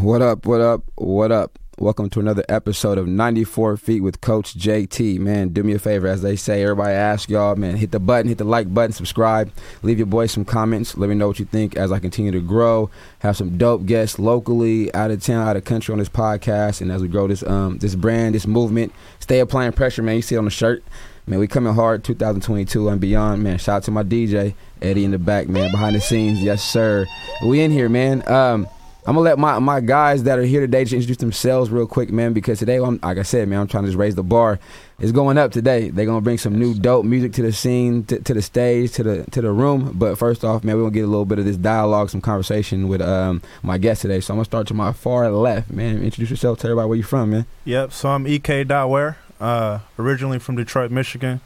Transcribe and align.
What 0.00 0.22
up, 0.22 0.46
what 0.46 0.60
up, 0.60 0.84
what 0.94 1.32
up? 1.32 1.58
Welcome 1.76 2.08
to 2.10 2.20
another 2.20 2.44
episode 2.48 2.98
of 2.98 3.08
94 3.08 3.76
Feet 3.78 4.00
with 4.00 4.20
Coach 4.20 4.56
JT. 4.56 5.18
Man, 5.18 5.48
do 5.48 5.64
me 5.64 5.72
a 5.72 5.80
favor, 5.80 6.06
as 6.06 6.22
they 6.22 6.36
say, 6.36 6.62
everybody 6.62 6.92
ask 6.92 7.28
y'all, 7.28 7.56
man, 7.56 7.74
hit 7.74 7.90
the 7.90 7.98
button, 7.98 8.28
hit 8.28 8.38
the 8.38 8.44
like 8.44 8.72
button, 8.72 8.92
subscribe, 8.92 9.50
leave 9.82 9.98
your 9.98 10.06
boys 10.06 10.30
some 10.30 10.44
comments, 10.44 10.96
let 10.96 11.08
me 11.08 11.16
know 11.16 11.26
what 11.26 11.40
you 11.40 11.46
think 11.46 11.76
as 11.76 11.90
I 11.90 11.98
continue 11.98 12.30
to 12.30 12.40
grow, 12.40 12.90
have 13.18 13.36
some 13.36 13.58
dope 13.58 13.86
guests 13.86 14.20
locally, 14.20 14.94
out 14.94 15.10
of 15.10 15.20
town, 15.20 15.48
out 15.48 15.56
of 15.56 15.64
country 15.64 15.92
on 15.92 15.98
this 15.98 16.08
podcast, 16.08 16.80
and 16.80 16.92
as 16.92 17.02
we 17.02 17.08
grow 17.08 17.26
this 17.26 17.42
um 17.42 17.78
this 17.78 17.96
brand, 17.96 18.36
this 18.36 18.46
movement, 18.46 18.92
stay 19.18 19.40
applying 19.40 19.72
pressure, 19.72 20.04
man. 20.04 20.14
You 20.14 20.22
see 20.22 20.36
it 20.36 20.38
on 20.38 20.44
the 20.44 20.50
shirt. 20.52 20.84
Man, 21.26 21.40
we 21.40 21.48
coming 21.48 21.74
hard 21.74 22.04
2022 22.04 22.88
and 22.88 23.00
beyond, 23.00 23.42
man. 23.42 23.58
Shout 23.58 23.78
out 23.78 23.82
to 23.82 23.90
my 23.90 24.04
DJ, 24.04 24.54
Eddie 24.80 25.04
in 25.04 25.10
the 25.10 25.18
back, 25.18 25.48
man, 25.48 25.72
behind 25.72 25.96
the 25.96 26.00
scenes. 26.00 26.40
Yes, 26.40 26.62
sir. 26.62 27.06
We 27.44 27.60
in 27.60 27.72
here, 27.72 27.88
man. 27.88 28.26
Um, 28.30 28.68
I'm 29.08 29.14
gonna 29.14 29.24
let 29.24 29.38
my, 29.38 29.58
my 29.58 29.80
guys 29.80 30.24
that 30.24 30.38
are 30.38 30.42
here 30.42 30.60
today 30.60 30.84
just 30.84 30.92
introduce 30.92 31.16
themselves 31.16 31.70
real 31.70 31.86
quick, 31.86 32.10
man, 32.10 32.34
because 32.34 32.58
today 32.58 32.76
I'm 32.76 33.00
like 33.02 33.16
I 33.16 33.22
said, 33.22 33.48
man, 33.48 33.58
I'm 33.58 33.66
trying 33.66 33.84
to 33.84 33.88
just 33.88 33.98
raise 33.98 34.14
the 34.14 34.22
bar. 34.22 34.58
It's 34.98 35.12
going 35.12 35.38
up 35.38 35.50
today. 35.50 35.88
They're 35.88 36.04
gonna 36.04 36.20
bring 36.20 36.36
some 36.36 36.58
new 36.58 36.74
dope 36.74 37.06
music 37.06 37.32
to 37.34 37.42
the 37.42 37.50
scene, 37.50 38.04
to, 38.04 38.20
to 38.20 38.34
the 38.34 38.42
stage, 38.42 38.92
to 38.92 39.02
the 39.02 39.24
to 39.30 39.40
the 39.40 39.50
room. 39.50 39.92
But 39.94 40.18
first 40.18 40.44
off, 40.44 40.62
man, 40.62 40.76
we're 40.76 40.82
gonna 40.82 40.92
get 40.92 41.04
a 41.04 41.06
little 41.06 41.24
bit 41.24 41.38
of 41.38 41.46
this 41.46 41.56
dialogue, 41.56 42.10
some 42.10 42.20
conversation 42.20 42.86
with 42.86 43.00
um 43.00 43.40
my 43.62 43.78
guest 43.78 44.02
today. 44.02 44.20
So 44.20 44.34
I'm 44.34 44.36
gonna 44.36 44.44
start 44.44 44.66
to 44.66 44.74
my 44.74 44.92
far 44.92 45.30
left, 45.30 45.70
man. 45.70 46.02
Introduce 46.02 46.28
yourself 46.28 46.58
to 46.58 46.66
everybody 46.66 46.88
where 46.88 46.98
you 46.98 47.02
from, 47.02 47.30
man. 47.30 47.46
Yep. 47.64 47.94
So 47.94 48.10
I'm 48.10 48.26
Ek 48.26 48.42
Dotware, 48.42 49.16
uh, 49.40 49.78
originally 49.98 50.38
from 50.38 50.56
Detroit, 50.56 50.90
Michigan, 50.90 51.40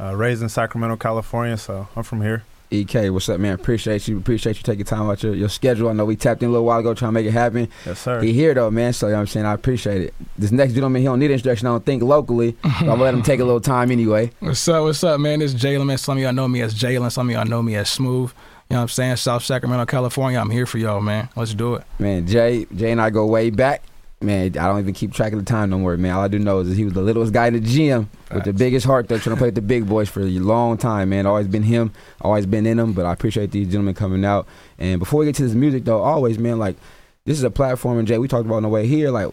uh, 0.00 0.16
raised 0.16 0.42
in 0.42 0.48
Sacramento, 0.48 0.96
California. 0.96 1.56
So 1.58 1.86
I'm 1.94 2.02
from 2.02 2.22
here. 2.22 2.42
EK, 2.80 3.10
what's 3.10 3.28
up, 3.28 3.40
man? 3.40 3.54
Appreciate 3.54 4.06
you. 4.08 4.18
Appreciate 4.18 4.56
you 4.56 4.62
taking 4.62 4.84
time 4.84 5.08
out 5.08 5.22
your, 5.22 5.34
your 5.34 5.48
schedule. 5.48 5.88
I 5.88 5.92
know 5.92 6.04
we 6.04 6.16
tapped 6.16 6.42
in 6.42 6.48
a 6.48 6.52
little 6.52 6.66
while 6.66 6.80
ago 6.80 6.94
trying 6.94 7.08
to 7.08 7.12
make 7.12 7.26
it 7.26 7.32
happen. 7.32 7.68
Yes, 7.86 8.00
sir. 8.00 8.20
He 8.20 8.32
here 8.32 8.54
though, 8.54 8.70
man. 8.70 8.92
So 8.92 9.06
you 9.06 9.12
know 9.12 9.18
what 9.18 9.20
I'm 9.22 9.26
saying 9.28 9.46
I 9.46 9.52
appreciate 9.52 10.02
it. 10.02 10.14
This 10.36 10.52
next 10.52 10.74
gentleman, 10.74 11.02
he 11.02 11.06
don't 11.06 11.18
need 11.18 11.30
introduction. 11.30 11.66
I 11.66 11.70
don't 11.70 11.86
think 11.86 12.02
locally. 12.02 12.56
I'm 12.64 12.86
gonna 12.86 13.02
let 13.02 13.14
him 13.14 13.22
take 13.22 13.40
a 13.40 13.44
little 13.44 13.60
time 13.60 13.90
anyway. 13.90 14.30
What's 14.40 14.66
up? 14.68 14.84
What's 14.84 15.02
up, 15.04 15.20
man? 15.20 15.40
This 15.40 15.54
is 15.54 15.60
Jalen, 15.62 15.86
man. 15.86 15.98
Some 15.98 16.18
of 16.18 16.22
y'all 16.22 16.32
know 16.32 16.48
me 16.48 16.60
as 16.62 16.74
Jalen. 16.74 17.10
Some 17.12 17.28
of 17.28 17.34
y'all 17.34 17.44
know 17.44 17.62
me 17.62 17.76
as 17.76 17.88
Smooth. 17.88 18.32
You 18.70 18.74
know 18.74 18.80
what 18.80 18.82
I'm 18.82 18.88
saying? 18.88 19.16
South 19.16 19.44
Sacramento, 19.44 19.84
California. 19.86 20.38
I'm 20.38 20.50
here 20.50 20.66
for 20.66 20.78
y'all, 20.78 21.00
man. 21.00 21.28
Let's 21.36 21.54
do 21.54 21.74
it. 21.74 21.84
Man, 21.98 22.26
Jay, 22.26 22.66
Jay 22.74 22.92
and 22.92 23.00
I 23.00 23.10
go 23.10 23.26
way 23.26 23.50
back. 23.50 23.82
Man, 24.24 24.46
I 24.58 24.66
don't 24.66 24.78
even 24.78 24.94
keep 24.94 25.12
track 25.12 25.32
of 25.32 25.38
the 25.38 25.44
time 25.44 25.70
no 25.70 25.78
more, 25.78 25.96
man. 25.96 26.12
All 26.14 26.22
I 26.22 26.28
do 26.28 26.38
know 26.38 26.60
is 26.60 26.68
that 26.68 26.76
he 26.76 26.84
was 26.84 26.94
the 26.94 27.02
littlest 27.02 27.32
guy 27.32 27.48
in 27.48 27.54
the 27.54 27.60
gym 27.60 28.08
with 28.32 28.44
the 28.44 28.52
biggest 28.52 28.86
heart 28.86 29.08
though, 29.08 29.18
trying 29.18 29.36
to 29.36 29.38
play 29.38 29.48
with 29.48 29.54
the 29.54 29.62
big 29.62 29.86
boys 29.86 30.08
for 30.08 30.20
a 30.20 30.24
long 30.24 30.78
time, 30.78 31.10
man. 31.10 31.26
Always 31.26 31.46
been 31.46 31.62
him, 31.62 31.92
always 32.20 32.46
been 32.46 32.66
in 32.66 32.78
him. 32.78 32.92
But 32.94 33.06
I 33.06 33.12
appreciate 33.12 33.50
these 33.50 33.68
gentlemen 33.68 33.94
coming 33.94 34.24
out. 34.24 34.46
And 34.78 34.98
before 34.98 35.20
we 35.20 35.26
get 35.26 35.34
to 35.36 35.42
this 35.42 35.54
music 35.54 35.84
though, 35.84 36.02
always, 36.02 36.38
man, 36.38 36.58
like 36.58 36.76
this 37.24 37.38
is 37.38 37.44
a 37.44 37.50
platform, 37.50 37.98
and 37.98 38.08
Jay, 38.08 38.18
we 38.18 38.26
talked 38.28 38.46
about 38.46 38.56
on 38.56 38.62
the 38.62 38.68
way 38.68 38.86
here, 38.86 39.10
like. 39.10 39.30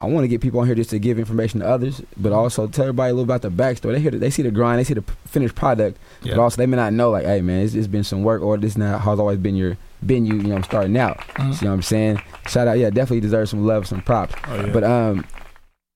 I 0.00 0.06
want 0.06 0.24
to 0.24 0.28
get 0.28 0.42
people 0.42 0.60
on 0.60 0.66
here 0.66 0.74
just 0.74 0.90
to 0.90 0.98
give 0.98 1.18
information 1.18 1.60
to 1.60 1.66
others, 1.66 2.02
but 2.18 2.30
also 2.30 2.66
tell 2.66 2.84
everybody 2.84 3.12
a 3.12 3.14
little 3.14 3.24
about 3.24 3.40
the 3.40 3.48
backstory. 3.48 3.92
They 3.92 4.00
hear, 4.00 4.10
the, 4.10 4.18
they 4.18 4.28
see 4.28 4.42
the 4.42 4.50
grind, 4.50 4.78
they 4.78 4.84
see 4.84 4.92
the 4.92 5.04
finished 5.24 5.54
product, 5.54 5.96
but 6.22 6.38
also 6.38 6.58
they 6.58 6.66
may 6.66 6.76
not 6.76 6.92
know, 6.92 7.10
like, 7.10 7.24
hey 7.24 7.40
man, 7.40 7.64
it's, 7.64 7.72
it's 7.72 7.86
been 7.86 8.04
some 8.04 8.22
work, 8.22 8.42
or 8.42 8.58
this 8.58 8.76
now 8.76 8.98
has 8.98 9.18
always 9.18 9.38
been 9.38 9.56
your 9.56 9.78
been 10.06 10.24
you, 10.26 10.34
you 10.36 10.42
know, 10.44 10.56
I'm 10.56 10.62
starting 10.64 10.96
out. 10.96 11.18
Mhm. 11.36 11.54
See 11.54 11.66
what 11.66 11.72
I'm 11.72 11.82
saying? 11.82 12.20
Shout 12.48 12.68
out, 12.68 12.78
yeah, 12.78 12.90
definitely 12.90 13.20
deserve 13.20 13.48
some 13.48 13.66
love, 13.66 13.86
some 13.86 14.02
props. 14.02 14.34
Oh, 14.48 14.56
yeah. 14.56 14.72
But 14.72 14.84
um, 14.84 15.24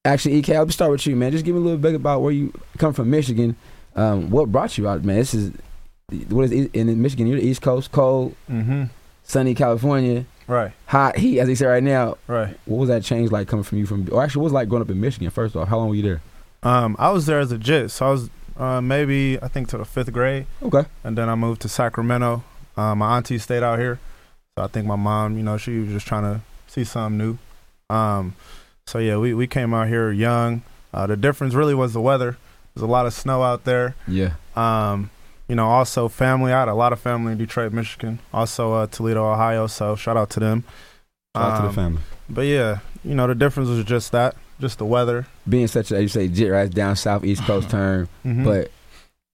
actually, 0.04 0.38
Ek, 0.38 0.50
I'll 0.50 0.68
start 0.70 0.90
with 0.90 1.06
you, 1.06 1.16
man. 1.16 1.32
Just 1.32 1.44
give 1.44 1.54
me 1.54 1.60
a 1.60 1.64
little 1.64 1.78
bit 1.78 1.94
about 1.94 2.22
where 2.22 2.32
you 2.32 2.52
come 2.78 2.92
from, 2.92 3.10
Michigan. 3.10 3.56
Um, 3.96 4.30
what 4.30 4.50
brought 4.52 4.78
you 4.78 4.88
out, 4.88 5.04
man? 5.04 5.16
This 5.16 5.34
is 5.34 5.52
what 6.30 6.50
is 6.50 6.68
in 6.72 7.02
Michigan? 7.02 7.26
You're 7.26 7.38
the 7.40 7.46
East 7.46 7.60
Coast, 7.60 7.92
cold, 7.92 8.34
mm-hmm. 8.50 8.84
sunny 9.24 9.54
California, 9.54 10.24
Right. 10.46 10.72
hot 10.86 11.18
heat, 11.18 11.38
as 11.40 11.48
they 11.48 11.54
say 11.54 11.66
right 11.66 11.82
now. 11.82 12.16
Right. 12.26 12.56
What 12.64 12.78
was 12.78 12.88
that 12.88 13.02
change 13.02 13.30
like 13.30 13.48
coming 13.48 13.62
from 13.64 13.78
you 13.78 13.84
from? 13.86 14.08
Or 14.10 14.22
actually, 14.22 14.40
what 14.40 14.44
was 14.44 14.52
it 14.52 14.54
like 14.54 14.68
growing 14.68 14.82
up 14.82 14.90
in 14.90 15.00
Michigan? 15.00 15.28
First 15.30 15.54
off, 15.56 15.68
how 15.68 15.76
long 15.78 15.88
were 15.90 15.94
you 15.94 16.02
there? 16.02 16.22
Um, 16.62 16.96
I 16.98 17.10
was 17.10 17.26
there 17.26 17.38
as 17.40 17.52
a 17.52 17.58
jit, 17.58 17.90
so 17.90 18.06
I 18.06 18.10
was 18.10 18.30
uh, 18.56 18.80
maybe 18.80 19.38
I 19.42 19.48
think 19.48 19.68
to 19.68 19.78
the 19.78 19.84
fifth 19.84 20.12
grade, 20.12 20.47
Okay. 20.62 20.84
and 21.04 21.18
then 21.18 21.28
I 21.28 21.34
moved 21.34 21.60
to 21.62 21.68
Sacramento. 21.68 22.42
Uh, 22.78 22.94
my 22.94 23.16
auntie 23.16 23.39
stayed 23.39 23.62
out 23.62 23.78
here, 23.78 23.99
so 24.56 24.65
I 24.65 24.69
think 24.69 24.87
my 24.87 24.97
mom, 24.97 25.37
you 25.37 25.43
know, 25.43 25.56
she 25.56 25.81
was 25.81 25.89
just 25.91 26.06
trying 26.06 26.22
to 26.22 26.41
see 26.69 26.84
something 26.84 27.19
new. 27.19 27.39
Um, 27.94 28.34
so 28.87 28.99
yeah, 28.99 29.16
we 29.16 29.34
we 29.34 29.47
came 29.47 29.75
out 29.75 29.89
here 29.89 30.11
young. 30.12 30.62
Uh, 30.94 31.06
the 31.06 31.16
difference 31.16 31.55
really 31.55 31.75
was 31.75 31.93
the 31.93 32.00
weather. 32.00 32.37
There's 32.75 32.83
a 32.84 32.87
lot 32.87 33.06
of 33.06 33.12
snow 33.12 33.43
out 33.43 33.65
there. 33.65 33.94
Yeah. 34.06 34.34
Um, 34.56 35.11
you 35.49 35.55
know, 35.56 35.66
also 35.69 36.09
family. 36.09 36.53
I 36.53 36.61
had 36.61 36.69
a 36.69 36.75
lot 36.75 36.93
of 36.93 37.00
family 37.00 37.33
in 37.33 37.39
Detroit, 37.39 37.72
Michigan. 37.72 38.21
Also 38.33 38.72
uh, 38.75 38.87
Toledo, 38.87 39.25
Ohio. 39.31 39.66
So 39.66 39.97
shout 39.97 40.16
out 40.16 40.31
to 40.31 40.41
them. 40.41 40.65
Shout 41.37 41.50
out 41.53 41.56
to 41.56 41.62
the 41.62 41.69
Um, 41.69 41.75
family. 41.75 42.03
But 42.31 42.43
yeah, 42.43 42.78
you 43.05 43.15
know, 43.15 43.27
the 43.27 43.34
difference 43.34 43.69
was 43.71 43.83
just 43.84 44.12
that, 44.12 44.37
just 44.60 44.78
the 44.78 44.84
weather. 44.84 45.27
Being 45.49 45.66
such 45.66 45.91
a, 45.91 46.00
you 46.00 46.09
say, 46.09 46.28
jit, 46.28 46.53
right? 46.53 46.71
Down 46.71 46.95
south, 46.97 47.25
East 47.25 47.43
Coast 47.45 47.71
term. 47.77 48.09
Mhm. 48.25 48.45
But 48.45 48.71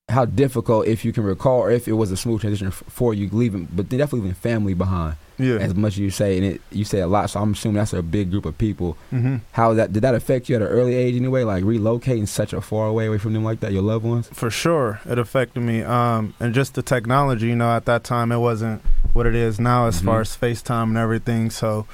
how 0.09 0.25
difficult, 0.26 0.87
if 0.87 1.04
you 1.04 1.12
can 1.12 1.25
recall, 1.25 1.60
or 1.60 1.70
if 1.70 1.88
it 1.88 1.92
was 1.94 2.10
a 2.12 2.16
smooth 2.16 2.41
transition 2.41 2.70
for 2.70 3.15
you 3.15 3.28
leaving, 3.32 3.66
but 3.72 3.88
definitely 3.88 4.20
leaving 4.20 4.34
family 4.34 4.75
behind, 4.75 5.16
yeah, 5.38 5.54
as 5.56 5.75
much 5.75 5.94
as 5.94 5.98
you 5.98 6.10
say, 6.10 6.37
and 6.37 6.44
it, 6.44 6.60
you 6.70 6.84
say 6.84 7.00
a 7.00 7.06
lot. 7.06 7.31
So 7.31 7.41
I'm 7.41 7.53
assuming 7.53 7.76
that's 7.76 7.94
a 7.94 8.03
big 8.03 8.31
group 8.31 8.44
of 8.44 8.56
people. 8.59 8.98
hmm 9.10 9.37
How 9.53 9.72
that 9.75 9.93
did 9.94 10.03
that 10.03 10.14
affect 10.14 10.48
you 10.50 10.56
at 10.56 10.62
an 10.62 10.69
early 10.69 10.94
age 10.94 11.16
anyway? 11.16 11.43
Like 11.44 11.64
relocating 11.64 12.28
such 12.28 12.53
a 12.53 12.60
far 12.60 12.87
away 12.87 13.06
away 13.06 13.16
from 13.19 13.32
them 13.32 13.44
like 13.44 13.60
that, 13.60 13.72
your 13.72 13.82
loved 13.82 14.04
ones. 14.04 14.28
for 14.32 14.50
sure, 14.50 15.00
it 15.06 15.19
affected 15.19 15.60
me. 15.60 15.82
Um, 15.82 16.34
and 16.38 16.53
just 16.54 16.75
the 16.75 16.82
technology, 16.82 17.47
you 17.48 17.56
know, 17.56 17.75
at 17.75 17.87
that 17.87 18.04
time 18.04 18.31
it 18.31 18.38
wasn't 18.38 18.82
what 19.14 19.25
it 19.26 19.34
is 19.34 19.59
now 19.59 19.87
as 19.87 20.03
Mhm. 20.03 20.04
far 20.04 20.20
as 20.20 20.37
FaceTime 20.37 20.84
and 20.84 20.98
everything. 20.98 21.48
So, 21.50 21.87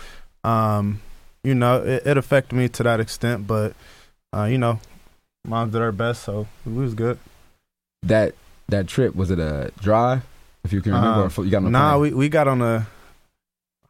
um, 0.43 1.01
you 1.45 1.55
know, 1.55 1.77
it, 1.83 2.05
it 2.07 2.17
affected 2.19 2.57
me 2.57 2.69
to 2.71 2.83
that 2.83 2.99
extent. 2.99 3.47
But, 3.47 3.75
uh, 4.35 4.45
you 4.45 4.59
know, 4.59 4.81
mom 5.47 5.71
did 5.71 5.79
her 5.79 5.93
best, 5.93 6.25
so 6.25 6.49
it 6.67 6.73
was 6.75 6.93
good. 6.95 7.19
That 8.03 8.35
that 8.69 8.87
trip 8.87 9.15
was 9.15 9.31
it 9.31 9.39
a 9.39 9.73
drive? 9.81 10.23
If 10.65 10.73
you 10.73 10.81
can 10.81 10.93
remember, 10.93 11.29
fo- 11.29 11.43
you 11.43 11.51
got 11.51 11.65
on 11.65 11.73
Nah, 11.73 11.93
plane? 11.97 12.03
we, 12.03 12.13
we 12.15 12.29
got 12.29 12.49
on 12.49 12.63
a. 12.63 12.87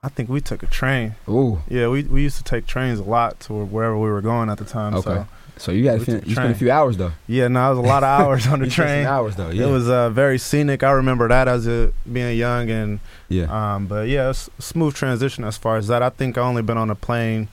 I 0.02 0.08
think 0.08 0.28
we 0.30 0.40
took 0.40 0.62
a 0.62 0.66
train. 0.66 1.14
Ooh, 1.28 1.60
Yeah, 1.68 1.88
we 1.88 2.04
we 2.04 2.22
used 2.22 2.38
to 2.38 2.44
take 2.44 2.66
trains 2.66 2.98
a 2.98 3.04
lot 3.04 3.38
to 3.40 3.52
wherever 3.52 3.96
we 3.98 4.08
were 4.08 4.22
going 4.22 4.48
at 4.48 4.58
the 4.58 4.64
time. 4.64 4.94
Okay. 4.94 5.02
So 5.14 5.26
so 5.58 5.72
you 5.72 5.84
got 5.84 5.92
to 5.92 5.98
We 5.98 6.04
fin- 6.06 6.22
you 6.24 6.32
spent 6.34 6.50
a 6.50 6.54
few 6.54 6.70
hours 6.70 6.96
though. 6.96 7.12
yeah, 7.26 7.48
no, 7.48 7.66
it 7.66 7.76
was 7.76 7.78
a 7.84 7.88
lot 7.88 8.02
of 8.02 8.08
hours 8.08 8.46
on 8.46 8.60
the 8.64 8.66
train. 8.68 9.04
hours 9.06 9.36
though. 9.36 9.50
Yeah, 9.50 9.66
It 9.66 9.70
was 9.70 9.88
uh, 9.90 10.08
very 10.10 10.38
scenic. 10.38 10.82
I 10.82 10.92
remember 10.92 11.28
that 11.28 11.48
as 11.48 11.66
a 11.68 11.92
being 12.10 12.36
young 12.38 12.70
and 12.70 13.00
yeah. 13.28 13.74
um, 13.74 13.86
but 13.86 14.08
yeah, 14.08 14.30
it's 14.30 14.48
smooth 14.58 14.94
transition 14.94 15.44
as 15.44 15.58
far 15.58 15.76
as 15.76 15.86
that. 15.88 16.02
I 16.02 16.08
think 16.08 16.38
I 16.38 16.40
only 16.40 16.62
been 16.62 16.78
on 16.78 16.88
a 16.88 16.94
plane 16.94 17.48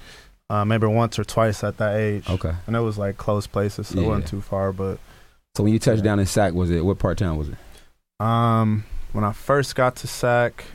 uh, 0.50 0.64
maybe 0.64 0.88
once 0.88 1.20
or 1.20 1.26
twice 1.26 1.64
at 1.66 1.78
that 1.78 1.98
age, 1.98 2.30
okay. 2.30 2.54
and 2.66 2.76
it 2.78 2.80
was 2.80 2.98
like 2.98 3.18
close 3.18 3.46
places, 3.46 3.88
so 3.90 4.00
it 4.00 4.06
wasn't 4.08 4.28
too 4.28 4.40
far. 4.40 4.72
But 4.72 5.00
So 5.58 5.64
when 5.64 5.74
you 5.74 5.80
touched 5.80 6.04
down 6.04 6.20
in 6.20 6.28
Sac, 6.28 6.54
was 6.54 6.70
it 6.70 6.86
what 6.86 7.00
part 7.00 7.20
of 7.20 7.26
town 7.26 7.36
was 7.36 7.50
it? 7.50 7.56
um, 8.20 8.84
when 9.12 9.24
I 9.24 9.32
first 9.32 9.76
got 9.76 9.96
to 9.96 10.08
Sac, 10.08 10.66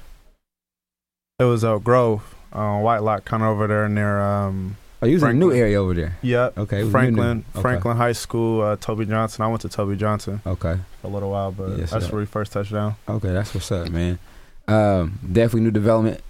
it 1.39 1.45
was 1.45 1.63
Oak 1.63 1.85
Grove, 1.85 2.35
uh, 2.53 2.81
Whitelock, 2.81 3.25
kind 3.25 3.45
of 3.45 3.51
over 3.51 3.69
there 3.69 3.89
near 3.89 4.19
um, 4.21 4.77
Oh, 5.01 5.07
you 5.07 5.15
was 5.15 5.23
in 5.23 5.29
a 5.31 5.35
new 5.35 5.53
area 5.53 5.81
over 5.81 5.95
there. 5.95 6.19
Yep. 6.23 6.59
Okay, 6.59 6.81
it 6.81 6.83
was 6.83 6.87
new, 6.89 6.91
Franklin. 6.99 7.45
Okay. 7.53 7.63
Franklin 7.63 7.97
High 7.97 8.11
School, 8.11 8.61
uh, 8.61 8.75
Toby 8.75 9.07
Johnson. 9.07 9.43
I 9.43 9.47
went 9.47 9.61
to 9.61 9.69
Toby 9.69 9.95
Johnson 9.95 10.41
Okay. 10.45 10.77
for 11.01 11.07
a 11.07 11.11
little 11.11 11.31
while, 11.31 11.53
but 11.53 11.79
Yes, 11.79 11.93
that's 11.93 12.11
where 12.11 12.19
we 12.19 12.27
first 12.27 12.51
touched 12.51 12.73
down. 12.73 12.97
Okay, 13.09 13.33
that's 13.33 13.55
what's 13.55 13.71
up, 13.71 13.89
man. 13.89 14.19
Um, 14.67 15.21
definitely 15.25 15.61
new 15.61 15.71
development. 15.71 16.21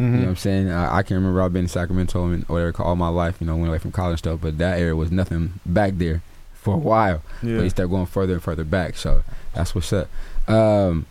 You 0.00 0.08
know 0.08 0.18
what 0.22 0.28
I'm 0.30 0.36
saying? 0.36 0.70
I, 0.72 0.96
I 0.96 1.02
can 1.04 1.14
remember 1.18 1.40
I've 1.40 1.52
been 1.52 1.66
in 1.66 1.68
Sacramento 1.68 2.26
and 2.26 2.42
whatever 2.48 2.82
all 2.82 2.96
my 2.96 3.06
life. 3.06 3.36
You 3.40 3.46
know, 3.46 3.54
went 3.54 3.68
away 3.68 3.78
from 3.78 3.92
college 3.92 4.14
and 4.14 4.18
stuff, 4.18 4.40
but 4.42 4.58
that 4.58 4.80
area 4.80 4.96
was 4.96 5.12
nothing 5.12 5.60
back 5.64 5.92
there 5.98 6.22
for 6.62 6.74
a 6.74 6.78
while. 6.78 7.22
But 7.42 7.48
Yeah. 7.48 7.60
you 7.62 7.70
start 7.70 7.90
going 7.90 8.06
further 8.06 8.34
and 8.34 8.42
further 8.42 8.64
back. 8.64 8.96
So 8.96 9.22
that's 9.54 9.74
what's 9.74 9.92
up. 9.92 10.08
Um, 10.48 11.06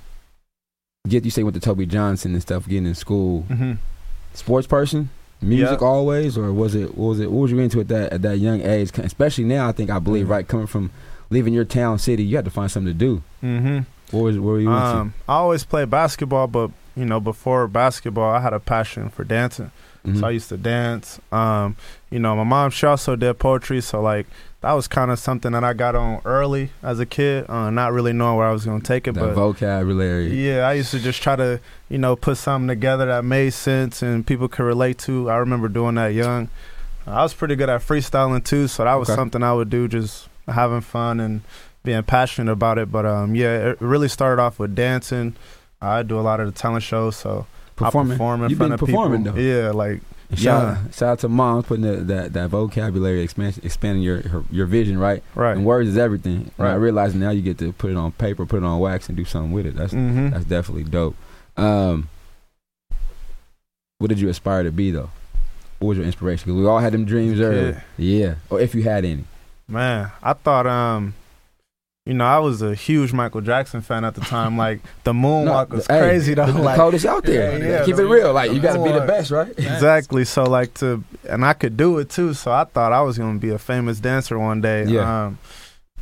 get 1.08 1.26
you 1.26 1.32
say 1.32 1.44
went 1.44 1.56
to 1.56 1.60
Toby 1.60 1.86
Johnson 1.86 2.34
and 2.34 2.42
stuff, 2.42 2.68
getting 2.68 2.86
in 2.88 2.96
school. 2.96 3.42
hmm 3.44 3.74
Sports 4.34 4.66
person, 4.66 5.10
music 5.42 5.82
Yeah. 5.82 5.88
always, 5.88 6.38
or 6.38 6.54
was 6.54 6.74
it? 6.74 6.96
What 6.98 7.10
was 7.10 7.20
it? 7.20 7.30
What 7.32 7.42
was 7.42 7.52
you 7.52 7.60
into 7.60 7.82
at 7.82 7.90
that 7.90 8.14
at 8.14 8.22
that 8.22 8.38
young 8.38 8.62
age? 8.62 8.92
Especially 8.98 9.44
now, 9.44 9.68
I 9.68 9.74
think 9.74 9.90
I 9.90 10.00
believe 10.00 10.28
Mhm. 10.28 10.30
right 10.30 10.48
coming 10.48 10.68
from 10.68 10.90
leaving 11.30 11.54
your 11.54 11.66
town 11.66 12.00
city, 12.00 12.24
you 12.24 12.38
had 12.38 12.46
to 12.46 12.52
find 12.52 12.72
something 12.72 12.94
to 12.94 12.98
do. 12.98 13.22
Mm-hmm. 13.44 13.80
What 14.12 14.24
was? 14.24 14.40
What 14.40 14.46
were 14.52 14.60
you 14.62 14.70
into? 14.72 14.82
Um, 14.86 15.14
I 15.28 15.34
always 15.34 15.66
played 15.66 15.90
basketball, 15.90 16.48
but 16.48 16.72
you 16.96 17.04
know, 17.06 17.20
before 17.20 17.68
basketball, 17.68 18.34
I 18.34 18.40
had 18.40 18.54
a 18.54 18.60
passion 18.60 19.10
for 19.10 19.24
dancing. 19.26 19.72
Mhm. 20.08 20.20
So 20.22 20.28
I 20.28 20.32
used 20.32 20.48
to 20.50 20.58
dance. 20.58 21.20
Um, 21.32 21.76
you 22.10 22.20
know, 22.20 22.34
my 22.38 22.44
mom 22.46 22.70
she 22.72 22.86
also 22.86 23.16
did 23.18 23.38
poetry, 23.38 23.82
so 23.82 24.02
like 24.02 24.28
that 24.62 24.74
was 24.74 24.88
kind 24.88 25.10
of 25.12 25.20
something 25.20 25.52
that 25.54 25.64
I 25.64 25.74
got 25.74 25.96
on 25.96 26.22
early 26.24 26.70
as 26.84 27.00
a 27.00 27.06
kid, 27.06 27.50
uh, 27.50 27.70
not 27.72 27.92
really 27.94 28.14
knowing 28.14 28.38
where 28.38 28.48
I 28.48 28.52
was 28.52 28.64
gonna 28.66 28.80
take 28.80 29.08
it, 29.08 29.14
that 29.16 29.20
but 29.20 29.34
vocabulary. 29.34 30.28
yeah, 30.48 30.68
I 30.68 30.74
used 30.74 30.92
to 30.92 31.00
just 31.00 31.22
try 31.22 31.36
to, 31.36 31.60
you 31.90 31.98
know, 31.98 32.16
put 32.16 32.38
something 32.38 32.68
together 32.68 33.06
that 33.08 33.26
made 33.26 33.54
sense 33.54 34.02
and 34.02 34.26
people 34.26 34.48
could 34.48 34.64
relate 34.64 34.98
to. 35.00 35.30
I 35.30 35.38
remember 35.38 35.68
doing 35.68 35.96
that 35.96 36.14
young. 36.14 36.50
I 37.08 37.24
was 37.24 37.34
pretty 37.34 37.56
good 37.56 37.70
at 37.70 37.82
freestyling 37.82 38.44
too, 38.44 38.68
so 38.68 38.84
that 38.84 38.94
was 38.96 39.10
Okay. 39.10 39.16
something 39.16 39.42
I 39.42 39.54
would 39.54 39.70
do, 39.72 39.88
just 39.88 40.28
having 40.48 40.82
fun 40.82 41.20
and 41.20 41.42
being 41.84 42.04
passionate 42.04 42.52
about 42.52 42.78
it. 42.78 42.92
But 42.92 43.08
um, 43.08 43.34
yeah, 43.34 43.70
it 43.72 43.82
really 43.82 44.08
started 44.08 44.40
off 44.42 44.60
with 44.60 44.76
dancing. 44.76 45.36
I 45.82 46.04
do 46.04 46.20
a 46.20 46.22
lot 46.22 46.40
of 46.40 46.46
the 46.46 46.52
talent 46.52 46.84
shows, 46.84 47.16
so 47.16 47.48
performing. 47.76 48.12
I 48.12 48.16
perform 48.16 48.44
in 48.44 48.50
You've 48.52 48.58
front 48.60 48.70
been 48.70 48.74
of 48.76 48.80
performing 48.82 49.24
people. 49.24 49.36
though. 49.38 49.42
Yeah, 49.42 49.72
like 49.72 50.02
Shout, 50.36 50.78
young. 50.78 50.92
shout 50.92 51.10
out 51.10 51.20
to 51.20 51.30
mom 51.30 51.62
putting 51.64 51.84
the, 51.84 51.98
that 51.98 52.34
that 52.34 52.50
vocabulary 52.50 53.22
expansion, 53.22 53.62
expanding 53.66 54.02
your 54.02 54.22
her, 54.22 54.44
your 54.50 54.66
vision, 54.66 54.98
right? 54.98 55.22
Right. 55.36 55.52
And 55.58 55.66
words 55.66 55.90
is 55.90 55.98
everything. 55.98 56.52
And 56.58 56.68
I 56.68 56.72
Right. 56.72 56.76
realize 56.76 57.14
now 57.14 57.32
you 57.32 57.42
get 57.42 57.58
to 57.58 57.74
put 57.74 57.92
it 57.92 57.98
on 57.98 58.14
paper, 58.14 58.46
put 58.46 58.58
it 58.58 58.66
on 58.66 58.80
wax, 58.80 59.08
and 59.10 59.18
do 59.18 59.26
something 59.26 59.52
with 59.52 59.66
it. 59.66 59.76
That's 59.76 59.92
hmm 59.94 60.30
that's 60.30 60.46
definitely 60.46 60.84
dope. 60.86 61.16
Um, 61.58 62.08
what 64.00 64.08
did 64.08 64.20
you 64.20 64.30
aspire 64.30 64.64
to 64.64 64.72
be 64.72 64.92
though? 64.92 65.10
What 65.80 65.90
was 65.90 65.98
your 65.98 66.06
inspiration? 66.06 66.46
Because 66.46 66.62
we 66.62 66.68
all 66.68 66.80
had 66.80 66.94
them 66.94 67.06
dreams 67.06 67.40
early. 67.40 67.76
Yeah, 67.98 68.36
or 68.50 68.60
if 68.62 68.74
you 68.76 68.84
had 68.84 69.04
any. 69.06 69.26
Man, 69.68 70.12
I 70.24 70.34
thought 70.34 70.66
um 70.68 71.14
you 72.12 72.18
know, 72.18 72.26
I 72.26 72.40
was 72.40 72.62
a 72.62 72.76
huge 72.76 73.14
Michael 73.14 73.40
Jackson 73.40 73.80
fan 73.80 74.04
at 74.04 74.16
the 74.16 74.22
time. 74.22 74.58
Like 74.58 74.82
the 75.06 75.14
moonwalk 75.24 75.70
was 75.70 75.88
hey, 75.88 76.00
crazy 76.00 76.34
though. 76.34 76.52
The, 76.52 76.60
Like 76.62 76.76
coldest 76.76 77.06
out 77.06 77.24
there. 77.24 77.58
Yeah, 77.58 77.66
yeah, 77.80 77.86
Keep 77.86 77.96
the- 77.96 78.06
it 78.06 78.10
real. 78.10 78.34
Like 78.34 78.52
you 78.52 78.60
got 78.60 78.74
to 78.74 78.84
be 78.84 78.92
the 78.92 79.06
best, 79.08 79.32
right? 79.32 79.48
exactly. 79.58 80.26
So 80.26 80.44
like 80.44 80.74
to 80.76 81.04
and 81.30 81.46
I 81.46 81.54
could 81.54 81.78
do 81.78 81.98
it 82.00 82.10
too. 82.10 82.34
So 82.34 82.52
I 82.52 82.66
thought 82.66 82.92
I 82.92 83.02
was 83.02 83.18
gonna 83.18 83.40
be 83.40 83.50
a 83.52 83.58
famous 83.58 84.00
dancer 84.02 84.38
one 84.38 84.60
day. 84.60 84.84
Yeah. 84.86 85.26
Um 85.28 85.38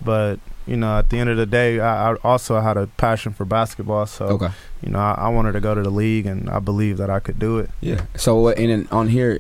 but 0.04 0.40
you 0.66 0.78
know, 0.78 0.98
at 1.00 1.10
the 1.10 1.18
end 1.20 1.30
of 1.30 1.38
the 1.38 1.46
day, 1.46 1.80
I, 1.80 2.12
I 2.12 2.16
also 2.24 2.60
had 2.62 2.78
a 2.78 2.88
passion 2.88 3.34
for 3.34 3.44
basketball. 3.46 4.06
So 4.06 4.26
Okay. 4.28 4.50
you 4.82 4.90
know, 4.92 5.00
I, 5.00 5.16
I 5.18 5.30
wanted 5.30 5.52
to 5.54 5.60
go 5.60 5.74
to 5.76 5.82
the 5.82 5.90
league, 5.90 6.26
and 6.28 6.48
I 6.50 6.60
believe 6.60 6.98
that 6.98 7.10
I 7.10 7.20
could 7.20 7.40
do 7.40 7.58
it. 7.60 7.70
Yeah. 7.82 8.02
So 8.16 8.50
and 8.50 8.88
on 8.92 9.08
here, 9.10 9.40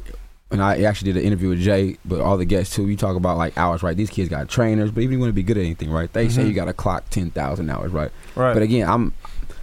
and 0.52 0.62
I 0.64 0.82
actually 0.84 1.14
did 1.14 1.22
an 1.22 1.28
interview 1.28 1.50
with 1.50 1.60
Jay, 1.60 1.98
but 2.06 2.20
all 2.22 2.38
the 2.38 2.46
guests 2.46 2.76
too. 2.76 2.88
You 2.88 2.98
talk 2.98 3.16
about 3.16 3.38
like 3.38 3.58
hours, 3.58 3.84
right? 3.84 3.96
These 3.96 4.10
kids 4.10 4.30
got 4.30 4.50
trainers, 4.50 4.92
but 4.92 5.02
even 5.02 5.14
you 5.14 5.20
want 5.20 5.30
to 5.30 5.34
be 5.34 5.44
good 5.44 5.58
at 5.58 5.64
anything, 5.64 5.92
right? 5.92 6.12
They 6.12 6.30
say 6.30 6.44
Mhm. 6.44 6.48
you 6.48 6.54
got 6.54 6.66
to 6.66 6.74
clock 6.74 7.10
ten 7.10 7.30
thousand 7.32 7.70
hours, 7.70 7.92
right? 7.92 8.12
Right. 8.36 8.54
But 8.54 8.64
again, 8.64 8.88
I'm 8.90 9.14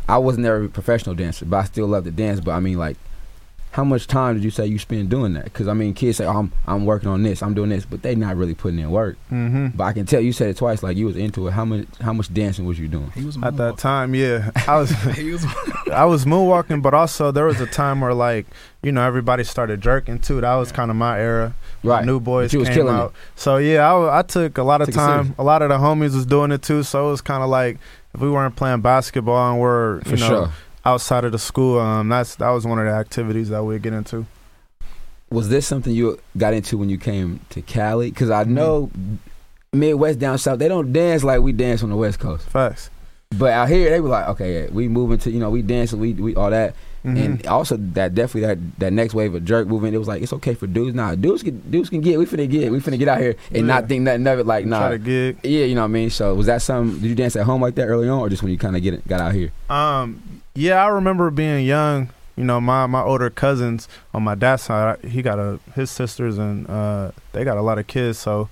I 0.09 0.19
was 0.19 0.39
never 0.39 0.65
a 0.65 0.69
professional 0.69 1.17
dancer, 1.17 1.45
but 1.45 1.57
I 1.57 1.65
still 1.65 1.89
love 1.89 2.05
to 2.05 2.13
dance. 2.13 2.39
But 2.41 2.53
I 2.53 2.61
mean, 2.61 2.79
like, 2.79 2.97
how 3.77 3.85
much 3.85 4.07
time 4.07 4.35
did 4.35 4.43
you 4.43 4.49
say 4.49 4.65
you 4.67 4.79
spend 4.79 5.11
doing 5.11 5.35
that? 5.35 5.45
Because 5.45 5.69
I 5.69 5.75
mean, 5.75 5.93
kids 5.93 6.17
say, 6.17 6.25
oh, 6.25 6.31
"I'm 6.33 6.51
I'm 6.67 6.87
working 6.87 7.11
on 7.11 7.23
this, 7.23 7.43
I'm 7.43 7.53
doing 7.53 7.69
this," 7.69 7.85
but 7.85 8.01
they 8.01 8.15
not 8.15 8.35
really 8.35 8.55
putting 8.55 8.79
in 8.79 8.91
work. 8.91 9.19
hmm 9.29 9.67
But 9.75 9.85
I 9.85 9.93
can 9.93 10.07
tell 10.07 10.19
you 10.23 10.33
said 10.33 10.49
it 10.49 10.57
twice, 10.57 10.83
like 10.83 10.97
you 10.97 11.05
was 11.05 11.15
into 11.19 11.47
it. 11.47 11.51
How 11.51 11.67
much 11.67 11.87
how 12.01 12.15
much 12.15 12.33
dancing 12.33 12.65
was 12.65 12.79
you 12.79 12.89
doing? 12.89 13.11
He 13.11 13.23
was 13.23 13.37
At 13.43 13.59
that 13.59 13.77
time, 13.77 14.15
yeah, 14.15 14.51
I 14.67 14.79
was 14.79 14.91
was 15.05 15.45
I 15.93 16.07
was 16.07 16.25
moonwalking, 16.25 16.81
but 16.81 16.95
also 16.95 17.31
there 17.31 17.45
was 17.45 17.61
a 17.61 17.67
time 17.67 18.01
where 18.01 18.15
like 18.15 18.47
you 18.83 18.93
know 18.93 19.03
everybody 19.07 19.45
started 19.45 19.83
jerking 19.83 20.21
too. 20.21 20.41
That 20.41 20.55
was 20.55 20.73
kind 20.73 20.91
of 20.91 20.97
my 20.97 21.21
era. 21.21 21.55
Right. 21.83 22.03
New 22.07 22.19
Boyz 22.19 22.57
was 22.57 22.69
came 22.69 22.77
killing 22.79 22.95
out. 22.97 23.13
So 23.35 23.59
yeah, 23.59 23.93
I, 23.93 24.21
I 24.21 24.23
took 24.23 24.57
a 24.57 24.63
lot 24.63 24.81
of 24.81 24.87
Took 24.87 24.95
it 24.95 24.99
serious. 24.99 25.27
time. 25.27 25.35
A 25.39 25.45
lot 25.45 25.61
of 25.61 25.69
the 25.69 25.77
homies 25.77 26.15
was 26.15 26.25
doing 26.25 26.51
it 26.51 26.63
too. 26.63 26.83
So 26.83 27.09
it 27.09 27.11
was 27.11 27.21
kind 27.21 27.43
of 27.43 27.51
like 27.51 27.77
if 28.15 28.21
we 28.23 28.31
weren't 28.31 28.57
playing 28.57 28.81
basketball 28.81 29.53
and 29.53 29.61
we're 29.61 29.97
you 29.99 30.01
For 30.03 30.11
know 30.17 30.29
sure. 30.29 30.53
Outside 30.87 31.25
of 31.25 31.33
the 31.33 31.39
school, 31.39 31.79
um, 31.81 32.09
that's 32.09 32.37
that 32.37 32.51
was 32.51 32.67
one 32.67 32.79
of 32.79 32.87
the 32.87 32.93
activities 32.93 33.49
that 33.51 33.63
we'd 33.65 33.83
get 33.83 33.93
into. 33.93 34.25
Was 35.31 35.49
this 35.49 35.67
something 35.67 35.93
you 35.93 36.19
got 36.37 36.55
into 36.55 36.79
when 36.79 36.89
you 36.89 36.99
came 36.99 37.41
to 37.51 37.61
Cali? 37.61 38.11
Because 38.11 38.29
Mm-hmm. 38.31 38.51
I 38.51 38.55
know 38.55 38.91
Midwest 39.73 40.19
down 40.19 40.39
south 40.39 40.59
they 40.59 40.69
don't 40.69 40.93
dance 40.93 41.25
like 41.25 41.41
we 41.43 41.53
dance 41.53 41.83
on 41.83 41.91
the 41.91 41.97
West 41.97 42.19
Coast. 42.21 42.49
Facts. 42.49 42.89
But 43.37 43.53
out 43.53 43.69
here 43.69 43.91
they 43.91 44.01
were 44.01 44.09
like, 44.09 44.29
okay, 44.29 44.63
yeah, 44.63 44.71
we 44.71 44.87
moving 44.89 45.19
to 45.19 45.31
you 45.31 45.41
know 45.41 45.51
we 45.51 45.61
dancing, 45.63 45.99
we 45.99 46.13
we 46.15 46.35
all 46.37 46.51
that, 46.51 46.75
Mhm. 47.05 47.25
and 47.25 47.47
also 47.49 47.77
that 47.77 48.15
definitely 48.15 48.43
that 48.47 48.79
that 48.79 48.93
next 48.93 49.15
wave 49.15 49.35
of 49.35 49.45
jerk 49.45 49.67
movement. 49.67 49.95
It 49.97 49.99
was 49.99 50.07
like 50.09 50.23
it's 50.23 50.33
okay 50.35 50.55
for 50.55 50.69
dudes. 50.69 50.95
Nah, 50.95 51.17
dudes 51.17 51.43
can 51.43 51.59
dudes 51.69 51.91
can 51.91 52.01
get. 52.01 52.19
We 52.21 52.25
finna 52.27 52.49
get. 52.49 52.71
We 52.71 52.79
finna 52.79 52.99
get 52.99 53.09
out 53.09 53.19
here 53.21 53.35
and 53.53 53.67
not 53.67 53.89
think 53.89 54.03
nothing 54.03 54.27
of 54.29 54.39
it. 54.39 54.47
Like 54.47 54.65
Try 54.69 54.97
nah, 54.97 55.09
yeah, 55.43 55.65
you 55.65 55.75
know 55.75 55.81
what 55.83 55.87
I 55.87 55.89
mean. 55.89 56.11
So 56.11 56.35
was 56.37 56.47
that 56.47 56.63
something? 56.63 57.01
Did 57.01 57.09
you 57.09 57.15
dance 57.17 57.35
at 57.35 57.45
home 57.45 57.61
like 57.61 57.75
that 57.75 57.87
early 57.87 58.09
on, 58.09 58.21
or 58.21 58.29
just 58.29 58.45
when 58.45 58.53
you 58.53 58.59
kind 58.59 58.77
of 58.77 58.83
get 58.83 58.95
it, 58.95 59.07
got 59.09 59.21
out 59.21 59.35
here? 59.35 59.51
Um, 59.69 60.23
yeah, 60.57 60.83
I 60.85 60.89
remember 60.89 61.31
being 61.31 61.65
young. 61.67 62.11
You 62.37 62.45
know, 62.45 62.61
my 62.61 62.87
my 62.87 63.01
older 63.03 63.31
cousins 63.31 63.89
on 64.13 64.23
my 64.23 64.35
dad's 64.35 64.63
side, 64.65 65.03
he 65.05 65.23
got 65.23 65.39
a 65.39 65.59
his 65.75 65.91
sisters 65.91 66.37
and 66.39 66.69
uh, 66.69 67.13
they 67.33 67.45
got 67.45 67.57
a 67.57 67.63
lot 67.63 67.79
of 67.79 67.87
kids, 67.87 68.19
so 68.19 68.49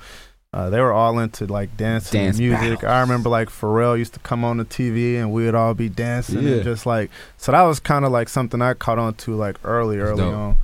uh, 0.54 0.70
they 0.70 0.80
were 0.80 0.92
all 0.92 1.18
into 1.18 1.46
like 1.46 1.76
dancing, 1.76 2.20
Dance 2.22 2.38
and 2.38 2.48
music. 2.48 2.80
battles. 2.80 2.84
I 2.84 3.00
remember 3.00 3.28
like 3.28 3.48
Pharrell 3.50 3.98
used 3.98 4.14
to 4.14 4.20
come 4.20 4.42
on 4.44 4.56
the 4.56 4.64
TV 4.64 5.16
and 5.16 5.32
we 5.32 5.44
would 5.44 5.54
all 5.54 5.74
be 5.74 5.88
dancing 5.90 6.42
Yeah. 6.44 6.54
and 6.54 6.64
just 6.64 6.86
like 6.86 7.10
so 7.36 7.52
that 7.52 7.60
was 7.62 7.78
kind 7.80 8.04
of 8.06 8.12
like 8.12 8.28
something 8.30 8.62
I 8.62 8.72
caught 8.74 8.98
on 8.98 9.14
to 9.14 9.34
like 9.34 9.56
early, 9.64 9.98
early 9.98 10.16
dope. 10.22 10.34
on. 10.34 10.56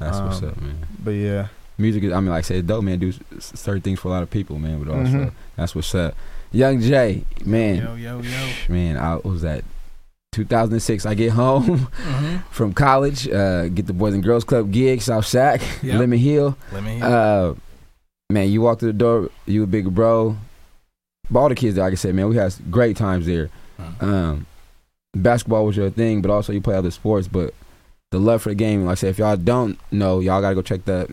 That's 0.00 0.18
what's 0.18 0.42
Um, 0.42 0.48
up, 0.48 0.60
man. 0.60 0.76
But 1.04 1.10
yeah, 1.12 1.46
Music 1.78 2.02
is. 2.04 2.12
I 2.12 2.18
mean, 2.20 2.30
like 2.30 2.38
I 2.38 2.40
said, 2.48 2.66
dope 2.66 2.82
man. 2.82 2.98
Do 2.98 3.12
certain 3.38 3.82
things 3.82 4.00
for 4.00 4.08
a 4.08 4.10
lot 4.10 4.22
of 4.24 4.30
people, 4.30 4.58
man. 4.58 4.82
But 4.82 4.90
also, 4.96 5.12
Mhm. 5.12 5.30
that's 5.54 5.74
what's 5.76 5.94
up. 5.94 6.14
Young 6.50 6.80
Jay, 6.80 7.24
man, 7.44 7.76
Yo, 7.76 7.94
yo, 7.94 8.20
yo. 8.20 8.48
man. 8.68 8.96
I 8.96 9.16
was 9.16 9.42
that 9.42 9.62
2006. 10.34 11.06
I 11.06 11.14
get 11.14 11.32
home 11.32 11.64
Mm-hmm. 12.04 12.36
from 12.50 12.72
college, 12.72 13.28
uh, 13.28 13.68
get 13.68 13.86
the 13.86 13.92
Boys 13.92 14.14
and 14.14 14.22
Girls 14.22 14.44
Club 14.44 14.70
gig, 14.70 15.00
South 15.02 15.26
Sac, 15.26 15.60
Yep. 15.82 15.98
Lemon 16.00 16.18
Hill. 16.18 16.56
Let 16.72 16.82
me 16.82 16.96
hear. 16.96 17.04
Uh, 17.04 17.54
man, 18.30 18.50
you 18.50 18.60
walk 18.62 18.80
through 18.80 18.92
the 18.92 18.98
door, 18.98 19.30
you 19.46 19.62
a 19.62 19.66
big 19.66 19.92
bro. 19.94 20.36
But 21.30 21.38
all 21.40 21.48
the 21.48 21.54
kids 21.54 21.76
there, 21.76 21.84
like 21.84 21.92
I 21.92 21.96
said, 21.96 22.14
man, 22.14 22.28
we 22.28 22.36
had 22.36 22.54
great 22.70 22.96
times 22.96 23.26
there. 23.26 23.48
Mhm. 23.80 24.02
Um, 24.02 24.46
basketball 25.14 25.64
was 25.66 25.76
your 25.76 25.90
thing, 25.90 26.20
but 26.22 26.30
also 26.30 26.52
you 26.52 26.60
play 26.60 26.76
other 26.76 26.90
sports. 26.90 27.28
But 27.28 27.54
the 28.10 28.18
love 28.18 28.42
for 28.42 28.50
the 28.50 28.54
game, 28.54 28.84
like 28.84 28.92
I 28.92 28.94
said, 28.96 29.10
if 29.10 29.18
y'all 29.18 29.36
don't 29.36 29.78
know, 29.90 30.20
y'all 30.20 30.40
gotta 30.40 30.54
go 30.54 30.62
check 30.62 30.84
that. 30.84 31.08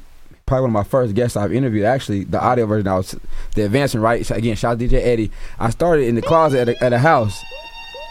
Probably 0.46 0.64
one 0.64 0.70
of 0.72 0.74
my 0.74 0.84
first 0.84 1.16
guests 1.16 1.38
I've 1.38 1.54
interviewed. 1.54 1.86
Actually, 1.86 2.26
the 2.26 2.42
audio 2.42 2.66
version, 2.66 2.88
I 2.90 2.98
was 2.98 3.16
the 3.56 3.62
advancing 3.64 4.02
right. 4.02 4.26
So 4.26 4.36
again, 4.36 4.56
shout 4.58 4.74
out 4.74 4.80
DJ 4.80 4.94
Eddie. 5.02 5.32
I 5.60 5.70
started 5.70 6.08
in 6.10 6.16
the 6.16 6.22
closet 6.22 6.68
at 6.68 6.70
a, 6.70 6.84
at 6.84 6.92
a 6.94 7.00
house 7.00 7.42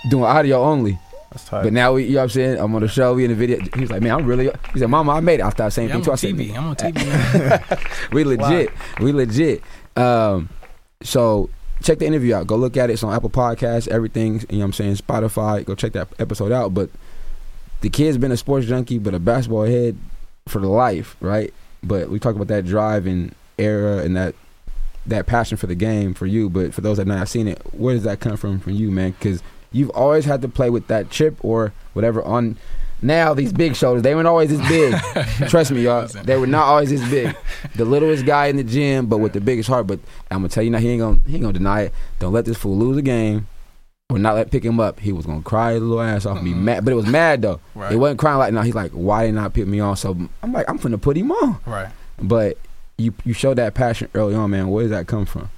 doing 0.09 0.25
audio 0.25 0.63
only. 0.63 0.99
that's 1.31 1.45
tight. 1.45 1.65
But 1.65 1.73
now 1.73 1.95
we, 1.95 2.05
you 2.05 2.11
know 2.11 2.17
what 2.19 2.23
I'm 2.25 2.29
saying? 2.31 2.59
I'm 2.59 2.75
on 2.75 2.83
the 2.83 2.89
show, 2.89 3.15
we 3.15 3.25
in 3.25 3.31
the 3.31 3.37
video. 3.37 3.59
He 3.75 3.81
was 3.81 3.91
like, 3.91 4.03
man, 4.03 4.13
I'm 4.13 4.27
really. 4.27 4.51
He 4.73 4.79
said, 4.79 4.89
Mama, 4.89 5.13
I 5.13 5.21
made 5.21 5.41
it. 5.41 5.45
I 5.45 5.51
started 5.51 5.73
saying 5.73 5.89
yeah, 5.89 5.95
I'm 5.95 6.01
on 6.01 6.05
too. 6.05 6.13
I 6.13 6.15
said, 6.17 6.35
TV. 6.35 6.57
I'm 6.57 6.67
on 6.69 6.77
TV. 6.77 8.11
we 8.13 8.25
legit. 8.25 8.71
We 9.01 9.13
legit. 9.13 9.63
Um, 9.97 10.49
so 11.03 11.51
check 11.83 11.99
the 11.99 12.07
interview 12.07 12.35
out. 12.35 12.47
Go 12.47 12.57
look 12.57 12.77
at 12.77 12.91
it. 12.91 12.95
It's 12.95 13.03
on 13.03 13.15
Apple 13.15 13.31
Podcasts, 13.31 13.89
everything. 13.89 14.41
You 14.49 14.59
know 14.59 14.59
what 14.59 14.65
I'm 14.67 14.73
saying? 14.73 14.97
Spotify. 14.97 15.65
Go 15.65 15.75
check 15.75 15.93
that 15.93 16.09
episode 16.19 16.53
out. 16.53 16.75
But 16.75 16.91
the 17.81 17.91
kid's 17.91 18.19
been 18.19 18.33
a 18.33 18.37
sports 18.37 18.67
junkie, 18.67 18.99
but 18.99 19.15
a 19.15 19.19
basketball 19.19 19.65
head 19.65 19.97
for 20.47 20.61
the 20.61 20.69
life, 20.69 21.17
right? 21.21 21.53
But 21.83 22.11
we 22.11 22.19
talk 22.19 22.35
about 22.35 22.49
that 22.49 22.67
drive 22.67 23.07
and 23.07 23.35
era 23.59 23.99
and 23.99 24.17
that 24.17 24.35
that 25.07 25.27
passion 25.27 25.57
for 25.57 25.67
the 25.67 25.75
game 25.75 26.15
for 26.15 26.27
you. 26.27 26.51
But 26.51 26.75
for 26.75 26.83
those 26.83 26.99
that 26.99 27.07
have 27.07 27.19
not 27.19 27.29
seen 27.29 27.49
it, 27.49 27.61
where 27.73 27.95
does 27.95 28.05
that 28.05 28.21
come 28.21 28.37
from 28.37 28.61
from 28.61 28.75
you, 28.75 28.91
man? 28.91 29.13
Because 29.13 29.43
you've 29.73 29.91
always 29.91 30.25
had 30.25 30.43
to 30.43 30.49
play 30.49 30.71
with 30.71 30.87
that 30.89 31.11
chip 31.11 31.37
or 31.45 31.73
whatever 31.93 32.23
on. 32.23 32.57
Now 33.03 33.33
these 33.33 33.51
big 33.53 33.77
shoulders, 33.77 34.03
they 34.03 34.15
weren't 34.15 34.27
always 34.29 34.51
this 34.51 34.69
big. 34.69 34.95
Trust 35.49 35.71
me, 35.71 35.83
y'all. 35.85 36.07
They 36.07 36.37
were 36.37 36.47
not 36.47 36.65
always 36.67 36.91
this 36.91 37.09
big. 37.09 37.35
The 37.75 37.85
littlest 37.87 38.27
guy 38.27 38.47
in 38.49 38.57
the 38.57 38.65
gym, 38.65 39.07
but 39.07 39.19
with 39.19 39.33
the 39.33 39.41
biggest 39.41 39.71
heart. 39.71 39.87
But 39.87 40.01
I'm 40.31 40.39
gonna 40.41 40.51
tell 40.51 40.63
you 40.63 40.69
now, 40.69 40.77
he 40.79 40.91
ain't 40.91 41.01
gonna 41.01 41.19
he 41.27 41.35
ain't 41.37 41.43
gonna 41.43 41.55
deny 41.55 41.83
it. 41.85 41.95
Don't 42.19 42.35
let 42.35 42.45
this 42.45 42.59
fool 42.59 42.77
lose 42.77 42.99
a 42.99 43.03
game, 43.03 43.47
or 44.11 44.19
not 44.19 44.35
let 44.35 44.51
pick 44.51 44.63
him 44.63 44.79
up. 44.81 45.01
He 45.01 45.13
was 45.13 45.25
gonna 45.25 45.41
cry 45.41 45.73
his 45.73 45.83
little 45.83 46.03
ass 46.03 46.27
off, 46.27 46.37
and 46.37 46.45
be 46.45 46.53
Mhm. 46.53 46.57
mad. 46.63 46.85
But 46.85 46.93
it 46.93 46.97
was 46.97 47.07
mad 47.07 47.41
though. 47.41 47.59
Right. 47.75 47.91
It 47.93 47.97
wasn't 47.97 48.19
crying 48.21 48.37
like 48.39 48.53
now. 48.53 48.61
He's 48.61 48.75
like, 48.75 48.91
why 48.93 49.25
did 49.25 49.35
not 49.35 49.55
pick 49.55 49.67
me 49.67 49.81
on? 49.81 49.97
So 49.97 50.11
I'm 50.43 50.53
like, 50.53 50.69
I'm 50.69 50.79
finna 50.79 51.01
put 51.01 51.17
him 51.17 51.33
on. 51.33 51.57
right. 51.65 51.89
But 52.21 52.59
you 52.99 53.15
you 53.25 53.33
showed 53.33 53.57
that 53.57 53.73
passion 53.73 54.09
early 54.15 54.35
on, 54.35 54.51
man. 54.51 54.69
Where 54.69 54.83
does 54.85 54.91
that 54.91 55.07
come 55.07 55.25
from? 55.25 55.49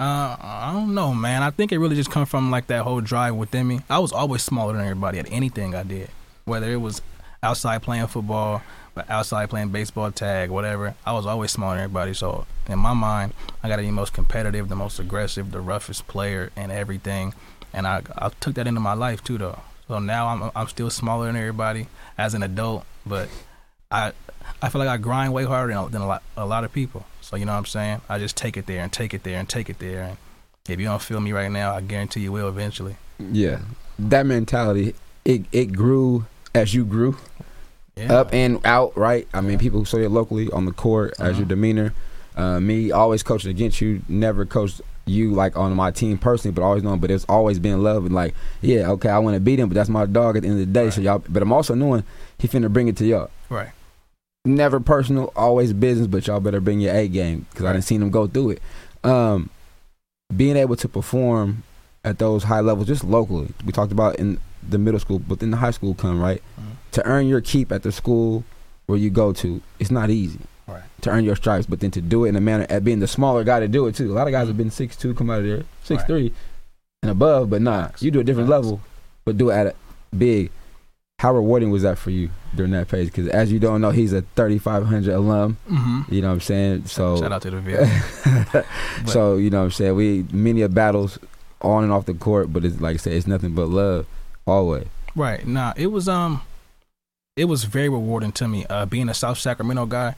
Uh, 0.00 0.36
I 0.40 0.72
don't 0.72 0.92
know, 0.92 1.14
man. 1.14 1.44
I 1.44 1.50
think 1.50 1.70
it 1.70 1.78
really 1.78 1.94
just 1.94 2.10
come 2.10 2.26
from 2.26 2.50
like 2.50 2.66
that 2.66 2.82
whole 2.82 3.00
drive 3.00 3.36
within 3.36 3.68
me. 3.68 3.80
I 3.88 4.00
was 4.00 4.10
always 4.10 4.42
smaller 4.42 4.72
than 4.72 4.82
everybody 4.82 5.20
at 5.20 5.30
anything 5.30 5.72
I 5.76 5.84
did, 5.84 6.10
whether 6.46 6.68
it 6.72 6.78
was 6.78 7.00
outside 7.44 7.82
playing 7.82 8.08
football, 8.08 8.60
but 8.96 9.08
outside 9.08 9.50
playing 9.50 9.68
baseball 9.68 10.10
tag, 10.10 10.50
whatever. 10.50 10.96
I 11.06 11.12
was 11.12 11.26
always 11.26 11.52
smaller 11.52 11.76
than 11.76 11.84
everybody. 11.84 12.12
So 12.12 12.44
in 12.68 12.80
my 12.80 12.92
mind, 12.92 13.34
I 13.62 13.68
got 13.68 13.76
to 13.76 13.82
be 13.82 13.86
the 13.86 13.92
most 13.92 14.12
competitive, 14.12 14.68
the 14.68 14.74
most 14.74 14.98
aggressive, 14.98 15.52
the 15.52 15.60
roughest 15.60 16.08
player, 16.08 16.50
and 16.56 16.72
everything. 16.72 17.32
And 17.72 17.86
I 17.86 18.02
I 18.18 18.30
took 18.40 18.54
that 18.54 18.66
into 18.66 18.80
my 18.80 18.94
life 18.94 19.22
too, 19.22 19.38
though. 19.38 19.60
So 19.86 20.00
now 20.00 20.26
I'm 20.26 20.50
I'm 20.56 20.66
still 20.66 20.90
smaller 20.90 21.26
than 21.26 21.36
everybody 21.36 21.86
as 22.18 22.34
an 22.34 22.42
adult, 22.42 22.84
but 23.06 23.28
I 23.94 24.12
I 24.62 24.68
feel 24.68 24.78
like 24.80 24.88
I 24.88 24.96
grind 24.96 25.32
way 25.32 25.44
harder 25.44 25.72
than, 25.72 25.90
than 25.92 26.02
a 26.02 26.06
lot 26.06 26.22
a 26.36 26.46
lot 26.46 26.64
of 26.64 26.72
people. 26.72 27.06
So 27.20 27.36
you 27.36 27.44
know 27.44 27.52
what 27.52 27.58
I'm 27.58 27.66
saying? 27.66 28.00
I 28.08 28.18
just 28.18 28.36
take 28.36 28.56
it 28.56 28.66
there 28.66 28.82
and 28.82 28.92
take 28.92 29.14
it 29.14 29.22
there 29.22 29.38
and 29.38 29.48
take 29.48 29.70
it 29.70 29.78
there. 29.78 30.02
And 30.02 30.16
if 30.68 30.78
you 30.80 30.86
don't 30.86 31.00
feel 31.02 31.20
me 31.20 31.32
right 31.32 31.50
now, 31.50 31.74
I 31.74 31.80
guarantee 31.80 32.20
you 32.20 32.32
will 32.32 32.48
eventually. 32.48 32.96
Yeah, 33.18 33.60
that 33.98 34.26
mentality 34.26 34.94
it 35.24 35.42
it 35.52 35.66
grew 35.72 36.26
as 36.54 36.74
you 36.74 36.84
grew 36.84 37.16
Yeah. 37.96 38.12
up 38.14 38.34
and 38.34 38.60
out. 38.66 38.96
Right. 38.96 39.26
I 39.32 39.40
mean, 39.40 39.58
people 39.58 39.78
who 39.80 39.84
saw 39.84 39.98
you 39.98 40.08
locally 40.08 40.50
on 40.50 40.64
the 40.66 40.72
court 40.72 41.14
as 41.18 41.36
your 41.38 41.44
Uh-huh. 41.44 41.44
demeanor. 41.44 41.92
Uh, 42.36 42.58
me 42.60 42.90
always 42.90 43.22
coaching 43.22 43.50
against 43.50 43.80
you. 43.80 44.02
Never 44.08 44.44
coached 44.44 44.80
you 45.06 45.32
like 45.32 45.56
on 45.56 45.72
my 45.76 45.90
team 45.92 46.18
personally, 46.18 46.52
but 46.52 46.62
always 46.62 46.82
known. 46.82 46.98
But 46.98 47.10
it's 47.12 47.24
always 47.28 47.58
been 47.60 47.82
love 47.82 48.04
and 48.06 48.14
like, 48.14 48.34
yeah, 48.60 48.90
okay, 48.90 49.08
I 49.08 49.18
want 49.18 49.34
to 49.36 49.40
beat 49.40 49.60
him, 49.60 49.68
but 49.68 49.74
that's 49.76 49.88
my 49.88 50.04
dog 50.06 50.36
at 50.36 50.42
the 50.42 50.48
end 50.48 50.60
of 50.60 50.66
the 50.66 50.72
day. 50.72 50.90
So 50.90 51.00
y'all, 51.00 51.22
but 51.28 51.42
I'm 51.42 51.52
also 51.52 51.74
knowing 51.74 52.02
he 52.38 52.48
finna 52.48 52.72
bring 52.72 52.88
it 52.88 52.96
to 52.96 53.06
y'all. 53.06 53.30
Right. 53.48 53.68
Never 54.44 54.78
personal, 54.80 55.32
always 55.36 55.72
business, 55.72 56.06
but 56.06 56.26
y'all 56.26 56.40
better 56.40 56.60
bring 56.60 56.80
your 56.80 56.94
A 56.94 57.08
game 57.08 57.46
because 57.50 57.64
I 57.64 57.72
didn't 57.72 57.84
seen 57.84 58.00
them 58.00 58.10
go 58.10 58.26
through 58.26 58.50
it. 58.50 58.62
Um, 59.02 59.50
being 60.34 60.56
able 60.56 60.76
to 60.76 60.88
perform 60.88 61.62
at 62.04 62.18
those 62.18 62.44
high 62.44 62.60
levels, 62.60 62.86
just 62.86 63.04
locally, 63.04 63.48
we 63.64 63.72
talked 63.72 63.92
about 63.92 64.16
in 64.16 64.38
the 64.68 64.78
middle 64.78 65.00
school, 65.00 65.18
but 65.18 65.40
then 65.40 65.50
the 65.50 65.56
high 65.56 65.70
school 65.70 65.94
come 65.94 66.20
right 66.20 66.42
Mhm. 66.58 66.62
to 66.92 67.06
earn 67.06 67.26
your 67.26 67.40
keep 67.40 67.72
at 67.72 67.82
the 67.82 67.92
school 67.92 68.44
where 68.86 68.98
you 68.98 69.10
go 69.10 69.32
to, 69.32 69.60
it's 69.78 69.90
not 69.90 70.10
easy 70.10 70.40
Right. 70.66 70.82
to 71.02 71.10
earn 71.10 71.24
your 71.24 71.36
stripes, 71.36 71.66
but 71.66 71.80
then 71.80 71.90
to 71.92 72.00
do 72.00 72.24
it 72.24 72.30
in 72.30 72.36
a 72.36 72.40
manner 72.40 72.66
at 72.68 72.84
being 72.84 73.00
the 73.00 73.06
smaller 73.06 73.44
guy 73.44 73.60
to 73.60 73.68
do 73.68 73.86
it 73.86 73.94
too. 73.94 74.12
A 74.12 74.14
lot 74.14 74.26
of 74.26 74.32
guys 74.32 74.48
have 74.48 74.56
been 74.56 74.70
six 74.70 74.96
two, 74.96 75.14
come 75.14 75.30
out 75.30 75.40
of 75.40 75.44
there 75.46 75.62
six 75.82 76.02
three 76.04 76.32
and 77.02 77.10
above, 77.10 77.48
but 77.50 77.62
nah, 77.62 77.88
you 78.00 78.10
do 78.10 78.20
a 78.20 78.24
different 78.24 78.48
level, 78.48 78.80
but 79.24 79.36
do 79.38 79.50
it 79.50 79.54
at 79.54 79.66
a 79.68 79.74
big. 80.16 80.50
How 81.18 81.32
rewarding 81.32 81.70
was 81.70 81.82
that 81.82 81.96
for 81.96 82.10
you 82.10 82.30
during 82.54 82.72
that 82.72 82.88
phase? 82.88 83.08
Because 83.08 83.28
as 83.28 83.50
you 83.50 83.58
don't 83.58 83.80
know, 83.80 83.90
he's 83.90 84.12
a 84.12 84.22
3,500 84.36 85.14
alum. 85.14 85.56
Mm-hmm. 85.70 86.14
You 86.14 86.20
know 86.22 86.28
what 86.28 86.34
I'm 86.34 86.40
saying? 86.40 86.86
So 86.86 87.16
Shout 87.16 87.32
out 87.32 87.42
to 87.42 87.50
the 87.50 87.60
Ville. 87.60 88.64
so 89.06 89.36
you 89.36 89.48
know 89.50 89.58
what 89.60 89.64
I'm 89.64 89.70
saying 89.70 89.94
we 89.94 90.26
many 90.32 90.62
of 90.62 90.74
battles 90.74 91.18
on 91.62 91.84
and 91.84 91.92
off 91.92 92.06
the 92.06 92.14
court, 92.14 92.52
but 92.52 92.64
it's 92.64 92.80
like 92.80 92.94
I 92.94 92.96
said, 92.98 93.12
it's 93.14 93.26
nothing 93.26 93.54
but 93.54 93.68
love 93.68 94.06
always. 94.46 94.86
Right. 95.16 95.46
Nah, 95.46 95.72
it 95.76 95.86
was 95.86 96.08
um 96.08 96.42
it 97.36 97.46
was 97.46 97.64
very 97.64 97.88
rewarding 97.88 98.32
to 98.32 98.48
me. 98.48 98.66
Uh 98.66 98.84
being 98.86 99.08
a 99.08 99.14
South 99.14 99.38
Sacramento 99.38 99.86
guy, 99.86 100.16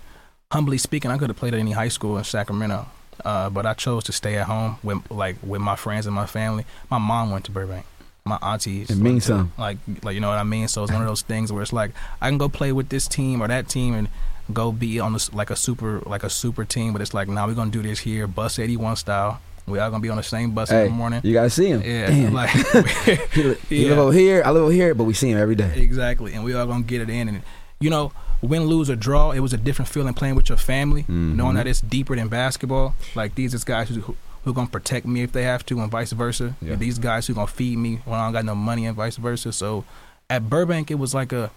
humbly 0.50 0.78
speaking, 0.78 1.10
I 1.10 1.18
could 1.18 1.28
have 1.30 1.36
played 1.36 1.54
at 1.54 1.60
any 1.60 1.72
high 1.72 1.88
school 1.88 2.16
in 2.18 2.24
Sacramento. 2.24 2.86
Uh, 3.24 3.48
but 3.48 3.64
I 3.64 3.72
chose 3.72 4.04
to 4.04 4.12
stay 4.12 4.36
at 4.36 4.46
home 4.46 4.76
with 4.82 5.10
like 5.10 5.36
with 5.42 5.60
my 5.60 5.76
friends 5.76 6.06
and 6.06 6.14
my 6.14 6.26
family. 6.26 6.66
My 6.90 6.98
mom 6.98 7.30
went 7.30 7.46
to 7.46 7.50
Burbank. 7.50 7.86
My 8.26 8.38
aunties. 8.42 8.90
It 8.90 8.96
means 8.98 9.24
to- 9.24 9.28
something. 9.28 9.52
Like 9.56 9.78
like 10.02 10.14
you 10.14 10.20
know 10.20 10.28
what 10.28 10.38
I 10.38 10.44
mean? 10.44 10.68
So 10.68 10.82
it's 10.82 10.92
one 10.92 11.00
of 11.02 11.08
those 11.08 11.22
things 11.22 11.52
where 11.52 11.62
it's 11.62 11.72
like 11.72 11.92
I 12.20 12.28
can 12.28 12.38
go 12.38 12.48
play 12.48 12.72
with 12.72 12.88
this 12.88 13.06
team 13.08 13.40
or 13.42 13.48
that 13.48 13.68
team 13.68 13.94
and 13.94 14.08
go 14.52 14.70
be 14.72 15.00
on 15.00 15.12
this 15.12 15.32
like 15.32 15.50
a 15.50 15.56
super 15.56 16.00
like 16.06 16.22
a 16.24 16.30
super 16.30 16.64
team, 16.64 16.92
but 16.92 17.00
it's 17.02 17.14
like 17.14 17.28
now 17.28 17.46
we're 17.46 17.54
gonna 17.54 17.70
do 17.70 17.82
this 17.82 18.00
here, 18.00 18.26
bus 18.26 18.58
eighty 18.58 18.76
one 18.76 18.96
style. 18.96 19.40
We 19.66 19.80
all 19.80 19.90
gonna 19.90 20.00
be 20.02 20.10
on 20.10 20.16
the 20.16 20.22
same 20.22 20.52
bus 20.52 20.70
in 20.70 20.84
the 20.84 20.90
morning. 20.90 21.20
you 21.24 21.32
gotta 21.32 21.50
see 21.50 21.66
him. 21.66 21.82
Yeah, 21.82 22.06
Damn. 22.06 22.32
like 22.40 22.50
he, 23.32 23.42
li- 23.42 23.56
he 23.68 23.82
yeah. 23.84 23.90
live 23.90 23.98
over 23.98 24.12
here, 24.12 24.42
I 24.44 24.50
live 24.52 24.62
over 24.62 24.72
here, 24.72 24.94
but 24.94 25.04
we 25.04 25.12
see 25.14 25.30
him 25.30 25.38
every 25.38 25.56
day. 25.56 25.72
Exactly, 25.80 26.34
and 26.34 26.44
we 26.44 26.54
all 26.54 26.66
gonna 26.66 26.84
get 26.84 27.00
it 27.00 27.10
in. 27.10 27.28
And 27.28 27.42
you 27.80 27.90
know, 27.90 28.12
win, 28.42 28.66
lose, 28.66 28.88
or 28.88 28.94
draw, 28.96 29.32
it 29.32 29.40
was 29.40 29.52
a 29.52 29.56
different 29.56 29.88
feeling 29.88 30.14
playing 30.14 30.36
with 30.36 30.48
your 30.48 30.58
family, 30.58 31.02
Mhm. 31.02 31.34
knowing 31.34 31.56
that 31.56 31.66
it's 31.66 31.80
deeper 31.80 32.14
than 32.14 32.28
basketball. 32.28 32.94
Like 33.16 33.34
these 33.34 33.54
is 33.54 33.64
guys 33.64 33.88
who 33.88 34.14
who 34.46 34.54
gonna 34.54 34.68
protect 34.68 35.04
me 35.06 35.22
if 35.22 35.32
they 35.32 35.42
have 35.42 35.66
to, 35.66 35.80
and 35.80 35.90
vice 35.90 36.12
versa. 36.12 36.54
Yeah. 36.62 36.72
And 36.74 36.80
these 36.80 36.98
guys 37.00 37.26
who 37.26 37.34
gonna 37.34 37.48
feed 37.48 37.76
me 37.78 37.96
when 38.04 38.18
I 38.18 38.24
don't 38.26 38.32
got 38.32 38.44
no 38.44 38.54
money, 38.54 38.86
and 38.86 38.96
vice 38.96 39.16
versa. 39.16 39.52
So 39.52 39.84
at 40.30 40.48
Burbank, 40.48 40.90
it 40.90 40.94
was 40.94 41.12
like 41.14 41.32
a 41.32 41.50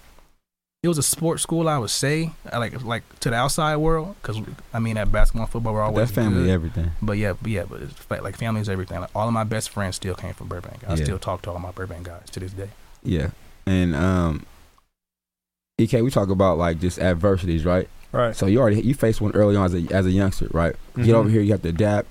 it 0.82 0.88
was 0.88 0.98
a 0.98 1.04
sports 1.04 1.44
school, 1.44 1.68
I 1.70 1.78
would 1.78 1.92
say, 1.92 2.32
like 2.52 2.84
like 2.84 3.04
to 3.20 3.30
the 3.30 3.36
outside 3.36 3.78
world, 3.78 4.16
because 4.22 4.42
I 4.74 4.80
mean, 4.80 4.98
at 4.98 5.12
basketball, 5.12 5.44
and 5.44 5.52
football, 5.52 5.74
we're 5.74 5.84
always 5.84 6.08
That's 6.10 6.16
family, 6.16 6.46
good. 6.46 6.50
everything. 6.50 6.92
But 7.02 7.18
yeah, 7.20 7.34
but 7.40 7.52
yeah, 7.52 7.66
but 7.70 7.82
it's 7.84 8.10
like 8.10 8.36
family 8.38 8.62
is 8.62 8.70
everything. 8.70 9.00
Like 9.02 9.12
all 9.16 9.28
of 9.28 9.34
my 9.34 9.44
best 9.44 9.70
friends 9.70 9.96
still 9.98 10.16
came 10.16 10.34
from 10.34 10.48
Burbank. 10.48 10.84
I 10.88 10.96
Yeah. 10.96 11.04
still 11.04 11.20
talk 11.20 11.44
to 11.44 11.52
all 11.52 11.60
my 11.60 11.72
Burbank 11.72 12.06
guys 12.08 12.30
to 12.32 12.40
this 12.40 12.54
day. 12.54 12.70
Yeah, 13.04 13.30
and 13.68 13.94
um, 13.96 14.46
Ek, 15.78 15.92
we 16.02 16.10
talk 16.10 16.30
about 16.30 16.58
like 16.58 16.80
just 16.80 16.98
adversities, 16.98 17.66
right? 17.66 17.88
Right. 18.12 18.36
So 18.36 18.48
you 18.48 18.60
already 18.60 18.82
you 18.82 18.96
faced 18.96 19.22
one 19.22 19.34
early 19.34 19.56
on 19.56 19.66
as 19.66 19.76
a 19.76 19.94
as 19.94 20.06
a 20.08 20.12
youngster, 20.12 20.48
right? 20.52 20.76
Get 20.96 21.06
Mhm. 21.08 21.14
over 21.14 21.30
here, 21.30 21.42
you 21.42 21.52
have 21.52 21.62
to 21.62 21.70
adapt. 21.70 22.08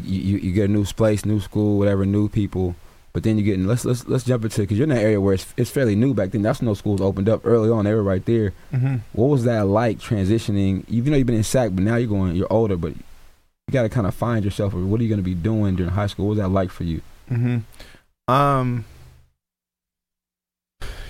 You, 0.00 0.20
you 0.20 0.38
you 0.38 0.52
get 0.52 0.70
a 0.70 0.72
new 0.72 0.84
place, 0.84 1.24
new 1.24 1.40
school, 1.40 1.78
whatever, 1.78 2.04
new 2.04 2.28
people. 2.28 2.76
But 3.14 3.22
then 3.22 3.38
you 3.38 3.44
get 3.44 3.54
in. 3.54 3.68
Let's 3.68 3.84
let's 3.84 4.08
let's 4.08 4.24
jump 4.24 4.42
into 4.42 4.62
because 4.62 4.76
you're 4.76 4.86
in 4.86 4.90
an 4.90 4.98
area 4.98 5.20
where 5.20 5.34
it's 5.34 5.54
it's 5.56 5.70
fairly 5.70 5.94
new 5.94 6.14
back 6.14 6.32
then. 6.32 6.42
That's 6.42 6.60
when 6.60 6.66
those 6.66 6.80
schools 6.80 7.00
opened 7.00 7.28
up 7.28 7.42
early 7.44 7.70
on. 7.70 7.84
They 7.84 7.94
were 7.94 8.02
right 8.02 8.24
there. 8.24 8.52
Mm-hmm. 8.72 8.96
What 9.12 9.26
was 9.26 9.44
that 9.44 9.66
like 9.66 10.00
transitioning? 10.00 10.84
Even 10.88 11.12
though 11.12 11.18
you've 11.18 11.26
been 11.26 11.36
in 11.36 11.44
SAC, 11.44 11.70
but 11.74 11.84
now 11.84 11.94
you're 11.94 12.08
going, 12.08 12.34
you're 12.34 12.52
older, 12.52 12.76
but 12.76 12.96
you 12.96 13.72
got 13.72 13.82
to 13.82 13.88
kind 13.88 14.08
of 14.08 14.14
find 14.16 14.44
yourself. 14.44 14.74
Or 14.74 14.78
what 14.78 14.98
are 14.98 15.04
you 15.04 15.08
going 15.08 15.20
to 15.20 15.24
be 15.24 15.34
doing 15.34 15.76
during 15.76 15.92
high 15.92 16.08
school? 16.08 16.26
What 16.26 16.30
was 16.30 16.38
that 16.40 16.48
like 16.48 16.70
for 16.70 16.82
you? 16.82 17.02
Mm-hmm. 17.30 18.32
Um, 18.32 18.84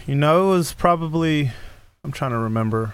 you 0.07 0.15
know, 0.15 0.53
it 0.53 0.57
was 0.57 0.75
probably. 0.75 1.53
I'm 2.05 2.13
trying 2.13 2.33
to 2.33 2.39
remember. 2.39 2.93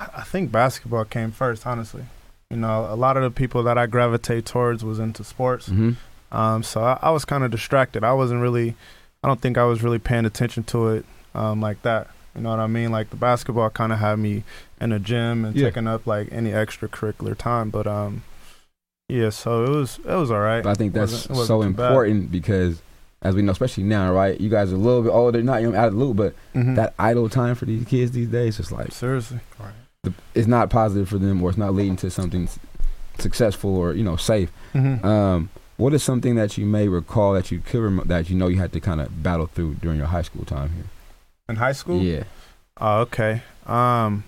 I 0.00 0.08
I 0.16 0.22
think 0.22 0.50
basketball 0.50 1.04
came 1.04 1.30
first, 1.30 1.64
honestly. 1.64 2.06
You 2.52 2.58
know, 2.58 2.86
a 2.88 2.94
lot 2.96 3.16
of 3.16 3.22
the 3.24 3.30
people 3.30 3.62
that 3.64 3.78
I 3.78 3.86
gravitate 3.86 4.44
towards 4.46 4.84
was 4.84 4.98
into 4.98 5.24
sports. 5.24 5.68
Mm-hmm. 5.70 5.92
Um, 6.36 6.62
so 6.62 6.82
I, 6.84 6.98
I 7.02 7.10
was 7.10 7.24
kind 7.24 7.42
of 7.44 7.50
distracted. 7.50 8.04
I 8.04 8.12
wasn't 8.12 8.40
really. 8.42 8.76
I 9.24 9.28
don't 9.28 9.40
think 9.40 9.56
I 9.58 9.64
was 9.64 9.82
really 9.82 9.98
paying 9.98 10.24
attention 10.26 10.62
to 10.64 10.88
it 10.90 11.04
um, 11.34 11.60
like 11.60 11.82
that. 11.82 12.08
You 12.36 12.42
know 12.42 12.50
what 12.50 12.60
I 12.60 12.66
mean? 12.66 12.90
Like 12.92 13.10
the 13.10 13.16
basketball 13.16 13.70
kind 13.70 13.92
of 13.92 13.98
had 13.98 14.18
me 14.18 14.44
in 14.80 14.90
the 14.90 14.98
gym 14.98 15.44
and 15.44 15.56
Yeah. 15.56 15.66
taking 15.68 15.86
up 15.86 16.06
like 16.06 16.28
any 16.32 16.50
extracurricular 16.50 17.36
time. 17.36 17.70
But 17.70 17.86
um, 17.86 18.22
yeah. 19.08 19.30
So 19.30 19.64
it 19.64 19.70
was 19.70 19.98
it 19.98 20.14
was 20.14 20.30
all 20.30 20.40
right. 20.40 20.62
But 20.62 20.70
I 20.70 20.74
think 20.74 20.92
that's 20.92 21.12
Wasn't- 21.12 21.30
it 21.30 21.36
wasn't 21.38 21.46
so 21.48 21.62
too 21.62 21.72
bad. 21.74 21.86
important 21.88 22.30
because, 22.32 22.82
as 23.22 23.34
we 23.34 23.42
know, 23.42 23.52
especially 23.52 23.84
now, 23.84 24.12
right? 24.12 24.38
You 24.40 24.48
guys 24.50 24.72
are 24.72 24.76
a 24.76 24.78
little 24.78 25.02
bit 25.02 25.10
older, 25.10 25.42
not 25.42 25.62
you 25.62 25.70
know, 25.70 25.78
out 25.78 25.88
of 25.88 25.94
the 25.94 26.00
loop, 26.00 26.16
but 26.16 26.34
Mhm. 26.54 26.76
that 26.76 26.92
idle 26.98 27.28
time 27.28 27.54
for 27.54 27.64
these 27.66 27.84
kids 27.86 28.12
these 28.12 28.28
days, 28.28 28.58
it's 28.60 28.72
like 28.72 28.92
seriously. 28.92 29.40
The, 30.02 30.12
it's 30.34 30.48
not 30.48 30.68
positive 30.70 31.08
for 31.08 31.18
them, 31.18 31.42
or 31.42 31.48
it's 31.50 31.58
not 31.58 31.74
leading 31.74 31.96
to 31.96 32.10
something 32.10 32.44
s- 32.44 32.58
successful 33.18 33.76
or 33.76 33.92
you 33.94 34.02
know 34.04 34.16
safe. 34.16 34.50
Mm-hmm. 34.74 35.06
Um, 35.06 35.50
what 35.76 35.94
is 35.94 36.02
something 36.02 36.34
that 36.34 36.58
you 36.58 36.66
may 36.66 36.88
recall 36.88 37.32
that 37.34 37.50
you 37.50 37.60
could 37.60 37.80
rem- 37.80 38.02
that 38.06 38.28
you 38.28 38.36
know 38.36 38.48
you 38.48 38.58
had 38.58 38.72
to 38.72 38.80
kind 38.80 39.00
of 39.00 39.22
battle 39.22 39.46
through 39.46 39.74
during 39.76 39.98
your 39.98 40.08
high 40.08 40.22
school 40.22 40.44
time 40.44 40.70
here? 40.70 40.84
In 41.48 41.56
high 41.56 41.72
school? 41.72 42.00
Yeah, 42.00 42.24
Oh, 42.80 43.00
okay. 43.02 43.42
Um, 43.66 44.24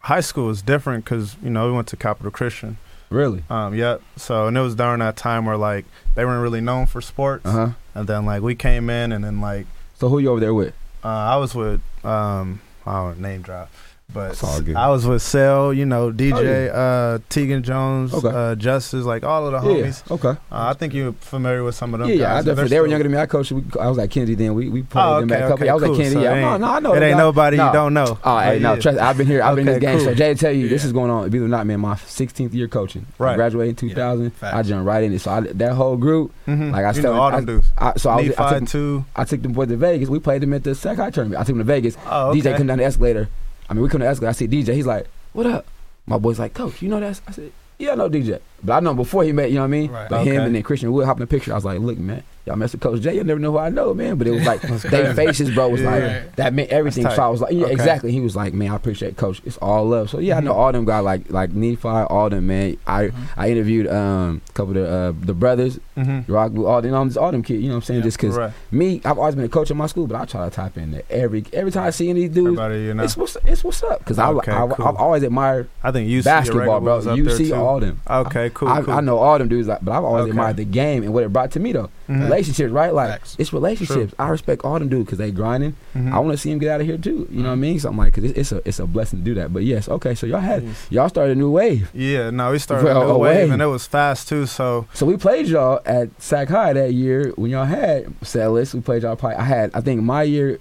high 0.00 0.20
school 0.20 0.46
was 0.48 0.60
different 0.62 1.04
because 1.04 1.36
you 1.42 1.50
know 1.50 1.66
we 1.68 1.72
went 1.72 1.88
to 1.88 1.96
Capital 1.96 2.30
Christian. 2.30 2.76
really. 3.08 3.44
Um, 3.48 3.74
yep. 3.74 4.02
So 4.16 4.46
and 4.46 4.58
it 4.58 4.60
was 4.60 4.74
during 4.74 4.98
that 5.00 5.16
time 5.16 5.46
where 5.46 5.56
like 5.56 5.86
they 6.16 6.24
weren't 6.26 6.42
really 6.42 6.60
known 6.60 6.84
for 6.86 7.00
sports, 7.00 7.46
Uh 7.46 7.50
huh. 7.52 7.68
and 7.94 8.06
then 8.06 8.26
like 8.26 8.42
we 8.42 8.54
came 8.54 8.90
in, 8.90 9.12
and 9.12 9.24
then 9.24 9.40
like 9.40 9.66
So 9.96 10.10
who 10.10 10.18
you 10.18 10.28
over 10.30 10.40
there 10.40 10.52
with? 10.54 10.74
uh, 11.02 11.08
I 11.08 11.36
was 11.36 11.54
with 11.54 11.80
um 12.04 12.60
I 12.86 12.92
don't 12.92 13.20
know, 13.20 13.28
name 13.28 13.42
drop, 13.42 13.70
but 14.14 14.30
It's 14.32 14.42
all 14.42 14.60
good. 14.62 14.74
I 14.74 14.88
was 14.88 15.06
with 15.06 15.20
Sel, 15.20 15.70
you 15.74 15.84
know, 15.84 16.10
DJ, 16.10 16.70
Oh, 16.72 16.74
uh, 16.74 17.18
Tegan 17.28 17.62
Jones, 17.62 18.14
Okay. 18.14 18.28
uh, 18.28 18.54
Justice, 18.54 19.04
like 19.04 19.22
all 19.22 19.46
of 19.46 19.52
the 19.52 19.58
homies. 19.68 20.02
Yeah. 20.08 20.14
Okay. 20.14 20.28
Uh, 20.30 20.34
I 20.50 20.72
think 20.72 20.94
you're 20.94 21.12
familiar 21.12 21.62
with 21.62 21.74
some 21.74 21.92
of 21.92 22.00
them. 22.00 22.08
Yeah, 22.08 22.14
yeah. 22.14 22.34
I 22.36 22.38
definitely, 22.38 22.70
they 22.70 22.80
were 22.80 22.86
younger 22.86 23.02
than 23.02 23.12
me. 23.12 23.18
I 23.18 23.26
coached. 23.26 23.52
we- 23.52 23.64
I 23.78 23.86
was 23.88 23.98
at 23.98 24.10
Kennedy 24.10 24.34
then. 24.34 24.54
We 24.54 24.70
we 24.70 24.82
played 24.82 25.04
Oh, 25.04 25.20
them 25.20 25.30
okay, 25.30 25.34
at 25.42 25.46
a 25.46 25.48
couple. 25.50 25.62
okay, 25.64 25.68
I 25.70 25.74
was 25.74 25.82
cool. 25.84 25.92
at 25.92 25.96
Kennedy. 25.98 26.14
So 26.14 26.22
yeah, 26.22 26.40
no, 26.40 26.56
no, 26.56 26.66
I 26.72 26.80
know. 26.80 26.94
It 26.94 27.02
ain't 27.02 27.18
nobody 27.18 27.56
No. 27.58 27.66
you 27.66 27.72
don't 27.74 27.92
know. 27.92 28.18
Oh, 28.24 28.38
hey, 28.38 28.58
no, 28.58 28.74
yeah. 28.74 28.80
trust. 28.80 28.98
I've 28.98 29.18
been 29.18 29.26
here. 29.26 29.42
I've 29.42 29.56
been 29.56 29.68
in 29.68 29.74
this 29.74 29.80
game. 29.82 30.00
So. 30.00 30.14
Jay, 30.14 30.34
tell 30.34 30.52
you, 30.52 30.68
this 30.70 30.84
is 30.84 30.92
going 30.92 31.10
on. 31.10 31.24
Believe 31.28 31.42
it 31.42 31.44
or 31.44 31.48
not, 31.48 31.66
man, 31.66 31.80
my 31.80 31.94
16th 31.96 32.54
year 32.54 32.66
coaching. 32.66 33.04
I 33.20 33.22
Right. 33.22 33.36
graduated 33.36 33.70
in 33.82 33.88
2000. 33.90 34.30
Facts. 34.30 34.54
I 34.56 34.62
jumped 34.62 34.86
right 34.86 35.04
in 35.04 35.12
it. 35.12 35.20
So 35.20 35.30
I, 35.32 35.40
that 35.40 35.72
whole 35.74 35.98
group, 35.98 36.32
Mhm. 36.48 36.72
Like 36.72 36.86
I 36.86 36.92
said, 36.92 37.04
all 37.04 37.20
I- 37.28 37.36
them 37.36 37.44
dudes. 37.44 37.66
So 37.98 38.08
I, 38.08 38.16
was, 38.22 38.36
I, 38.38 38.58
took, 38.58 38.68
too. 38.68 39.04
I 39.14 39.24
took 39.24 39.42
them 39.42 39.52
boys 39.52 39.68
to 39.68 39.76
Vegas. 39.76 40.08
We 40.08 40.18
played 40.18 40.40
them 40.40 40.54
at 40.54 40.64
the 40.64 40.74
Sakai 40.74 41.10
tournament. 41.10 41.36
I 41.40 41.44
took 41.44 41.48
them 41.48 41.58
to 41.58 41.64
Vegas. 41.64 41.96
Oh. 42.10 42.32
DJ 42.34 42.56
come 42.56 42.66
down 42.68 42.78
the 42.78 42.84
escalator. 42.84 43.28
I 43.68 43.74
mean, 43.74 43.82
we 43.82 43.88
come 43.88 44.00
down 44.00 44.06
the 44.06 44.10
escalator. 44.12 44.30
I 44.30 44.32
see 44.32 44.48
DJ. 44.48 44.74
He's 44.74 44.86
like, 44.86 45.06
"What 45.32 45.46
up?" 45.46 45.66
My 46.06 46.18
boy's 46.18 46.38
like, 46.38 46.54
"Coach, 46.54 46.80
you 46.82 46.88
know 46.88 47.00
that?" 47.00 47.20
I 47.26 47.32
said, 47.32 47.52
"Yeah, 47.78 47.92
I 47.92 47.94
know 47.96 48.08
DJ." 48.08 48.40
But 48.62 48.72
I 48.74 48.80
know 48.80 48.94
before 48.94 49.24
he 49.24 49.32
met. 49.32 49.50
You 49.50 49.56
know 49.56 49.62
what 49.62 49.66
I 49.66 49.70
mean? 49.70 49.90
Right. 49.90 50.08
But 50.08 50.26
him 50.26 50.42
and 50.42 50.54
then 50.54 50.62
Christian 50.62 50.90
Wood 50.92 51.04
hopped 51.06 51.20
in 51.20 51.26
the 51.26 51.30
picture. 51.30 51.52
I 51.52 51.56
was 51.56 51.64
like, 51.64 51.78
"Look, 51.80 51.98
man, 51.98 52.22
y'all 52.48 52.56
mess 52.56 52.72
with 52.72 52.80
Coach 52.80 53.00
J. 53.02 53.14
You 53.14 53.24
never 53.24 53.38
know 53.40 53.52
who 53.52 53.58
I 53.58 53.68
know, 53.68 53.94
man." 53.94 54.16
But 54.16 54.26
it 54.26 54.32
was 54.32 54.44
like 54.44 54.60
they 54.82 55.14
faces, 55.14 55.50
bro, 55.54 55.68
was 55.68 55.82
like 55.82 56.34
that 56.36 56.52
meant 56.52 56.70
everything. 56.70 57.04
So 57.08 57.22
I 57.22 57.28
was 57.28 57.40
like, 57.40 57.52
yeah, 57.52 57.64
Okay. 57.64 57.72
exactly. 57.72 58.10
He 58.12 58.20
was 58.20 58.34
like, 58.34 58.52
"Man, 58.54 58.70
I 58.70 58.76
appreciate 58.76 59.16
Coach. 59.16 59.40
It's 59.44 59.56
all 59.58 59.86
love." 59.86 60.10
So 60.10 60.18
yeah, 60.18 60.36
I 60.36 60.40
know 60.40 60.52
Mhm. 60.52 60.56
all 60.56 60.72
them 60.72 60.84
guys 60.84 61.04
like 61.04 61.30
like 61.30 61.50
Nephi, 61.52 61.86
all 61.88 62.28
them 62.30 62.46
man. 62.46 62.76
I 62.86 63.04
Mhm. 63.06 63.12
I 63.36 63.50
interviewed 63.50 63.86
um 63.86 64.40
a 64.48 64.52
couple 64.52 64.76
of 64.76 64.82
the 64.82 64.88
uh, 64.88 65.12
the 65.26 65.34
brothers, 65.34 65.78
Mm-hmm. 65.96 66.32
Rock, 66.32 66.56
all 66.56 66.80
them, 66.80 66.94
all 66.94 67.32
them 67.32 67.42
kids. 67.42 67.60
You 67.62 67.68
know 67.68 67.74
what 67.74 67.78
I'm 67.78 67.82
saying? 67.82 68.00
Yeah. 68.00 68.04
Just 68.04 68.18
'cause 68.20 68.36
Right. 68.36 68.52
me, 68.70 69.00
I've 69.04 69.18
always 69.18 69.34
been 69.34 69.44
a 69.44 69.48
coach 69.48 69.70
in 69.70 69.76
my 69.76 69.86
school, 69.86 70.06
but 70.06 70.20
I 70.20 70.24
try 70.26 70.44
to 70.48 70.54
type 70.54 70.76
in 70.78 70.92
there 70.92 71.02
every 71.10 71.44
every 71.52 71.72
time 71.72 71.84
I 71.84 71.90
see 71.90 72.08
any 72.08 72.28
dudes. 72.28 72.58
You 72.58 72.94
know. 72.94 73.02
It's 73.02 73.16
what's 73.16 73.36
it's 73.44 73.64
what's 73.64 73.82
up 73.82 73.98
because 74.00 74.18
Okay, 74.18 74.52
I, 74.52 74.64
I 74.64 74.68
cool. 74.68 74.86
I've 74.86 74.96
always 74.96 75.22
admired 75.22 75.68
I 75.82 75.90
think 75.90 76.08
UC 76.08 76.24
basketball, 76.24 76.80
bro. 76.80 77.14
You 77.14 77.28
see 77.30 77.52
all 77.52 77.80
them. 77.80 78.00
Okay, 78.08 78.50
cool. 78.54 78.68
I, 78.68 78.82
cool. 78.82 78.94
I 78.94 79.00
know 79.00 79.18
all 79.18 79.38
them 79.38 79.48
dudes, 79.48 79.66
like, 79.68 79.80
but 79.82 79.92
I've 79.92 80.04
always 80.04 80.22
Okay. 80.22 80.30
admired 80.30 80.56
the 80.56 80.64
game 80.64 81.02
and 81.02 81.12
what 81.12 81.24
it 81.24 81.32
brought 81.32 81.50
to 81.52 81.60
me 81.60 81.72
though. 81.72 81.90
Relationships, 82.38 82.72
right? 82.72 82.94
Like 82.94 83.10
Facts. 83.10 83.36
it's 83.38 83.52
relationships. 83.52 84.14
I 84.18 84.28
respect 84.28 84.64
all 84.64 84.78
them 84.78 84.88
dudes 84.88 85.06
because 85.06 85.18
they 85.18 85.30
grinding. 85.30 85.74
Mhm. 85.96 86.12
I 86.12 86.18
want 86.20 86.32
to 86.32 86.38
see 86.38 86.50
them 86.50 86.58
get 86.58 86.70
out 86.70 86.80
of 86.80 86.86
here 86.86 86.96
too. 86.98 87.26
You 87.30 87.42
know 87.42 87.48
what 87.48 87.52
I 87.54 87.56
mean? 87.56 87.80
Something 87.80 87.98
like 87.98 88.14
because 88.14 88.30
it's, 88.30 88.38
it's 88.38 88.52
a 88.52 88.68
it's 88.68 88.78
a 88.78 88.86
blessing 88.86 89.18
to 89.20 89.24
do 89.24 89.34
that. 89.34 89.52
But 89.52 89.64
yes, 89.64 89.88
okay. 89.88 90.14
So 90.14 90.26
y'all 90.26 90.40
had 90.40 90.64
y'all 90.90 91.08
started 91.08 91.32
a 91.32 91.34
new 91.34 91.50
wave. 91.50 91.90
Yeah, 91.92 92.30
no, 92.30 92.52
we 92.52 92.58
started 92.58 92.84
Well, 92.84 93.02
a 93.02 93.04
new 93.06 93.10
away. 93.12 93.42
wave, 93.42 93.50
and 93.52 93.60
it 93.60 93.66
was 93.66 93.86
fast 93.86 94.28
too. 94.28 94.46
So 94.46 94.86
So 94.94 95.04
we 95.06 95.16
played 95.16 95.46
y'all 95.46 95.80
at 95.84 96.08
Sac 96.22 96.48
High 96.48 96.72
that 96.74 96.92
year 96.94 97.32
when 97.36 97.50
y'all 97.50 97.64
had 97.64 98.12
Celis. 98.22 98.72
We 98.74 98.80
played 98.80 99.02
y'all. 99.02 99.16
Probably, 99.16 99.36
I 99.36 99.44
had 99.44 99.70
I 99.74 99.80
think 99.80 100.02
my 100.02 100.22
year. 100.22 100.58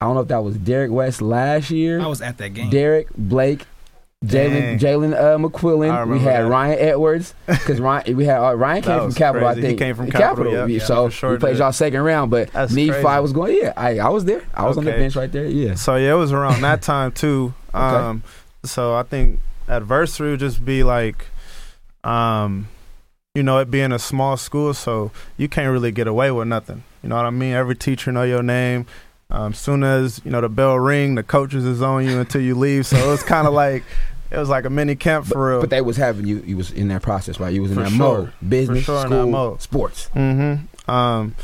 I 0.00 0.04
don't 0.06 0.14
know 0.14 0.20
if 0.20 0.28
that 0.28 0.44
was 0.44 0.58
Derek 0.58 0.90
West 0.90 1.22
last 1.22 1.70
year. 1.70 2.00
I 2.00 2.06
was 2.06 2.20
at 2.20 2.36
that 2.38 2.50
game. 2.50 2.68
Derek 2.68 3.08
Blake, 3.16 3.64
Jalen 4.24 4.78
Jalen 4.80 5.12
uh, 5.14 5.36
McQuillan. 5.36 6.08
We 6.10 6.18
had 6.20 6.44
that. 6.44 6.48
Ryan 6.48 6.78
Edwards 6.78 7.34
because 7.46 7.80
Ryan 7.80 8.16
we 8.16 8.24
had 8.24 8.38
uh, 8.42 8.54
Ryan 8.54 8.82
came 8.82 9.00
from 9.00 9.12
Capital. 9.12 9.46
crazy. 9.48 9.58
I 9.58 9.62
think 9.62 9.78
He 9.78 9.84
came 9.84 9.94
from 9.94 10.10
Capital, 10.10 10.52
yeah. 10.52 10.66
Yeah, 10.66 10.84
so 10.84 11.08
sure 11.10 11.32
we 11.32 11.36
played 11.38 11.58
y'all 11.58 11.72
second 11.72 12.00
round, 12.00 12.30
but 12.30 12.50
That's 12.52 12.72
Nephi 12.72 12.90
crazy. 12.90 13.20
was 13.20 13.32
going. 13.34 13.56
Yeah, 13.60 13.72
I 13.76 13.98
I 13.98 14.08
was 14.08 14.24
there. 14.24 14.42
I 14.54 14.66
was 14.66 14.78
on 14.78 14.84
the 14.84 14.92
bench 14.92 15.16
right 15.16 15.30
there. 15.30 15.44
Yeah. 15.46 15.74
So 15.74 15.96
yeah, 15.96 16.12
it 16.12 16.16
was 16.16 16.32
around 16.32 16.62
that 16.62 16.80
time 16.92 17.12
too. 17.12 17.52
Okay. 17.74 17.78
Um, 17.78 18.22
so 18.64 18.94
I 18.94 19.02
think 19.02 19.38
adversity 19.68 20.30
would 20.30 20.40
just 20.40 20.64
be 20.64 20.82
like, 20.82 21.26
um, 22.02 22.68
you 23.34 23.42
know, 23.42 23.58
it 23.58 23.70
being 23.70 23.92
a 23.92 23.98
small 23.98 24.38
school, 24.38 24.72
so 24.72 25.10
you 25.36 25.46
can't 25.48 25.70
really 25.70 25.92
get 25.92 26.06
away 26.06 26.30
with 26.30 26.48
nothing. 26.48 26.84
You 27.02 27.10
know 27.10 27.16
what 27.16 27.26
I 27.26 27.30
mean? 27.30 27.52
Every 27.52 27.76
teacher 27.76 28.10
know 28.12 28.22
your 28.22 28.42
name. 28.42 28.86
Um, 29.30 29.52
as 29.52 29.58
soon 29.58 29.82
as 29.82 30.20
you 30.24 30.30
know 30.30 30.40
the 30.40 30.48
bell 30.48 30.78
ring, 30.78 31.14
the 31.16 31.22
coaches 31.22 31.64
is 31.64 31.82
on 31.82 32.04
you 32.06 32.20
until 32.20 32.40
you 32.40 32.54
leave. 32.54 32.86
So 32.86 32.96
it 32.96 33.06
was 33.06 33.22
kind 33.22 33.46
of 33.48 33.52
like 33.64 33.82
it 34.30 34.38
was 34.38 34.48
like 34.48 34.64
a 34.64 34.70
mini 34.70 34.94
camp 34.96 35.26
for 35.26 35.50
real. 35.50 35.60
But 35.60 35.70
they 35.70 35.80
was 35.80 35.96
having 35.96 36.26
you. 36.26 36.42
You 36.46 36.56
was 36.56 36.70
in 36.70 36.88
that 36.88 37.02
process, 37.02 37.40
right? 37.40 37.52
You 37.52 37.62
was 37.62 37.70
in 37.72 37.76
For 37.76 37.82
that 37.84 37.90
sure. 37.90 37.98
mode, 37.98 38.32
business, 38.48 38.84
sure 38.84 39.00
in 39.02 39.06
school, 39.08 39.24
that 39.24 39.26
mode. 39.30 39.62
sports. 39.62 40.10
Mm-hmm. 40.14 40.90
Um, 40.90 41.34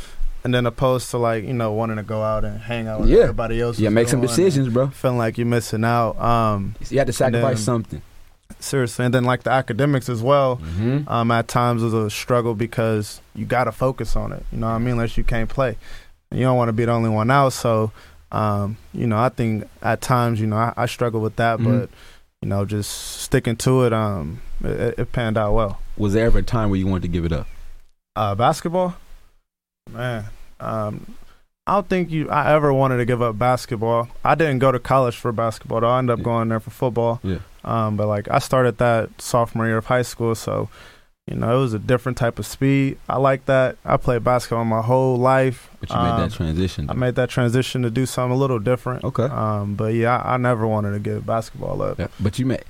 and 0.45 0.53
then 0.53 0.65
opposed 0.65 1.09
to 1.11 1.17
like 1.17 1.43
you 1.43 1.53
know 1.53 1.71
wanting 1.73 1.97
to 1.97 2.03
go 2.03 2.21
out 2.23 2.45
and 2.45 2.59
hang 2.59 2.87
out 2.87 3.01
with 3.01 3.09
Yeah. 3.09 3.19
everybody 3.23 3.59
else. 3.61 3.79
Yeah, 3.79 3.89
make 3.89 4.07
some 4.07 4.21
decisions, 4.21 4.69
bro. 4.69 4.87
Feeling 4.89 5.17
like 5.17 5.37
you're 5.37 5.47
missing 5.47 5.83
out. 5.83 6.17
Um, 6.19 6.75
You 6.89 6.97
had 6.99 7.07
to 7.07 7.13
sacrifice 7.13 7.57
then- 7.57 7.63
something. 7.65 8.01
seriously, 8.59 9.03
and 9.05 9.13
then 9.13 9.23
like 9.25 9.43
the 9.43 9.51
academics 9.51 10.07
as 10.07 10.21
well. 10.21 10.57
Mm-hmm. 10.57 11.09
Um, 11.09 11.31
at 11.31 11.47
times 11.49 11.81
was 11.83 11.93
a 11.93 12.09
struggle 12.09 12.55
because 12.55 13.19
you 13.35 13.45
got 13.45 13.65
to 13.65 13.71
focus 13.73 14.15
on 14.15 14.31
it. 14.31 14.45
You 14.53 14.59
know 14.59 14.67
what 14.67 14.73
I 14.73 14.77
mean? 14.79 14.91
Unless 14.91 15.17
you 15.17 15.23
can't 15.25 15.49
play, 15.49 15.77
you 16.33 16.41
don't 16.43 16.57
want 16.57 16.69
to 16.69 16.73
be 16.73 16.85
the 16.85 16.91
only 16.91 17.09
one 17.09 17.29
out. 17.31 17.53
So, 17.53 17.91
um, 18.31 18.77
you 18.93 19.07
know, 19.07 19.17
I 19.17 19.29
think 19.29 19.65
at 19.81 20.01
times, 20.01 20.39
you 20.41 20.47
know, 20.47 20.57
I, 20.57 20.73
I 20.75 20.85
struggle 20.87 21.21
with 21.21 21.35
that, 21.37 21.59
Mhm. 21.59 21.81
but 21.81 21.89
you 22.41 22.49
know, 22.49 22.65
just 22.65 22.91
sticking 23.21 23.55
to 23.55 23.83
it, 23.83 23.93
um, 23.93 24.41
it, 24.63 24.95
it 24.99 25.11
panned 25.13 25.37
out 25.37 25.53
well. 25.53 25.79
Was 25.97 26.13
there 26.13 26.25
ever 26.25 26.39
a 26.39 26.43
time 26.43 26.69
where 26.69 26.77
you 26.79 26.87
wanted 26.87 27.03
to 27.03 27.07
give 27.07 27.23
it 27.23 27.31
up? 27.31 27.47
Uh, 28.15 28.35
basketball, 28.35 28.95
man. 29.91 30.25
Um, 30.59 31.15
I 31.65 31.75
don't 31.75 31.87
think 31.87 32.11
you 32.11 32.29
I 32.29 32.51
ever 32.53 32.73
wanted 32.73 32.97
to 32.97 33.05
give 33.05 33.21
up 33.21 33.37
basketball. 33.39 34.09
I 34.25 34.35
didn't 34.35 34.59
go 34.59 34.71
to 34.71 34.79
college 34.79 35.15
for 35.15 35.31
basketball. 35.31 35.79
Though. 35.81 35.89
I 35.89 35.99
ended 35.99 36.13
up 36.15 36.19
Yeah. 36.19 36.23
going 36.25 36.49
there 36.49 36.59
for 36.59 36.71
football. 36.71 37.19
Yeah. 37.23 37.37
Um, 37.63 37.95
but 37.95 38.07
like 38.07 38.27
I 38.29 38.39
started 38.39 38.77
that 38.79 39.09
sophomore 39.21 39.65
year 39.67 39.77
of 39.77 39.85
high 39.85 40.01
school, 40.01 40.35
so 40.35 40.67
you 41.27 41.37
know 41.37 41.55
it 41.57 41.59
was 41.61 41.73
a 41.73 41.79
different 41.79 42.17
type 42.17 42.37
of 42.37 42.45
speed. 42.45 42.97
I 43.07 43.17
like 43.17 43.45
that. 43.45 43.77
I 43.85 43.95
played 43.97 44.23
basketball 44.25 44.65
my 44.65 44.81
whole 44.81 45.17
life. 45.17 45.69
But 45.79 45.89
you 45.89 45.95
made 45.95 46.01
Um, 46.09 46.19
that 46.21 46.31
transition. 46.33 46.89
I 46.89 46.93
made 46.93 47.15
that 47.15 47.29
transition 47.29 47.81
to 47.83 47.89
do 47.89 48.05
something 48.05 48.35
a 48.35 48.39
little 48.39 48.59
different. 48.59 49.03
okay. 49.05 49.23
Um, 49.23 49.75
but 49.75 49.93
yeah, 49.93 50.17
I, 50.17 50.33
I 50.33 50.37
never 50.37 50.67
wanted 50.67 50.91
to 50.91 50.99
give 50.99 51.25
basketball 51.25 51.81
up. 51.81 51.97
Yeah, 51.99 52.07
But 52.19 52.39
you 52.39 52.45
made. 52.45 52.63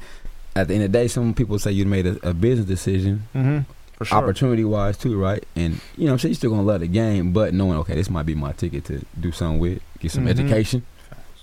At 0.55 0.67
the 0.67 0.75
end 0.75 0.83
of 0.83 0.91
the 0.91 0.99
day, 0.99 1.07
some 1.07 1.33
people 1.33 1.57
say 1.57 1.71
you 1.71 1.85
made 1.85 2.05
a, 2.05 2.29
a 2.29 2.33
business 2.33 2.67
decision, 2.67 3.23
Mm-hmm. 3.35 3.59
For 3.97 4.05
sure. 4.05 4.17
opportunity 4.19 4.63
wise 4.65 4.97
too, 4.97 5.19
right? 5.19 5.43
And 5.55 5.79
you 5.97 6.05
know, 6.07 6.13
I'm 6.13 6.17
sure 6.17 6.29
you're 6.29 6.35
still 6.35 6.49
gonna 6.51 6.63
love 6.63 6.81
the 6.81 6.87
game, 6.87 7.31
but 7.31 7.53
knowing 7.55 7.77
okay, 7.79 7.95
this 7.95 8.09
might 8.09 8.25
be 8.25 8.35
my 8.35 8.51
ticket 8.51 8.85
to 8.85 9.03
do 9.19 9.31
something 9.31 9.59
with, 9.59 9.81
get 9.99 10.11
some 10.11 10.25
Mhm. 10.25 10.29
education. 10.29 10.83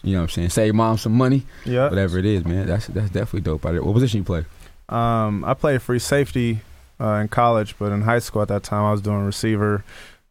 You 0.03 0.13
know 0.15 0.19
what 0.19 0.23
I'm 0.25 0.29
saying? 0.31 0.49
Save 0.51 0.75
mom 0.75 0.97
some 0.99 1.13
money, 1.13 1.45
Yeah. 1.65 1.89
whatever 1.89 2.19
it 2.19 2.25
is, 2.25 2.45
man. 2.45 2.67
That's 2.67 2.87
that's 2.89 3.11
definitely 3.11 3.41
dope. 3.43 3.65
What 3.65 3.93
position 3.95 4.19
you 4.19 4.25
play? 4.25 4.45
Um, 4.89 5.45
I 5.45 5.55
play 5.55 5.79
free 5.79 5.99
safety 6.01 6.61
uh, 7.01 7.15
in 7.15 7.29
college, 7.29 7.75
but 7.79 7.93
in 7.93 8.03
high 8.03 8.19
school 8.19 8.43
at 8.43 8.49
that 8.49 8.63
time, 8.63 8.85
I 8.85 8.93
was 8.93 9.01
doing 9.01 9.25
receiver 9.25 9.85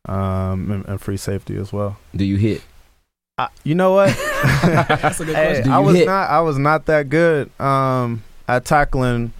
um, 0.07 0.71
and, 0.71 0.85
and 0.87 1.01
free 1.01 1.17
safety 1.17 1.57
as 1.57 1.73
well. 1.73 1.97
Do 2.15 2.23
you 2.25 2.37
hit? 2.37 2.61
I, 3.37 3.47
you 3.63 3.73
know 3.75 3.93
what? 3.93 4.09
That's 4.63 5.19
a 5.19 5.25
good 5.25 5.35
Hey, 5.35 5.45
question. 5.47 5.65
Do 5.65 5.71
I 5.71 5.79
was 5.79 5.95
hit? 5.95 6.05
not. 6.05 6.29
I 6.29 6.41
was 6.41 6.57
not 6.57 6.85
that 6.87 7.09
good 7.09 7.49
um, 7.59 8.23
at 8.47 8.65
tackling 8.65 9.31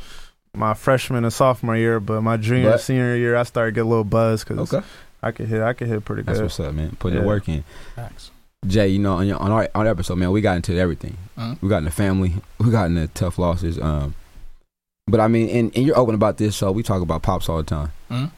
my 0.56 0.74
freshman 0.74 1.24
and 1.24 1.34
sophomore 1.34 1.76
year, 1.78 2.00
but 2.00 2.22
my 2.22 2.38
junior 2.38 2.72
But- 2.72 2.82
senior 2.82 3.16
year, 3.16 3.36
I 3.36 3.44
started 3.44 3.72
to 3.72 3.76
get 3.76 3.86
a 3.86 3.90
little 3.90 4.04
buzz 4.04 4.44
because 4.44 4.74
Okay, 4.74 4.86
I 5.22 5.32
could 5.32 5.48
hit. 5.48 5.62
I 5.62 5.74
could 5.74 5.88
hit 5.88 6.06
pretty 6.06 6.24
good. 6.24 6.30
that's 6.36 6.42
what's 6.42 6.60
up, 6.60 6.74
man. 6.74 6.96
Putting 7.00 7.18
Yeah. 7.18 7.22
the 7.24 7.28
work 7.28 7.48
in. 7.50 7.64
Facts. 7.96 8.32
Jay, 8.68 8.88
you 8.90 9.00
know, 9.00 9.14
on, 9.14 9.28
your, 9.28 9.38
on 9.38 9.52
our 9.52 9.70
on 9.76 9.86
our 9.86 9.92
episode, 9.92 10.16
man, 10.18 10.32
we 10.32 10.42
got 10.42 10.56
into 10.58 10.76
everything. 10.78 11.18
Mhm. 11.38 11.62
We 11.62 11.70
got 11.70 11.78
into 11.78 11.92
family. 11.92 12.34
We 12.58 12.72
got 12.72 12.88
into 12.88 13.08
tough 13.08 13.38
losses. 13.38 13.80
Um, 13.80 14.16
but 15.12 15.20
I 15.20 15.28
mean, 15.28 15.50
and, 15.50 15.76
and 15.76 15.86
you're 15.86 15.98
open 15.98 16.16
about 16.16 16.38
this, 16.38 16.56
so 16.56 16.72
we 16.72 16.84
talk 16.84 17.02
about 17.02 17.22
pops 17.22 17.50
all 17.50 17.58
the 17.58 17.64
time. 17.64 17.92
Mhm. 18.10 18.32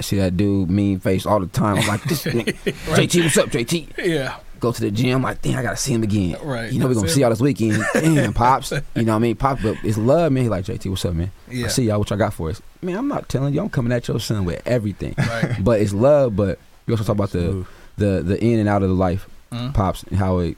I 0.00 0.02
see 0.04 0.16
that 0.18 0.36
dude 0.36 0.70
mean 0.70 1.00
face 1.00 1.26
all 1.26 1.40
the 1.40 1.46
time. 1.48 1.78
I'm 1.78 1.86
like, 1.88 2.02
this, 2.04 2.22
JT, 2.24 3.22
what's 3.24 3.36
up, 3.36 3.48
JT? 3.48 3.98
Yeah. 3.98 4.36
Go 4.60 4.72
to 4.72 4.80
the 4.80 4.90
gym. 4.90 5.22
Like, 5.22 5.40
damn, 5.42 5.58
I 5.58 5.62
gotta 5.62 5.76
see 5.76 5.92
him 5.92 6.02
again. 6.02 6.36
Right. 6.42 6.72
You 6.72 6.78
know, 6.80 6.86
we're 6.88 6.94
gonna 6.94 7.06
That's 7.06 7.14
see 7.14 7.20
y'all 7.20 7.30
this 7.30 7.40
weekend. 7.40 7.80
Damn, 7.94 8.32
pops. 8.32 8.72
You 8.72 9.04
know 9.04 9.12
what 9.12 9.16
I 9.16 9.18
mean? 9.20 9.36
Pops, 9.36 9.62
but 9.62 9.76
it's 9.84 9.96
love, 9.98 10.32
man. 10.32 10.42
He 10.44 10.48
like, 10.48 10.64
JT, 10.64 10.90
what's 10.90 11.04
up, 11.04 11.14
man? 11.14 11.30
Yeah. 11.48 11.66
I 11.66 11.68
see 11.68 11.84
y'all, 11.84 12.00
what 12.00 12.10
y'all 12.10 12.18
got 12.18 12.34
for 12.34 12.50
us. 12.50 12.60
Man, 12.82 12.96
I'm 12.96 13.06
not 13.06 13.28
telling 13.28 13.54
you, 13.54 13.60
I'm 13.60 13.70
coming 13.70 13.92
at 13.92 14.08
your 14.08 14.18
son 14.18 14.44
with 14.44 14.60
everything. 14.66 15.14
Right. 15.16 15.56
But 15.62 15.80
it's 15.80 15.92
love, 15.92 16.34
but 16.34 16.58
you 16.86 16.94
also 16.94 17.04
talk 17.04 17.14
about 17.14 17.30
the 17.30 17.40
Smooth. 17.40 17.66
the 17.98 18.22
the 18.24 18.44
in 18.44 18.58
and 18.58 18.68
out 18.68 18.82
of 18.82 18.88
the 18.88 18.94
life 18.96 19.28
Mhm. 19.52 19.74
pops 19.74 20.02
and 20.04 20.16
how 20.18 20.38
it 20.38 20.56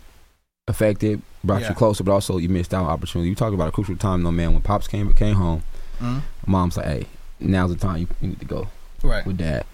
affected, 0.70 1.20
brought 1.44 1.62
Yeah. 1.62 1.68
you 1.70 1.74
closer, 1.74 2.02
but 2.04 2.12
also 2.12 2.38
you 2.38 2.48
missed 2.48 2.72
out 2.72 2.84
on 2.84 2.90
opportunity. 2.90 3.28
You 3.28 3.34
talked 3.34 3.54
about 3.54 3.68
a 3.68 3.72
crucial 3.72 3.96
time, 3.96 4.22
though, 4.22 4.30
man. 4.32 4.52
When 4.52 4.62
pops 4.62 4.88
came 4.88 5.12
came 5.12 5.34
home, 5.36 5.62
Mhm. 6.00 6.22
mom's 6.46 6.76
like, 6.76 6.86
"Hey, 6.86 7.06
now's 7.40 7.70
the 7.70 7.76
time 7.76 7.98
you, 7.98 8.06
you 8.20 8.28
need 8.28 8.40
to 8.40 8.46
go 8.46 8.68
Right. 9.02 9.26
with 9.26 9.36
dad." 9.38 9.64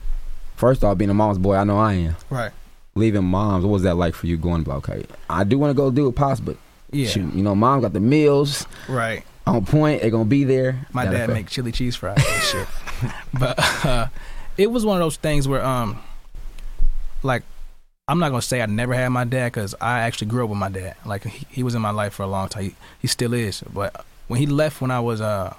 First 0.56 0.82
off, 0.82 0.96
being 0.98 1.11
a 1.11 1.14
mom's 1.14 1.38
boy, 1.38 1.54
I 1.56 1.64
know 1.64 1.78
I 1.78 1.92
am. 1.92 2.16
Right. 2.30 2.50
Leaving 2.94 3.24
mom's, 3.24 3.64
what 3.64 3.70
was 3.72 3.82
that 3.82 3.96
like 3.96 4.14
for 4.14 4.26
you? 4.26 4.37
Going, 4.38 4.64
like, 4.64 4.78
okay, 4.88 5.04
I 5.28 5.44
do 5.44 5.59
want 5.59 5.70
to 5.70 5.74
go 5.74 5.90
do 5.90 6.09
it, 6.09 6.16
pops, 6.16 6.40
but 6.40 6.56
Yeah. 6.92 7.09
shoot, 7.09 7.35
you 7.35 7.42
know, 7.42 7.54
mom 7.54 7.82
got 7.82 7.92
the 7.92 8.00
meals 8.00 8.66
Right. 8.88 9.22
on 9.46 9.64
point. 9.66 10.00
They're 10.00 10.11
gonna 10.11 10.24
be 10.24 10.44
there. 10.44 10.87
My 10.92 11.04
That 11.04 11.26
dad 11.26 11.28
make 11.30 11.48
chili 11.48 11.72
cheese 11.72 11.94
fries 11.94 12.16
and 12.16 12.42
shit. 12.42 12.66
but 13.38 13.85
uh, 13.85 14.06
it 14.56 14.70
was 14.70 14.87
one 14.87 14.96
of 14.96 15.00
those 15.04 15.16
things 15.16 15.46
where, 15.46 15.62
um, 15.64 15.98
like, 17.22 17.42
I'm 18.08 18.18
not 18.20 18.28
gonna 18.30 18.42
say 18.42 18.62
I 18.62 18.66
never 18.66 18.94
had 18.94 19.08
my 19.08 19.24
dad 19.24 19.52
because 19.52 19.74
I 19.80 20.00
actually 20.00 20.28
grew 20.28 20.44
up 20.44 20.50
with 20.50 20.58
my 20.58 20.68
dad. 20.68 20.94
Like, 21.04 21.24
he, 21.24 21.46
he 21.50 21.62
was 21.62 21.74
in 21.74 21.82
my 21.82 21.90
life 21.90 22.14
for 22.14 22.22
a 22.22 22.26
long 22.28 22.48
time. 22.48 22.62
He, 22.64 22.74
he 23.00 23.08
still 23.08 23.34
is. 23.34 23.62
But 23.72 24.04
when 24.28 24.38
he 24.38 24.46
left 24.46 24.80
when 24.80 24.90
I 24.92 25.00
was 25.00 25.20
uh 25.20 25.54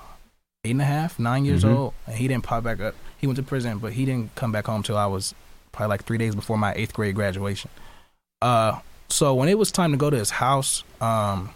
eight 0.64 0.72
and 0.72 0.82
a 0.82 0.86
half, 0.86 1.20
nine 1.20 1.44
years 1.46 1.64
Mhm. 1.64 1.76
old, 1.76 1.94
and 2.06 2.16
he 2.18 2.28
didn't 2.28 2.44
pop 2.46 2.64
back 2.64 2.80
up. 2.80 2.96
He 3.18 3.28
went 3.28 3.38
to 3.38 3.44
prison, 3.44 3.80
but 3.80 3.94
he 3.94 4.06
didn't 4.06 4.34
come 4.36 4.52
back 4.52 4.66
home 4.68 4.82
till 4.84 4.98
I 4.98 5.08
was 5.08 5.34
probably 5.72 5.90
like 5.90 6.06
three 6.06 6.18
days 6.18 6.36
before 6.36 6.58
my 6.58 6.74
eighth 6.76 6.94
grade 6.94 7.16
graduation. 7.16 7.70
Uh, 8.42 8.80
so 9.10 9.34
when 9.34 9.50
it 9.50 9.58
was 9.58 9.72
time 9.72 9.92
to 9.92 9.98
go 9.98 10.10
to 10.10 10.18
his 10.18 10.30
house, 10.30 10.84
um, 11.02 11.50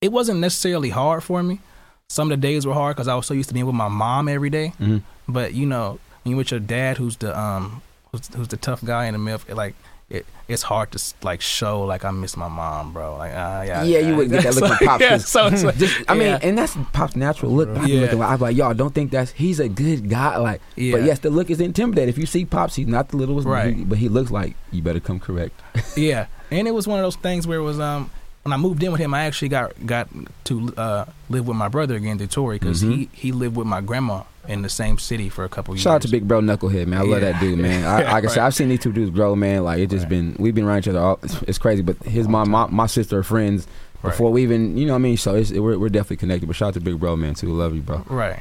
it 0.00 0.12
wasn't 0.12 0.40
necessarily 0.40 0.90
hard 0.90 1.22
for 1.22 1.42
me. 1.42 1.60
Some 2.08 2.30
of 2.30 2.38
the 2.40 2.46
days 2.46 2.66
were 2.66 2.74
hard 2.74 2.96
because 2.96 3.08
I 3.08 3.14
was 3.14 3.26
so 3.26 3.34
used 3.34 3.48
to 3.48 3.54
being 3.54 3.66
with 3.66 3.74
my 3.74 3.88
mom 3.88 4.28
every 4.28 4.50
day. 4.50 4.72
Mhm. 4.80 5.02
But 5.28 5.54
you 5.54 5.66
know, 5.66 5.98
when 6.22 6.30
you're 6.30 6.38
with 6.38 6.50
your 6.50 6.60
dad, 6.60 6.96
who's 6.98 7.16
the 7.16 7.38
um, 7.38 7.82
who's, 8.16 8.34
who's 8.34 8.48
the 8.48 8.56
tough 8.56 8.84
guy 8.84 9.06
in 9.06 9.12
the 9.12 9.18
middle, 9.18 9.40
like 9.56 9.74
it, 10.08 10.24
it's 10.46 10.62
hard 10.62 10.92
to 10.92 11.02
like 11.22 11.40
show 11.40 11.82
like 11.84 12.04
I 12.04 12.10
miss 12.12 12.36
my 12.36 12.46
mom, 12.48 12.92
bro. 12.92 13.16
Like 13.16 13.32
ah, 13.34 13.62
yeah, 13.62 13.82
Yeah, 13.82 13.98
you 14.00 14.14
wouldn't 14.14 14.32
get 14.34 14.44
that 14.44 14.54
look 14.60 14.78
from 14.78 14.86
Pops, 14.86 15.02
Yeah, 15.02 15.16
so 15.18 15.46
it's 15.48 15.64
like, 15.64 15.76
Just, 15.78 15.96
I 16.08 16.14
mean, 16.14 16.28
Yeah. 16.28 16.38
and 16.42 16.56
that's 16.56 16.76
Pop's 16.92 17.16
natural 17.16 17.50
look. 17.52 17.68
I 17.70 17.86
Yeah. 17.86 18.12
look 18.12 18.20
I'm 18.20 18.38
like, 18.38 18.56
y'all 18.56 18.72
don't 18.74 18.94
think 18.94 19.10
that's 19.10 19.32
he's 19.32 19.58
a 19.58 19.68
good 19.68 20.08
guy. 20.08 20.36
Like, 20.36 20.60
yeah, 20.76 20.92
But 20.92 21.02
yes, 21.02 21.18
the 21.18 21.30
look 21.30 21.50
is 21.50 21.60
intimidating. 21.60 22.08
If 22.08 22.18
you 22.18 22.26
see 22.26 22.44
Pops, 22.44 22.76
he's 22.76 22.86
not 22.86 23.08
the 23.08 23.16
littlest, 23.16 23.48
Right. 23.48 23.74
he- 23.74 23.84
but 23.84 23.98
he 23.98 24.08
looks 24.08 24.30
like 24.30 24.54
you 24.70 24.80
better 24.80 25.00
come 25.00 25.18
correct. 25.18 25.60
yeah. 25.96 26.26
And 26.52 26.68
it 26.68 26.70
was 26.72 26.86
one 26.86 27.00
of 27.00 27.04
those 27.04 27.16
things 27.16 27.46
where 27.48 27.58
it 27.58 27.62
was 27.64 27.80
um 27.80 28.10
when 28.44 28.52
I 28.52 28.58
moved 28.58 28.80
in 28.84 28.92
with 28.92 29.00
him, 29.00 29.12
I 29.12 29.24
actually 29.24 29.48
got 29.48 29.72
got 29.86 30.08
to 30.44 30.72
uh, 30.76 31.04
live 31.28 31.48
with 31.48 31.56
my 31.56 31.66
brother 31.66 31.96
again, 31.96 32.16
Detori, 32.16 32.60
because 32.60 32.84
Mhm. 32.84 32.92
he 32.92 33.08
he 33.12 33.32
lived 33.32 33.56
with 33.56 33.66
my 33.66 33.80
grandma 33.80 34.22
in 34.48 34.62
the 34.62 34.68
same 34.68 34.98
city 34.98 35.28
for 35.28 35.44
a 35.44 35.48
couple 35.48 35.74
years. 35.74 35.82
Shout 35.82 35.96
out 35.96 36.02
to 36.02 36.08
Big 36.08 36.26
Bro 36.26 36.40
Knucklehead, 36.42 36.86
man. 36.86 37.00
I 37.00 37.02
love 37.04 37.20
that 37.20 37.40
dude, 37.40 37.58
man. 37.58 37.84
I, 37.86 38.02
Yeah, 38.02 38.12
like 38.12 38.24
I 38.24 38.28
said, 38.28 38.38
I've 38.44 38.54
seen 38.54 38.68
these 38.68 38.80
two 38.80 38.92
dudes 38.92 39.10
grow, 39.10 39.34
man. 39.36 39.64
Like 39.64 39.78
it 39.80 39.90
just 39.90 40.04
Right. 40.04 40.10
been 40.10 40.36
we've 40.38 40.54
been 40.54 40.64
around 40.64 40.78
each 40.78 40.88
other. 40.88 40.98
All, 41.00 41.18
it's, 41.22 41.42
it's 41.42 41.58
crazy, 41.58 41.82
but 41.82 41.96
his 42.04 42.28
mom, 42.28 42.50
my, 42.50 42.66
my 42.66 42.86
sister 42.86 43.18
are 43.18 43.22
friends 43.22 43.66
Right. 44.02 44.10
before 44.10 44.30
we 44.30 44.42
even, 44.42 44.76
you 44.76 44.86
know 44.86 44.92
what 44.92 44.98
I 44.98 45.02
mean. 45.02 45.16
So 45.16 45.34
it's, 45.34 45.50
we're 45.52 45.78
we're 45.78 45.88
definitely 45.88 46.18
connected. 46.18 46.46
But 46.46 46.56
shout 46.56 46.68
out 46.68 46.74
to 46.74 46.80
Big 46.80 46.98
Bro, 47.00 47.16
man, 47.16 47.34
too. 47.34 47.52
Love 47.52 47.74
you, 47.74 47.80
bro. 47.82 48.04
Right. 48.08 48.40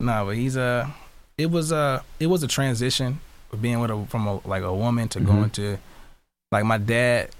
No, 0.00 0.26
but 0.26 0.36
he's 0.36 0.56
uh 0.56 0.88
it 1.38 1.50
was 1.50 1.72
uh 1.72 2.02
it 2.20 2.26
was 2.28 2.42
a 2.42 2.48
transition 2.48 3.20
of 3.52 3.60
being 3.62 3.80
with 3.80 3.90
a 3.90 4.06
from 4.06 4.26
a 4.26 4.46
like 4.46 4.62
a 4.62 4.72
woman 4.74 5.08
to 5.08 5.20
Mhm. 5.20 5.26
going 5.26 5.50
to 5.50 5.78
like 6.50 6.64
my 6.64 6.78
dad 6.78 7.30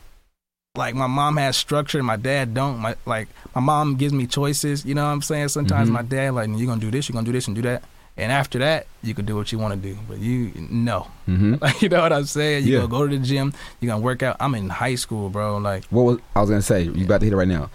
like 0.77 0.94
my 0.94 1.07
mom 1.07 1.37
has 1.37 1.57
structure 1.57 1.98
and 1.98 2.07
my 2.07 2.16
dad 2.16 2.55
don't 2.55 2.79
my 2.79 2.96
like 3.05 3.29
my 3.55 3.61
mom 3.61 3.96
gives 3.96 4.12
me 4.14 4.27
choices 4.27 4.87
you 4.87 4.94
know 4.94 5.05
what 5.05 5.11
i'm 5.11 5.20
saying 5.20 5.48
sometimes 5.48 5.90
Mhm. 5.90 5.92
my 5.92 6.01
dad 6.03 6.33
like 6.33 6.48
you're 6.48 6.66
gonna 6.66 6.81
do 6.81 6.90
this 6.90 7.09
you're 7.09 7.12
gonna 7.14 7.27
do 7.27 7.33
this 7.33 7.46
and 7.46 7.55
do 7.55 7.61
that 7.62 7.83
and 8.16 8.31
after 8.31 8.59
that 8.59 8.87
you 9.03 9.14
can 9.14 9.25
do 9.25 9.35
what 9.35 9.51
you 9.53 9.59
want 9.59 9.72
to 9.81 9.88
do 9.88 9.96
but 10.09 10.18
you 10.18 10.53
no 10.70 11.07
hmm 11.27 11.55
like 11.61 11.81
you 11.83 11.88
know 11.88 12.01
what 12.03 12.12
i'm 12.12 12.25
saying 12.25 12.64
you 12.64 12.72
Yeah. 12.75 12.79
gonna 12.81 12.90
go 12.90 13.07
to 13.07 13.16
the 13.18 13.25
gym 13.25 13.53
you're 13.81 13.90
gonna 13.92 14.03
work 14.03 14.22
out 14.22 14.37
i'm 14.40 14.55
in 14.55 14.68
high 14.68 14.96
school 14.96 15.31
bro 15.31 15.57
like 15.59 15.85
What 15.87 16.03
was 16.03 16.18
I 16.37 16.40
was 16.40 16.51
gonna 16.51 16.62
say? 16.62 16.83
You 16.83 17.05
about 17.05 17.20
to 17.20 17.25
hit 17.27 17.33
it 17.33 17.37
right 17.37 17.48
now. 17.48 17.70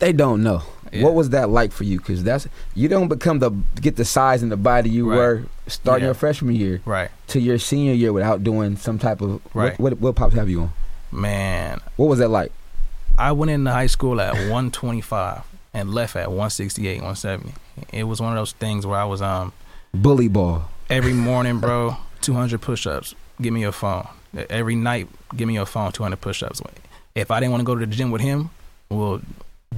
They 0.00 0.12
don't 0.12 0.42
know. 0.42 0.62
Yeah. 0.92 1.04
What 1.04 1.14
was 1.14 1.30
that 1.30 1.48
like 1.50 1.72
for 1.72 1.84
you? 1.84 1.98
Because 1.98 2.22
that's 2.24 2.46
you 2.74 2.88
don't 2.88 3.08
become 3.08 3.38
the 3.38 3.50
get 3.80 3.96
the 3.96 4.04
size 4.04 4.42
and 4.42 4.50
the 4.52 4.56
body 4.56 4.90
you 4.90 5.08
Right. 5.08 5.16
were 5.16 5.42
starting 5.68 6.02
Yeah. 6.02 6.08
your 6.08 6.14
freshman 6.14 6.54
year 6.56 6.80
right 6.84 7.10
to 7.28 7.40
your 7.40 7.58
senior 7.58 7.92
year 7.94 8.12
without 8.12 8.42
doing 8.44 8.76
some 8.76 8.98
type 8.98 9.20
of 9.20 9.40
Right. 9.54 9.78
What, 9.78 9.92
what, 9.94 10.00
what 10.00 10.14
pops 10.16 10.34
have 10.34 10.48
you 10.50 10.62
on? 10.62 10.72
man 11.12 11.80
What 11.96 12.06
was 12.08 12.18
that 12.18 12.28
like? 12.28 12.50
I 13.18 13.30
went 13.32 13.50
into 13.52 13.70
high 13.70 13.86
school 13.86 14.20
at 14.20 14.34
125 14.50 15.42
and 15.74 15.92
left 15.92 16.16
at 16.16 16.28
168, 16.28 17.02
170. 17.02 17.52
It 17.92 18.04
was 18.04 18.20
one 18.20 18.32
of 18.32 18.36
those 18.36 18.52
things 18.52 18.86
where 18.86 18.98
I 18.98 19.04
was 19.04 19.20
um 19.20 19.52
Bully 19.92 20.28
ball. 20.28 20.70
every 20.88 21.12
morning, 21.12 21.60
bro, 21.60 21.96
200 22.22 22.60
push-ups. 22.60 23.14
Give 23.42 23.52
me 23.52 23.60
your 23.60 23.72
phone. 23.72 24.06
Every 24.48 24.74
night, 24.74 25.08
give 25.36 25.46
me 25.46 25.54
your 25.54 25.66
phone. 25.66 25.92
200 25.92 26.20
push-ups. 26.20 26.62
If 27.14 27.30
I 27.30 27.40
didn't 27.40 27.52
want 27.52 27.60
to 27.60 27.64
go 27.64 27.74
to 27.74 27.84
the 27.86 27.92
gym 27.92 28.10
with 28.10 28.22
him, 28.22 28.50
we'll, 28.88 29.20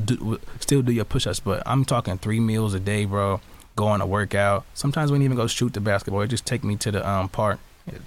do, 0.04 0.16
we'll 0.20 0.38
still 0.60 0.82
do 0.82 0.92
your 0.92 1.04
push-ups. 1.04 1.40
But 1.40 1.62
I'm 1.66 1.84
talking 1.84 2.16
three 2.18 2.40
meals 2.40 2.72
a 2.74 2.80
day, 2.80 3.04
bro. 3.04 3.40
Going 3.74 4.00
to 4.00 4.06
work 4.06 4.34
out. 4.34 4.64
Sometimes 4.72 5.10
we 5.10 5.16
didn't 5.16 5.24
even 5.26 5.36
go 5.36 5.46
shoot 5.46 5.74
the 5.74 5.80
basketball. 5.80 6.22
It 6.22 6.28
just 6.28 6.46
take 6.46 6.64
me 6.64 6.76
to 6.76 6.90
the 6.90 7.06
um 7.06 7.28
park, 7.28 7.58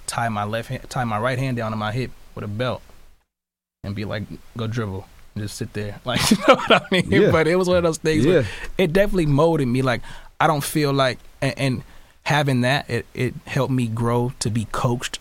tie 0.08 0.28
my 0.28 0.42
left 0.44 0.68
hand, 0.68 0.88
tie 0.88 1.04
my 1.04 1.18
right 1.18 1.38
hand 1.38 1.56
down 1.56 1.70
to 1.70 1.76
my 1.76 1.92
hip, 1.92 2.10
with 2.34 2.44
a 2.44 2.48
belt 2.48 2.82
and 3.84 3.94
be 3.94 4.04
like, 4.04 4.24
go 4.56 4.66
dribble. 4.66 5.06
And 5.34 5.44
just 5.44 5.56
sit 5.56 5.72
there, 5.72 6.00
like 6.04 6.30
you 6.30 6.36
know 6.48 6.54
what 6.56 6.72
I 6.72 6.82
mean. 6.90 7.10
Yeah. 7.10 7.30
But 7.30 7.46
it 7.46 7.56
was 7.56 7.68
one 7.68 7.76
of 7.78 7.82
those 7.84 7.98
things. 7.98 8.24
Yeah. 8.24 8.44
it 8.78 8.92
definitely 8.92 9.26
molded 9.26 9.68
me. 9.68 9.82
Like 9.82 10.02
I 10.40 10.46
don't 10.46 10.64
feel 10.64 10.92
like, 10.92 11.18
and, 11.40 11.54
and 11.58 11.82
having 12.24 12.62
that, 12.62 12.88
it, 12.90 13.06
it 13.14 13.34
helped 13.46 13.72
me 13.72 13.86
grow 13.86 14.32
to 14.40 14.50
be 14.50 14.66
coached. 14.72 15.18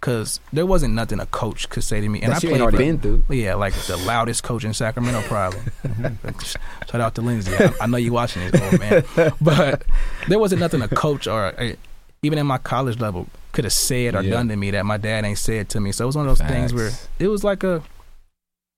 Cause 0.00 0.40
there 0.52 0.66
wasn't 0.66 0.94
nothing 0.94 1.20
a 1.20 1.26
coach 1.26 1.68
could 1.70 1.84
say 1.84 2.00
to 2.00 2.08
me, 2.08 2.22
and 2.22 2.32
that 2.32 2.38
I 2.44 2.48
played 2.48 2.60
already 2.60 2.76
for- 2.76 2.82
been 2.82 2.98
through. 2.98 3.24
yeah, 3.28 3.54
like 3.54 3.72
the 3.86 3.96
loudest 3.98 4.42
coach 4.42 4.64
in 4.64 4.74
Sacramento, 4.74 5.22
probably. 5.28 5.60
Shout 6.90 7.00
out 7.00 7.14
to 7.14 7.22
Lindsay. 7.22 7.54
I, 7.54 7.72
I 7.82 7.86
know 7.86 7.98
you 7.98 8.12
watching 8.12 8.50
this, 8.50 8.60
old 8.60 8.80
man. 8.80 9.32
But 9.40 9.84
there 10.26 10.40
wasn't 10.40 10.58
nothing 10.58 10.82
a 10.82 10.88
coach 10.88 11.28
or 11.28 11.54
a, 11.56 11.76
even 12.24 12.36
in 12.40 12.48
my 12.48 12.58
college 12.58 12.98
level 12.98 13.28
could 13.52 13.62
have 13.62 13.72
said 13.72 14.16
or 14.16 14.22
Yeah. 14.22 14.30
done 14.32 14.48
to 14.48 14.56
me 14.56 14.72
that 14.72 14.84
my 14.84 14.96
dad 14.96 15.24
ain't 15.24 15.38
said 15.38 15.68
to 15.68 15.80
me. 15.80 15.92
So 15.92 16.02
it 16.02 16.06
was 16.06 16.16
one 16.16 16.26
of 16.28 16.36
those 16.36 16.48
things 16.48 16.74
where 16.74 16.90
it 17.20 17.28
was 17.28 17.44
like 17.44 17.62
a, 17.62 17.80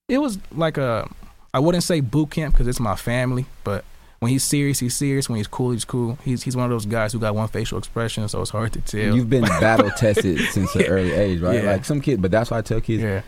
it 0.08 0.18
was 0.18 0.38
like 0.52 0.76
a, 0.78 1.08
I 1.52 1.58
wouldn't 1.60 1.84
say 1.84 2.00
boot 2.00 2.30
camp 2.30 2.54
because 2.54 2.66
it's 2.68 2.80
my 2.80 2.96
family, 2.96 3.46
but 3.64 3.84
when 4.20 4.30
he's 4.30 4.42
serious, 4.44 4.78
he's 4.78 4.94
serious. 4.94 5.28
When 5.28 5.36
he's 5.36 5.46
cool, 5.46 5.70
he's 5.72 5.84
cool. 5.84 6.18
He's 6.24 6.42
he's 6.42 6.56
one 6.56 6.64
of 6.64 6.70
those 6.70 6.86
guys 6.86 7.12
who 7.12 7.18
got 7.18 7.34
one 7.34 7.48
facial 7.48 7.78
expression, 7.78 8.26
so 8.28 8.40
it's 8.40 8.50
hard 8.50 8.72
to 8.74 8.80
tell. 8.80 9.14
You've 9.14 9.28
been 9.30 9.42
battle 9.60 9.90
tested 9.90 10.40
since 10.50 10.74
an 10.74 10.82
Yeah. 10.82 10.86
early 10.88 11.12
age, 11.12 11.40
right? 11.40 11.62
Yeah. 11.62 11.72
Like 11.72 11.84
some 11.84 12.00
kid, 12.00 12.20
but 12.22 12.30
that's 12.30 12.50
why 12.50 12.58
I 12.58 12.62
tell 12.62 12.80
kids, 12.80 13.02
yeah, 13.02 13.22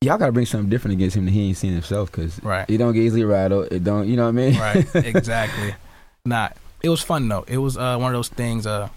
y'all 0.00 0.18
gotta 0.18 0.32
bring 0.32 0.46
something 0.46 0.70
different 0.70 0.94
against 0.94 1.16
him 1.16 1.24
that 1.26 1.30
he 1.32 1.48
ain't 1.48 1.56
seen 1.56 1.72
himself, 1.72 2.10
because 2.10 2.42
right. 2.42 2.68
he 2.68 2.76
don't 2.76 2.94
get 2.94 3.02
easily 3.02 3.24
rattled. 3.24 3.68
It 3.72 3.84
don't, 3.84 4.08
you 4.08 4.16
know 4.16 4.22
what 4.24 4.28
I 4.28 4.32
mean? 4.32 4.58
right 4.58 4.94
exactly 4.94 5.74
not 6.24 6.56
it 6.82 6.88
was 6.88 7.02
fun 7.02 7.28
though 7.28 7.44
it 7.48 7.58
was 7.58 7.76
uh, 7.76 7.96
one 7.98 8.12
of 8.12 8.16
those 8.16 8.28
things 8.28 8.64
uh 8.64 8.88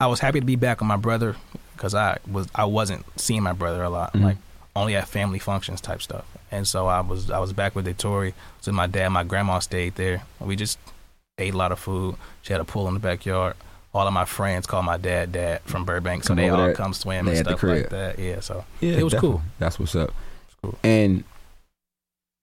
i 0.00 0.06
was 0.06 0.20
happy 0.20 0.38
to 0.38 0.44
be 0.44 0.54
back 0.56 0.78
with 0.80 0.86
my 0.86 0.96
brother 0.96 1.34
because 1.74 1.94
i 1.94 2.18
was 2.30 2.46
i 2.54 2.62
wasn't 2.64 3.02
seeing 3.18 3.42
my 3.42 3.54
brother 3.54 3.82
a 3.82 3.88
lot 3.88 4.12
Mhm. 4.12 4.22
like 4.24 4.36
only 4.76 4.94
at 4.96 5.08
family 5.08 5.38
functions 5.38 5.80
type 5.80 6.00
stuff 6.00 6.24
and 6.50 6.66
so 6.66 6.86
i 6.86 7.00
was 7.00 7.30
i 7.30 7.38
was 7.38 7.52
back 7.52 7.74
with 7.74 7.86
Detori. 7.86 8.32
so 8.60 8.70
my 8.72 8.86
dad 8.86 9.08
my 9.10 9.24
grandma 9.24 9.58
stayed 9.58 9.94
there 9.96 10.22
we 10.38 10.54
just 10.56 10.78
ate 11.38 11.54
a 11.54 11.56
lot 11.56 11.72
of 11.72 11.78
food 11.78 12.14
she 12.42 12.52
had 12.52 12.60
a 12.60 12.64
pool 12.64 12.86
in 12.88 12.94
the 12.94 13.00
backyard 13.00 13.54
all 13.92 14.06
of 14.06 14.12
my 14.12 14.24
friends 14.24 14.66
call 14.66 14.82
my 14.82 14.96
dad 14.96 15.32
dad 15.32 15.60
from 15.62 15.84
burbank 15.84 16.22
so 16.22 16.28
Come 16.28 16.36
they 16.36 16.48
all 16.50 16.58
there. 16.66 16.74
come 16.74 16.92
swim 16.94 17.26
and 17.28 17.36
stuff 17.38 17.62
like 17.62 17.88
that 17.90 18.18
yeah 18.18 18.38
so 18.40 18.64
Yeah, 18.80 18.92
It 18.92 19.02
was 19.02 19.12
definitely. 19.12 19.38
cool. 19.38 19.42
That's 19.58 19.78
what's 19.80 19.96
up. 19.96 20.10
cool. 20.62 20.78
And 20.84 21.24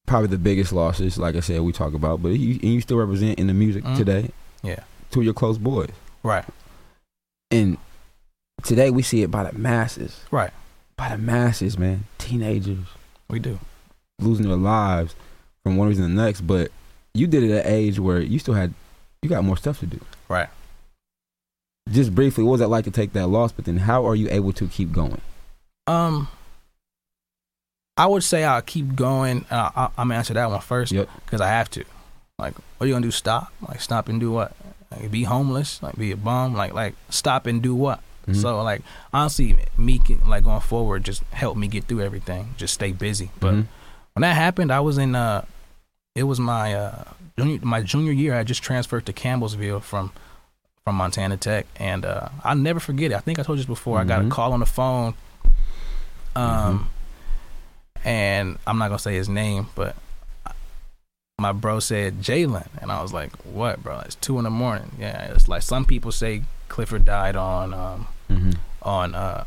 probably 0.06 0.28
the 0.28 0.38
biggest 0.38 0.72
losses, 0.74 1.18
like 1.18 1.36
I 1.36 1.42
said, 1.42 1.62
we 1.62 1.72
talk 1.74 1.94
about, 1.94 2.22
but 2.24 2.30
you, 2.30 2.54
and 2.62 2.74
you 2.74 2.82
still 2.82 2.98
represent 2.98 3.40
in 3.40 3.48
the 3.48 3.54
music 3.54 3.84
Mhm. 3.84 3.98
today. 3.98 4.32
Yeah. 4.64 4.80
to 5.12 5.22
your 5.22 5.34
close 5.34 5.58
boys. 5.58 5.92
right 6.24 6.44
And 7.52 7.78
today 8.64 8.90
we 8.90 9.02
see 9.02 9.22
it 9.22 9.32
by 9.32 9.50
the 9.50 9.58
masses. 9.58 10.20
Right. 10.32 10.52
By 10.98 11.10
the 11.10 11.18
masses, 11.18 11.78
man. 11.78 12.06
Teenagers 12.18 12.80
we 13.30 13.40
do 13.40 13.60
losing 14.20 14.48
their 14.48 14.58
lives 14.58 15.16
from 15.64 15.78
one 15.78 15.88
reason 15.88 16.10
to 16.10 16.16
the 16.16 16.22
next. 16.24 16.42
But 16.42 16.72
you 17.14 17.28
did 17.28 17.44
it 17.44 17.52
at 17.52 17.66
an 17.66 17.72
age 17.72 18.00
where 18.00 18.20
you 18.20 18.40
still 18.40 18.54
had, 18.56 18.74
you 19.22 19.30
got 19.30 19.44
more 19.44 19.58
stuff 19.58 19.80
to 19.82 19.86
do. 19.86 20.00
Right. 20.30 20.50
Just 21.90 22.14
briefly, 22.16 22.44
what 22.44 22.52
was 22.54 22.62
it 22.62 22.68
like 22.68 22.86
to 22.86 22.92
take 22.92 23.14
that 23.14 23.28
loss? 23.28 23.52
But 23.52 23.66
then 23.66 23.78
how 23.78 24.06
are 24.08 24.16
you 24.16 24.28
able 24.30 24.52
to 24.54 24.68
keep 24.68 24.92
going? 24.92 25.22
Um, 25.86 26.28
I 27.96 28.08
would 28.08 28.24
say 28.24 28.44
I'll 28.44 28.62
keep 28.62 28.96
going. 28.96 29.46
Uh, 29.50 29.72
I, 29.76 29.84
I'm 29.98 30.10
gonna 30.10 30.16
answer 30.16 30.34
that 30.34 30.50
one 30.50 30.60
first 30.62 30.92
Yep. 30.92 31.10
because 31.26 31.40
I 31.42 31.48
have 31.48 31.70
to. 31.72 31.86
Like, 32.38 32.56
what 32.56 32.86
are 32.86 32.88
you 32.88 32.94
gonna 32.94 33.08
do? 33.08 33.12
Stop? 33.12 33.54
Like, 33.68 33.80
stop 33.82 34.10
and 34.10 34.20
do 34.20 34.32
what? 34.32 34.54
Like, 34.92 35.10
be 35.12 35.24
homeless? 35.24 35.82
Like, 35.82 35.96
be 35.96 36.12
a 36.12 36.18
bum? 36.18 36.54
Like, 36.56 36.74
like 36.74 36.96
stop 37.10 37.46
and 37.48 37.62
do 37.62 37.74
what? 37.74 38.02
Mhm. 38.28 38.36
So, 38.42 38.62
like, 38.64 38.82
honestly, 39.14 39.58
me 39.78 40.02
like 40.26 40.44
going 40.44 40.60
forward 40.62 41.04
just 41.06 41.24
helped 41.32 41.58
me 41.58 41.68
get 41.68 41.86
through 41.86 42.02
everything. 42.02 42.54
Just 42.58 42.74
stay 42.74 42.92
busy. 42.92 43.32
But 43.40 43.54
Mhm. 43.54 43.66
when 44.14 44.22
that 44.22 44.36
happened, 44.36 44.72
I 44.72 44.80
was 44.82 44.98
in. 44.98 45.16
Uh, 45.16 45.46
it 46.16 46.24
was 46.24 46.40
my 46.40 46.74
uh 46.74 47.04
junior, 47.38 47.60
my 47.62 47.82
junior 47.82 48.12
year. 48.12 48.36
I 48.38 48.44
just 48.44 48.62
transferred 48.64 49.06
to 49.06 49.14
Campbellsville 49.14 49.82
from 49.82 50.12
from 50.84 50.96
Montana 50.96 51.38
Tech, 51.38 51.66
and 51.78 52.06
uh, 52.06 52.30
I'll 52.44 52.56
never 52.56 52.80
forget 52.80 53.12
it. 53.12 53.16
I 53.16 53.20
think 53.20 53.40
I 53.40 53.44
told 53.44 53.58
you 53.58 53.64
this 53.64 53.68
before. 53.68 54.00
I 54.00 54.04
got 54.04 54.22
a 54.22 54.24
Mhm. 54.26 54.32
call 54.32 54.54
on 54.54 54.60
the 54.62 54.66
phone. 54.66 55.14
Um, 56.36 56.90
and 58.04 58.58
I'm 58.68 58.78
not 58.78 58.88
gonna 58.90 59.00
say 59.00 59.16
his 59.16 59.28
name, 59.30 59.68
but 59.76 59.96
my 61.40 61.52
bro 61.52 61.80
said 61.80 62.22
Jalen, 62.22 62.68
and 62.82 62.92
I 62.92 63.02
was 63.02 63.14
like, 63.14 63.32
"What, 63.44 63.84
bro? 63.84 64.00
It's 64.00 64.16
two 64.16 64.38
in 64.38 64.44
the 64.44 64.50
morning." 64.50 64.92
Yeah, 65.00 65.24
it's 65.34 65.48
like 65.48 65.62
some 65.62 65.86
people 65.86 66.12
say 66.12 66.44
Clifford 66.68 67.06
died 67.06 67.36
on 67.36 67.74
um 67.74 68.08
Mhm. 68.30 68.58
on 68.84 69.16
uh 69.16 69.44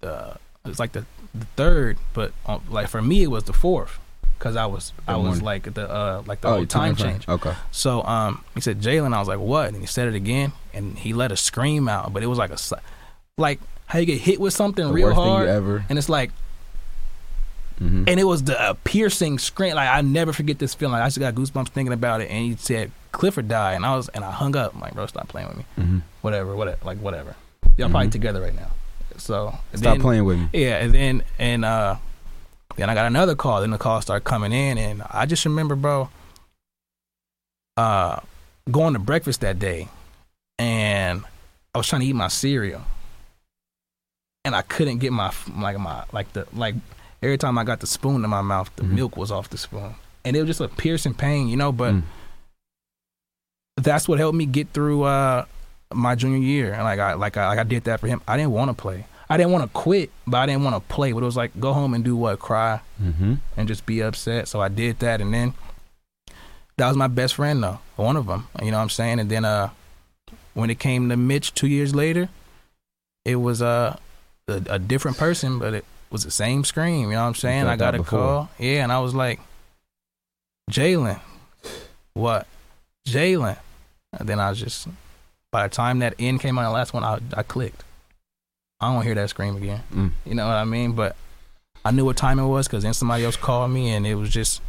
the, 0.00 0.38
it's 0.64 0.78
like 0.78 0.92
the, 0.92 1.04
the 1.34 1.44
third, 1.56 1.98
but 2.14 2.32
on, 2.44 2.62
like 2.70 2.88
for 2.88 3.00
me 3.02 3.22
it 3.22 3.30
was 3.30 3.44
the 3.44 3.52
fourth 3.52 3.98
because 4.38 4.56
I 4.56 4.66
was 4.66 4.92
The 5.06 5.12
I 5.12 5.16
was 5.16 5.24
morning. 5.26 5.44
like 5.44 5.74
the 5.74 5.90
uh 5.90 6.22
like 6.26 6.40
the 6.40 6.48
Oh, 6.48 6.54
whole 6.56 6.66
time 6.66 6.96
change. 6.96 7.28
Okay. 7.28 7.54
So 7.70 8.02
um, 8.02 8.44
he 8.54 8.60
said 8.60 8.80
Jalen. 8.80 9.14
I 9.14 9.18
was 9.18 9.28
like, 9.28 9.38
what? 9.38 9.68
And 9.68 9.76
he 9.78 9.86
said 9.86 10.08
it 10.08 10.14
again, 10.14 10.52
and 10.74 10.98
he 10.98 11.12
let 11.12 11.30
a 11.32 11.36
scream 11.36 11.88
out, 11.88 12.12
but 12.12 12.22
it 12.22 12.26
was 12.26 12.38
like 12.38 12.50
a, 12.50 12.58
like 13.38 13.60
how 13.86 13.98
you 13.98 14.06
get 14.06 14.20
hit 14.20 14.40
with 14.40 14.52
something 14.54 14.86
The 14.86 14.92
real 14.92 15.14
hard, 15.14 15.48
ever. 15.48 15.84
and 15.88 15.98
it's 15.98 16.08
like, 16.08 16.30
hmm 17.78 18.04
and 18.08 18.18
it 18.20 18.24
was 18.24 18.42
the 18.44 18.60
uh, 18.60 18.74
piercing 18.84 19.38
scream. 19.38 19.74
Like 19.74 19.88
I 19.88 20.00
never 20.00 20.32
forget 20.32 20.58
this 20.58 20.74
feeling. 20.74 20.92
Like, 20.92 21.02
I 21.02 21.06
just 21.06 21.18
got 21.18 21.34
goosebumps 21.34 21.68
thinking 21.68 21.92
about 21.92 22.20
it. 22.20 22.30
And 22.30 22.44
he 22.44 22.56
said 22.56 22.90
Clifford 23.12 23.48
died, 23.48 23.74
and 23.74 23.84
I 23.86 23.94
was, 23.96 24.08
and 24.10 24.24
I 24.24 24.30
hung 24.30 24.56
up. 24.56 24.74
I'm 24.74 24.80
like, 24.80 24.94
bro, 24.94 25.06
stop 25.06 25.28
playing 25.28 25.48
with 25.48 25.56
me. 25.58 25.64
hmm 25.76 25.98
Whatever, 26.22 26.56
whatever, 26.56 26.78
like 26.84 26.98
whatever. 26.98 27.36
Y'all 27.76 27.90
probably 27.90 28.08
Mhm. 28.08 28.12
together 28.12 28.40
right 28.40 28.54
now. 28.54 28.70
So 29.18 29.58
Stop 29.74 29.94
then- 29.94 30.00
playing 30.00 30.24
with 30.24 30.38
me. 30.38 30.48
yeah, 30.52 30.76
and 30.78 30.92
then 30.94 31.22
and 31.38 31.64
uh 31.64 31.96
then 32.76 32.90
I 32.90 32.94
got 32.94 33.06
another 33.06 33.34
call. 33.34 33.60
Then 33.62 33.70
the 33.70 33.78
call 33.78 34.00
started 34.02 34.24
coming 34.24 34.52
in 34.52 34.76
and 34.78 35.02
I 35.10 35.24
just 35.26 35.44
remember, 35.44 35.74
bro, 35.76 36.08
uh 37.76 38.20
going 38.70 38.92
to 38.94 38.98
breakfast 38.98 39.40
that 39.42 39.58
day 39.58 39.88
and 40.58 41.22
I 41.74 41.78
was 41.78 41.86
trying 41.86 42.00
to 42.02 42.06
eat 42.06 42.14
my 42.14 42.28
cereal. 42.28 42.82
And 44.44 44.54
I 44.54 44.62
couldn't 44.62 44.98
get 44.98 45.12
my 45.12 45.32
like 45.56 45.78
my 45.78 46.04
like 46.12 46.32
the 46.32 46.46
like 46.52 46.74
every 47.22 47.38
time 47.38 47.58
I 47.58 47.64
got 47.64 47.80
the 47.80 47.86
spoon 47.86 48.22
in 48.24 48.30
my 48.30 48.42
mouth, 48.42 48.70
the 48.76 48.82
Mhm. 48.84 48.90
milk 48.90 49.16
was 49.16 49.30
off 49.32 49.50
the 49.50 49.58
spoon. 49.58 49.94
And 50.24 50.36
it 50.36 50.40
was 50.40 50.48
just 50.48 50.60
a 50.60 50.68
piercing 50.68 51.14
pain, 51.14 51.48
you 51.48 51.56
know, 51.56 51.72
but 51.72 51.94
Mm. 51.94 52.02
that's 53.76 54.08
what 54.08 54.18
helped 54.18 54.36
me 54.36 54.46
get 54.46 54.68
through 54.72 55.02
uh 55.04 55.44
my 55.94 56.14
junior 56.14 56.38
year. 56.38 56.72
And 56.72 56.82
like 56.84 56.98
I 56.98 57.14
like 57.14 57.36
I, 57.36 57.48
like 57.48 57.58
I 57.58 57.64
did 57.64 57.84
that 57.84 58.00
for 58.00 58.06
him. 58.06 58.20
I 58.26 58.36
didn't 58.36 58.52
want 58.52 58.70
to 58.70 58.74
play. 58.74 59.06
I 59.28 59.36
didn't 59.36 59.52
want 59.52 59.64
to 59.64 59.70
quit, 59.76 60.10
but 60.26 60.38
I 60.38 60.46
didn't 60.46 60.62
want 60.62 60.76
to 60.76 60.94
play. 60.94 61.12
But 61.12 61.22
it 61.22 61.26
was 61.26 61.36
like 61.36 61.58
go 61.58 61.72
home 61.72 61.94
and 61.94 62.04
do 62.04 62.16
what? 62.16 62.38
Cry 62.38 62.80
Mm-hmm. 63.02 63.34
and 63.58 63.68
just 63.68 63.84
be 63.84 64.00
upset. 64.02 64.48
So 64.48 64.60
I 64.60 64.68
did 64.68 65.00
that, 65.00 65.20
and 65.20 65.34
then 65.34 65.52
that 66.78 66.88
was 66.88 66.96
my 66.96 67.08
best 67.08 67.34
friend 67.34 67.62
though, 67.62 67.78
one 67.96 68.16
of 68.16 68.26
them. 68.26 68.48
You 68.62 68.70
know 68.70 68.78
what 68.78 68.84
I'm 68.84 68.88
saying? 68.90 69.18
And 69.20 69.28
then 69.30 69.44
uh, 69.44 69.68
when 70.54 70.70
it 70.70 70.78
came 70.78 71.08
to 71.10 71.16
Mitch 71.16 71.52
two 71.54 71.66
years 71.68 71.94
later, 71.94 72.28
it 73.26 73.36
was 73.36 73.60
uh, 73.60 73.98
a, 74.48 74.62
a 74.70 74.78
different 74.78 75.18
person, 75.18 75.58
but 75.58 75.74
it 75.74 75.84
was 76.10 76.22
the 76.24 76.30
same 76.30 76.64
scream. 76.64 77.10
You 77.10 77.16
know 77.16 77.22
what 77.22 77.28
I'm 77.28 77.34
saying? 77.34 77.66
I 77.66 77.76
got 77.76 77.94
a 77.94 77.98
before. 77.98 78.18
call, 78.18 78.48
yeah, 78.58 78.82
and 78.82 78.90
I 78.92 79.00
was 79.00 79.14
like, 79.14 79.40
Jalen, 80.70 81.20
what? 82.14 82.46
Jalen. 83.06 83.58
And 84.18 84.28
then 84.28 84.40
I 84.40 84.48
was 84.50 84.58
just, 84.58 84.88
by 85.52 85.62
the 85.66 85.74
time 85.74 86.00
that 86.00 86.14
end 86.18 86.40
came 86.40 86.58
on 86.58 86.64
the 86.64 86.70
last 86.70 86.92
one, 86.92 87.04
I 87.04 87.18
I 87.36 87.42
clicked. 87.42 87.84
I 88.80 88.86
don't 88.86 88.94
want 88.96 89.04
to 89.04 89.08
hear 89.08 89.14
that 89.14 89.30
scream 89.30 89.56
again. 89.56 89.82
Mm. 89.94 90.10
You 90.26 90.34
know 90.34 90.46
what 90.46 90.54
I 90.56 90.64
mean? 90.64 90.92
But 90.92 91.16
I 91.84 91.90
knew 91.92 92.04
what 92.04 92.16
time 92.16 92.38
it 92.38 92.46
was 92.46 92.66
because 92.66 92.82
then 92.82 92.92
somebody 92.92 93.24
else 93.24 93.36
called 93.36 93.70
me, 93.70 93.90
and 93.90 94.06
it 94.06 94.16
was 94.16 94.30
just 94.30 94.60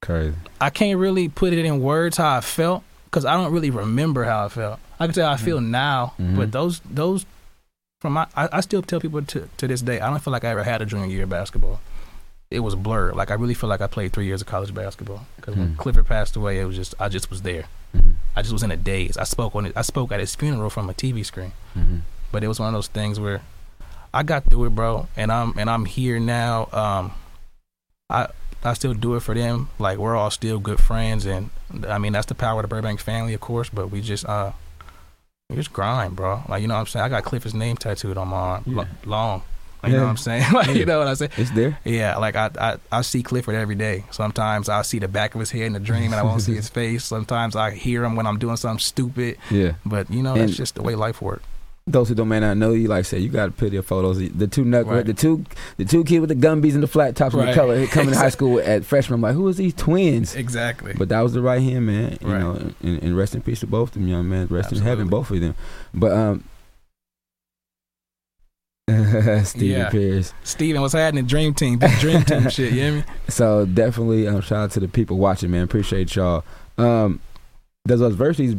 Crazy. 0.00 0.34
I 0.60 0.68
can't 0.70 0.98
really 0.98 1.28
put 1.28 1.52
it 1.54 1.64
in 1.64 1.80
words 1.80 2.18
how 2.18 2.36
I 2.36 2.40
felt 2.42 2.82
because 3.06 3.24
I 3.24 3.34
don't 3.34 3.52
really 3.52 3.70
remember 3.70 4.24
how 4.24 4.44
I 4.44 4.48
felt. 4.48 4.78
I 5.00 5.06
can 5.06 5.14
tell 5.14 5.26
how 5.28 5.32
I 5.32 5.36
feel 5.38 5.60
now, 5.62 6.12
Mhm. 6.20 6.36
but 6.36 6.52
those 6.52 6.80
those 6.84 7.24
from 8.02 8.12
my 8.14 8.26
I, 8.36 8.48
I 8.52 8.60
still 8.60 8.82
tell 8.82 9.00
people 9.00 9.22
to 9.22 9.48
to 9.56 9.66
this 9.66 9.80
day 9.80 10.00
I 10.00 10.10
don't 10.10 10.18
feel 10.22 10.32
like 10.32 10.44
I 10.44 10.48
ever 10.48 10.62
had 10.62 10.82
a 10.82 10.86
junior 10.86 11.06
year 11.06 11.22
of 11.24 11.30
basketball. 11.30 11.80
It 12.50 12.60
was 12.60 12.74
a 12.74 12.76
blur. 12.76 13.12
Like 13.12 13.30
I 13.30 13.34
really 13.34 13.54
feel 13.54 13.70
like 13.70 13.80
I 13.80 13.86
played 13.86 14.12
three 14.12 14.26
years 14.26 14.42
of 14.42 14.46
college 14.46 14.74
basketball 14.74 15.26
because 15.36 15.56
when 15.56 15.68
Hmm. 15.68 15.76
Clifford 15.76 16.06
passed 16.06 16.36
away, 16.36 16.60
it 16.60 16.66
was 16.66 16.76
just 16.76 16.94
I 17.00 17.08
just 17.08 17.30
was 17.30 17.40
there. 17.42 17.64
I 18.36 18.42
just 18.42 18.52
was 18.52 18.62
in 18.62 18.70
a 18.70 18.76
daze. 18.76 19.16
I 19.16 19.24
spoke 19.24 19.54
on 19.54 19.66
it. 19.66 19.72
I 19.76 19.82
spoke 19.82 20.10
at 20.12 20.20
his 20.20 20.34
funeral 20.34 20.70
from 20.70 20.88
a 20.90 20.94
TV 20.94 21.24
screen 21.24 21.52
Mm-hmm. 21.76 21.98
but 22.32 22.42
it 22.44 22.48
was 22.48 22.58
one 22.60 22.68
of 22.68 22.74
those 22.74 22.88
things 22.88 23.18
where 23.20 23.42
I 24.12 24.22
got 24.22 24.44
through 24.44 24.66
it, 24.66 24.74
bro, 24.74 25.08
and 25.16 25.32
I'm 25.32 25.58
and 25.58 25.68
I'm 25.68 25.84
here 25.86 26.20
now. 26.20 26.68
Um, 26.72 27.12
I 28.10 28.28
I 28.62 28.72
still 28.74 28.94
do 28.94 29.14
it 29.16 29.20
for 29.20 29.34
them. 29.34 29.68
Like 29.78 29.98
we're 29.98 30.16
all 30.16 30.30
still 30.30 30.58
good 30.58 30.78
friends, 30.80 31.26
and 31.26 31.50
I 31.88 31.98
mean 31.98 32.12
that's 32.12 32.26
the 32.26 32.34
power 32.34 32.60
of 32.60 32.64
the 32.64 32.68
Burbank 32.68 33.00
family, 33.00 33.34
of 33.34 33.40
course. 33.40 33.68
But 33.70 33.88
we 33.90 34.00
just 34.00 34.24
uh, 34.26 34.52
we 35.50 35.56
just 35.56 35.72
grind, 35.72 36.14
bro. 36.16 36.42
Like 36.48 36.62
you 36.62 36.68
know 36.68 36.74
what 36.74 36.80
I'm 36.80 36.86
saying. 36.86 37.04
I 37.04 37.08
got 37.08 37.24
Clifford's 37.24 37.54
name 37.54 37.76
tattooed 37.76 38.16
on 38.16 38.28
my 38.28 38.36
arm, 38.36 38.64
Yeah. 38.66 38.84
long. 39.04 39.42
Like, 39.84 39.92
You 39.92 39.96
know 39.98 40.04
what 40.04 40.10
I'm 40.10 40.16
saying? 40.16 40.44
like 40.52 40.66
Yeah. 40.68 40.72
you 40.74 40.86
know 40.86 40.98
what 40.98 41.08
I'm 41.08 41.14
saying? 41.16 41.30
It's 41.36 41.50
there. 41.50 41.78
Yeah, 41.84 42.16
like 42.18 42.36
I, 42.36 42.50
I 42.60 42.76
I 42.90 43.02
see 43.02 43.22
Clifford 43.22 43.54
every 43.54 43.74
day. 43.74 44.04
Sometimes 44.10 44.68
I 44.68 44.82
see 44.82 44.98
the 44.98 45.08
back 45.08 45.34
of 45.34 45.40
his 45.40 45.50
head 45.50 45.62
in 45.66 45.76
a 45.76 45.80
dream, 45.80 46.12
and 46.12 46.14
I 46.16 46.22
won't 46.22 46.42
see 46.42 46.54
his 46.54 46.68
face. 46.80 47.04
Sometimes 47.04 47.54
I 47.56 47.70
hear 47.72 48.04
him 48.04 48.16
when 48.16 48.26
I'm 48.26 48.38
doing 48.38 48.56
something 48.56 48.78
stupid. 48.80 49.36
Yeah. 49.50 49.72
But 49.86 50.10
you 50.10 50.22
know 50.22 50.32
And- 50.34 50.42
that's 50.48 50.56
just 50.56 50.74
the 50.74 50.82
way 50.82 50.94
life 50.94 51.20
works. 51.22 51.44
those 51.86 52.08
who 52.08 52.14
don't 52.14 52.28
may 52.28 52.40
not 52.40 52.56
know 52.56 52.72
you, 52.72 52.88
like 52.88 53.00
I 53.00 53.02
said, 53.02 53.20
you 53.20 53.28
got 53.28 53.44
to 53.44 53.52
put 53.52 53.70
your 53.70 53.82
photos. 53.82 54.16
The 54.16 54.46
two 54.46 54.64
knucklehead, 54.64 54.86
Right. 54.90 55.04
the 55.06 55.12
two, 55.12 55.44
the 55.76 55.84
two 55.84 56.02
kids 56.02 56.20
with 56.22 56.30
the 56.30 56.34
Gumbies 56.46 56.72
and 56.72 56.82
the 56.82 56.86
flat 56.86 57.14
tops 57.14 57.34
with 57.34 57.44
the 57.46 57.52
color 57.52 57.86
coming 57.88 58.14
to 58.14 58.18
high 58.18 58.30
school 58.30 58.58
at 58.58 58.86
freshman. 58.86 59.16
I'm 59.16 59.20
like, 59.20 59.34
who 59.34 59.46
is 59.48 59.58
these 59.58 59.74
twins? 59.74 60.34
Exactly. 60.34 60.94
But 60.96 61.10
that 61.10 61.20
was 61.20 61.34
the 61.34 61.42
right 61.42 61.60
hand 61.60 61.84
man, 61.84 62.16
you 62.22 62.28
Right. 62.32 62.40
know, 62.40 62.72
and, 62.82 63.02
and 63.02 63.14
rest 63.14 63.34
in 63.34 63.42
peace 63.42 63.60
to 63.60 63.66
both 63.66 63.88
of 63.90 63.94
them 64.00 64.08
young 64.08 64.26
man. 64.30 64.46
Rest 64.46 64.72
in 64.72 64.78
heaven, 64.80 65.08
both 65.08 65.30
of 65.30 65.38
them. 65.42 65.54
But 65.92 66.12
um, 66.12 66.44
Stephen 69.44 69.68
Yeah. 69.80 69.90
Pierce. 69.90 70.32
Steven, 70.44 70.80
what's 70.80 70.94
happening? 70.94 71.26
Dream 71.26 71.54
team, 71.54 71.78
big 71.78 71.98
dream 71.98 72.22
team 72.22 72.48
shit. 72.50 72.72
You 72.72 72.80
hear 72.80 72.92
me? 72.92 73.04
So 73.28 73.66
definitely, 73.66 74.26
um, 74.28 74.40
shout 74.40 74.58
out 74.64 74.70
to 74.72 74.80
the 74.80 74.88
people 74.88 75.18
watching, 75.18 75.50
man. 75.50 75.62
Appreciate 75.64 76.14
y'all. 76.16 76.44
Um, 76.78 77.20
does 77.86 78.02
adversities 78.02 78.56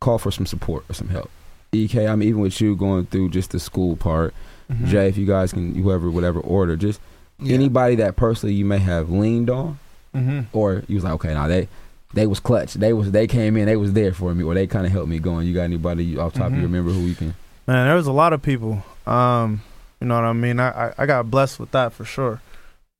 call 0.00 0.18
for 0.18 0.30
some 0.30 0.46
support 0.46 0.84
or 0.90 0.94
some 0.94 1.08
help? 1.08 1.30
Ek, 1.72 1.96
I 1.96 2.14
mean, 2.14 2.28
even 2.28 2.40
with 2.40 2.60
you 2.60 2.76
going 2.76 3.06
through 3.06 3.30
just 3.30 3.50
the 3.50 3.60
school 3.60 3.96
part, 3.96 4.34
Mhm. 4.72 4.86
Jay, 4.86 5.08
if 5.08 5.16
you 5.18 5.26
guys 5.26 5.52
can, 5.52 5.74
whoever, 5.74 6.10
whatever 6.10 6.40
order, 6.40 6.76
just 6.76 7.00
Yeah. 7.38 7.54
anybody 7.54 7.96
that 7.96 8.16
personally 8.16 8.54
you 8.54 8.64
may 8.64 8.78
have 8.78 9.10
leaned 9.10 9.50
on, 9.50 9.78
Mhm. 10.16 10.46
or 10.52 10.84
you 10.88 10.94
was 10.94 11.04
like, 11.04 11.12
okay, 11.14 11.34
now 11.34 11.48
they 11.48 11.68
they 12.14 12.28
was 12.28 12.38
clutch, 12.38 12.74
they 12.74 12.92
was 12.92 13.10
they 13.10 13.26
came 13.26 13.56
in, 13.56 13.66
they 13.66 13.74
was 13.76 13.92
there 13.92 14.12
for 14.12 14.32
me, 14.34 14.44
or 14.44 14.54
they 14.54 14.68
kind 14.68 14.86
of 14.86 14.92
helped 14.92 15.08
me 15.08 15.18
going. 15.18 15.46
You 15.48 15.52
got 15.54 15.62
anybody 15.62 16.16
off 16.16 16.32
top 16.34 16.46
of 16.46 16.52
Mhm. 16.52 16.56
you 16.58 16.62
remember 16.62 16.92
who 16.92 17.00
you 17.00 17.14
can? 17.16 17.34
Man, 17.66 17.86
there 17.88 17.96
was 17.96 18.06
a 18.06 18.12
lot 18.12 18.32
of 18.32 18.40
people. 18.40 18.84
Um, 19.06 19.62
you 20.04 20.08
know 20.08 20.16
what 20.16 20.24
I 20.24 20.32
mean? 20.34 20.60
I, 20.60 20.88
I, 20.88 20.94
I 20.98 21.06
got 21.06 21.30
blessed 21.30 21.58
with 21.58 21.70
that 21.70 21.94
for 21.94 22.04
sure. 22.04 22.42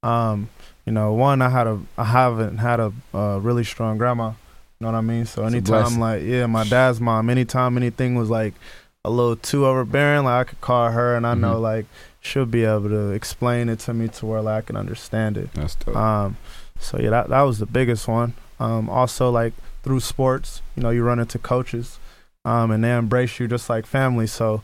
Um, 0.02 0.48
you 0.86 0.92
know, 0.92 1.12
one 1.12 1.42
I 1.42 1.50
had 1.50 1.66
a 1.66 1.80
I 1.98 2.04
haven't 2.04 2.58
had 2.58 2.80
a 2.80 2.92
uh, 3.12 3.38
really 3.42 3.62
strong 3.64 3.98
grandma. 3.98 4.28
You 4.80 4.86
know 4.86 4.92
what 4.92 4.94
I 4.98 5.00
mean? 5.02 5.26
So 5.26 5.44
It's 5.44 5.54
anytime 5.54 5.98
like 6.00 6.22
yeah, 6.22 6.46
my 6.46 6.64
dad's 6.64 7.00
mom, 7.02 7.28
anytime 7.28 7.76
anything 7.76 8.14
was 8.14 8.30
like 8.30 8.54
a 9.04 9.10
little 9.10 9.36
too 9.36 9.66
overbearing, 9.66 10.24
like 10.24 10.46
I 10.46 10.50
could 10.50 10.60
call 10.62 10.90
her 10.90 11.14
and 11.14 11.26
I 11.26 11.34
know 11.34 11.56
Mhm. 11.56 11.60
like 11.62 11.86
she'll 12.20 12.46
be 12.46 12.64
able 12.64 12.88
to 12.88 13.10
explain 13.10 13.68
it 13.68 13.80
to 13.80 13.92
me 13.92 14.08
to 14.08 14.24
where 14.26 14.40
like 14.40 14.64
I 14.64 14.66
can 14.66 14.76
understand 14.76 15.36
it. 15.36 15.52
That's 15.52 15.74
dope. 15.74 15.94
Um, 15.94 16.36
so 16.78 16.98
yeah, 16.98 17.10
that 17.10 17.28
that 17.28 17.42
was 17.42 17.58
the 17.58 17.66
biggest 17.66 18.08
one. 18.08 18.32
Um, 18.58 18.88
also 18.88 19.28
like 19.30 19.52
through 19.82 20.00
sports, 20.00 20.62
you 20.74 20.82
know, 20.82 20.88
you 20.88 21.02
run 21.04 21.18
into 21.18 21.38
coaches, 21.38 21.98
um, 22.46 22.70
and 22.70 22.82
they 22.82 22.94
embrace 22.96 23.38
you 23.40 23.46
just 23.46 23.68
like 23.68 23.84
family. 23.84 24.26
So, 24.26 24.62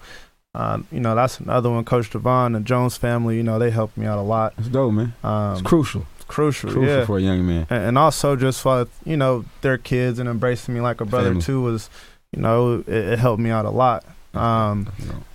uh, 0.54 0.78
you 0.90 1.00
know, 1.00 1.14
that's 1.14 1.38
another 1.38 1.70
one. 1.70 1.84
Coach 1.84 2.10
Devon, 2.10 2.52
the 2.52 2.60
Jones 2.60 2.96
family, 2.96 3.36
you 3.36 3.42
know, 3.42 3.58
they 3.58 3.70
helped 3.70 3.96
me 3.96 4.06
out 4.06 4.18
a 4.18 4.22
lot. 4.22 4.54
It's 4.58 4.68
dope, 4.68 4.92
man. 4.92 5.14
Um, 5.22 5.52
It's 5.52 5.62
crucial, 5.62 6.06
it's 6.16 6.24
crucial, 6.24 6.70
crucial 6.72 6.96
yeah. 6.98 7.04
for 7.06 7.18
a 7.18 7.22
young 7.22 7.46
man. 7.46 7.66
and, 7.70 7.84
and 7.84 7.98
also 7.98 8.34
just 8.34 8.60
for 8.60 8.88
you 9.04 9.16
know 9.16 9.44
their 9.60 9.78
kids 9.78 10.18
and 10.18 10.28
embracing 10.28 10.74
me 10.74 10.80
like 10.80 11.00
a 11.00 11.04
brother 11.04 11.30
Family. 11.30 11.42
too 11.42 11.62
was, 11.62 11.88
you 12.32 12.42
know, 12.42 12.80
it, 12.80 12.88
it 12.88 13.18
helped 13.18 13.40
me 13.40 13.50
out 13.50 13.64
a 13.64 13.70
lot. 13.70 14.04
Um, 14.34 14.88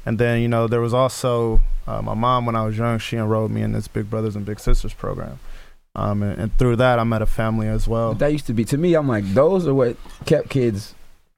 and 0.05 0.17
then 0.19 0.41
you 0.41 0.47
know 0.47 0.67
there 0.67 0.81
was 0.81 0.93
also 0.93 1.59
uh, 1.87 2.01
my 2.01 2.13
mom 2.13 2.45
when 2.45 2.55
I 2.55 2.65
was 2.65 2.77
young. 2.77 2.97
She 2.99 3.15
enrolled 3.17 3.51
me 3.51 3.61
in 3.61 3.71
this 3.73 3.87
Big 3.87 4.09
Brothers 4.09 4.35
and 4.35 4.45
Big 4.45 4.59
Sisters 4.59 4.93
program, 4.93 5.39
um, 5.95 6.23
and, 6.23 6.39
and 6.39 6.57
through 6.57 6.77
that 6.77 6.99
I 6.99 7.03
met 7.03 7.21
a 7.21 7.25
family 7.25 7.67
as 7.67 7.87
well. 7.87 8.13
But 8.13 8.19
that 8.19 8.31
used 8.31 8.47
to 8.47 8.53
be 8.53 8.65
to 8.65 8.77
me. 8.77 8.95
I'm 8.95 9.07
like, 9.07 9.25
those 9.33 9.67
are 9.67 9.73
what 9.73 9.97
kept 10.25 10.49
kids 10.49 10.93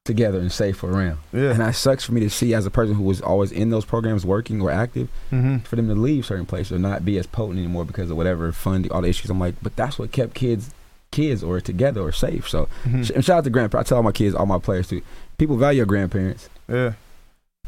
together 0.07 0.39
and 0.39 0.51
safe 0.51 0.83
around. 0.83 1.19
Yeah. 1.31 1.51
And 1.51 1.59
that 1.59 1.75
sucks 1.75 2.03
for 2.03 2.13
me 2.13 2.21
to 2.21 2.29
see 2.29 2.53
as 2.55 2.65
a 2.65 2.71
person 2.71 2.95
who 2.95 3.03
was 3.03 3.21
always 3.21 3.51
in 3.51 3.69
those 3.69 3.85
programs, 3.85 4.25
working 4.25 4.59
or 4.61 4.71
active, 4.71 5.07
mm-hmm. 5.31 5.59
for 5.59 5.75
them 5.75 5.87
to 5.87 5.93
leave 5.95 6.25
certain 6.25 6.45
places 6.47 6.71
or 6.73 6.79
not 6.79 7.05
be 7.05 7.17
as 7.19 7.27
potent 7.27 7.59
anymore 7.59 7.85
because 7.85 8.09
of 8.09 8.17
whatever 8.17 8.51
funding, 8.51 8.91
all 8.91 9.01
the 9.01 9.09
issues. 9.09 9.29
I'm 9.29 9.39
like, 9.39 9.55
but 9.61 9.75
that's 9.75 9.99
what 9.99 10.11
kept 10.11 10.33
kids, 10.33 10.71
kids 11.11 11.43
or 11.43 11.61
together 11.61 12.01
or 12.01 12.11
safe. 12.11 12.49
So 12.49 12.67
Mm-hmm. 12.85 13.03
sh- 13.03 13.11
and 13.11 13.23
shout 13.23 13.37
out 13.39 13.43
to 13.43 13.49
grandparents. 13.51 13.87
I 13.87 13.89
tell 13.89 13.97
all 13.97 14.03
my 14.03 14.11
kids, 14.11 14.33
all 14.33 14.45
my 14.47 14.59
players 14.59 14.87
too. 14.87 15.03
People 15.37 15.57
value 15.57 15.77
your 15.77 15.85
grandparents. 15.85 16.49
Yeah. 16.67 16.93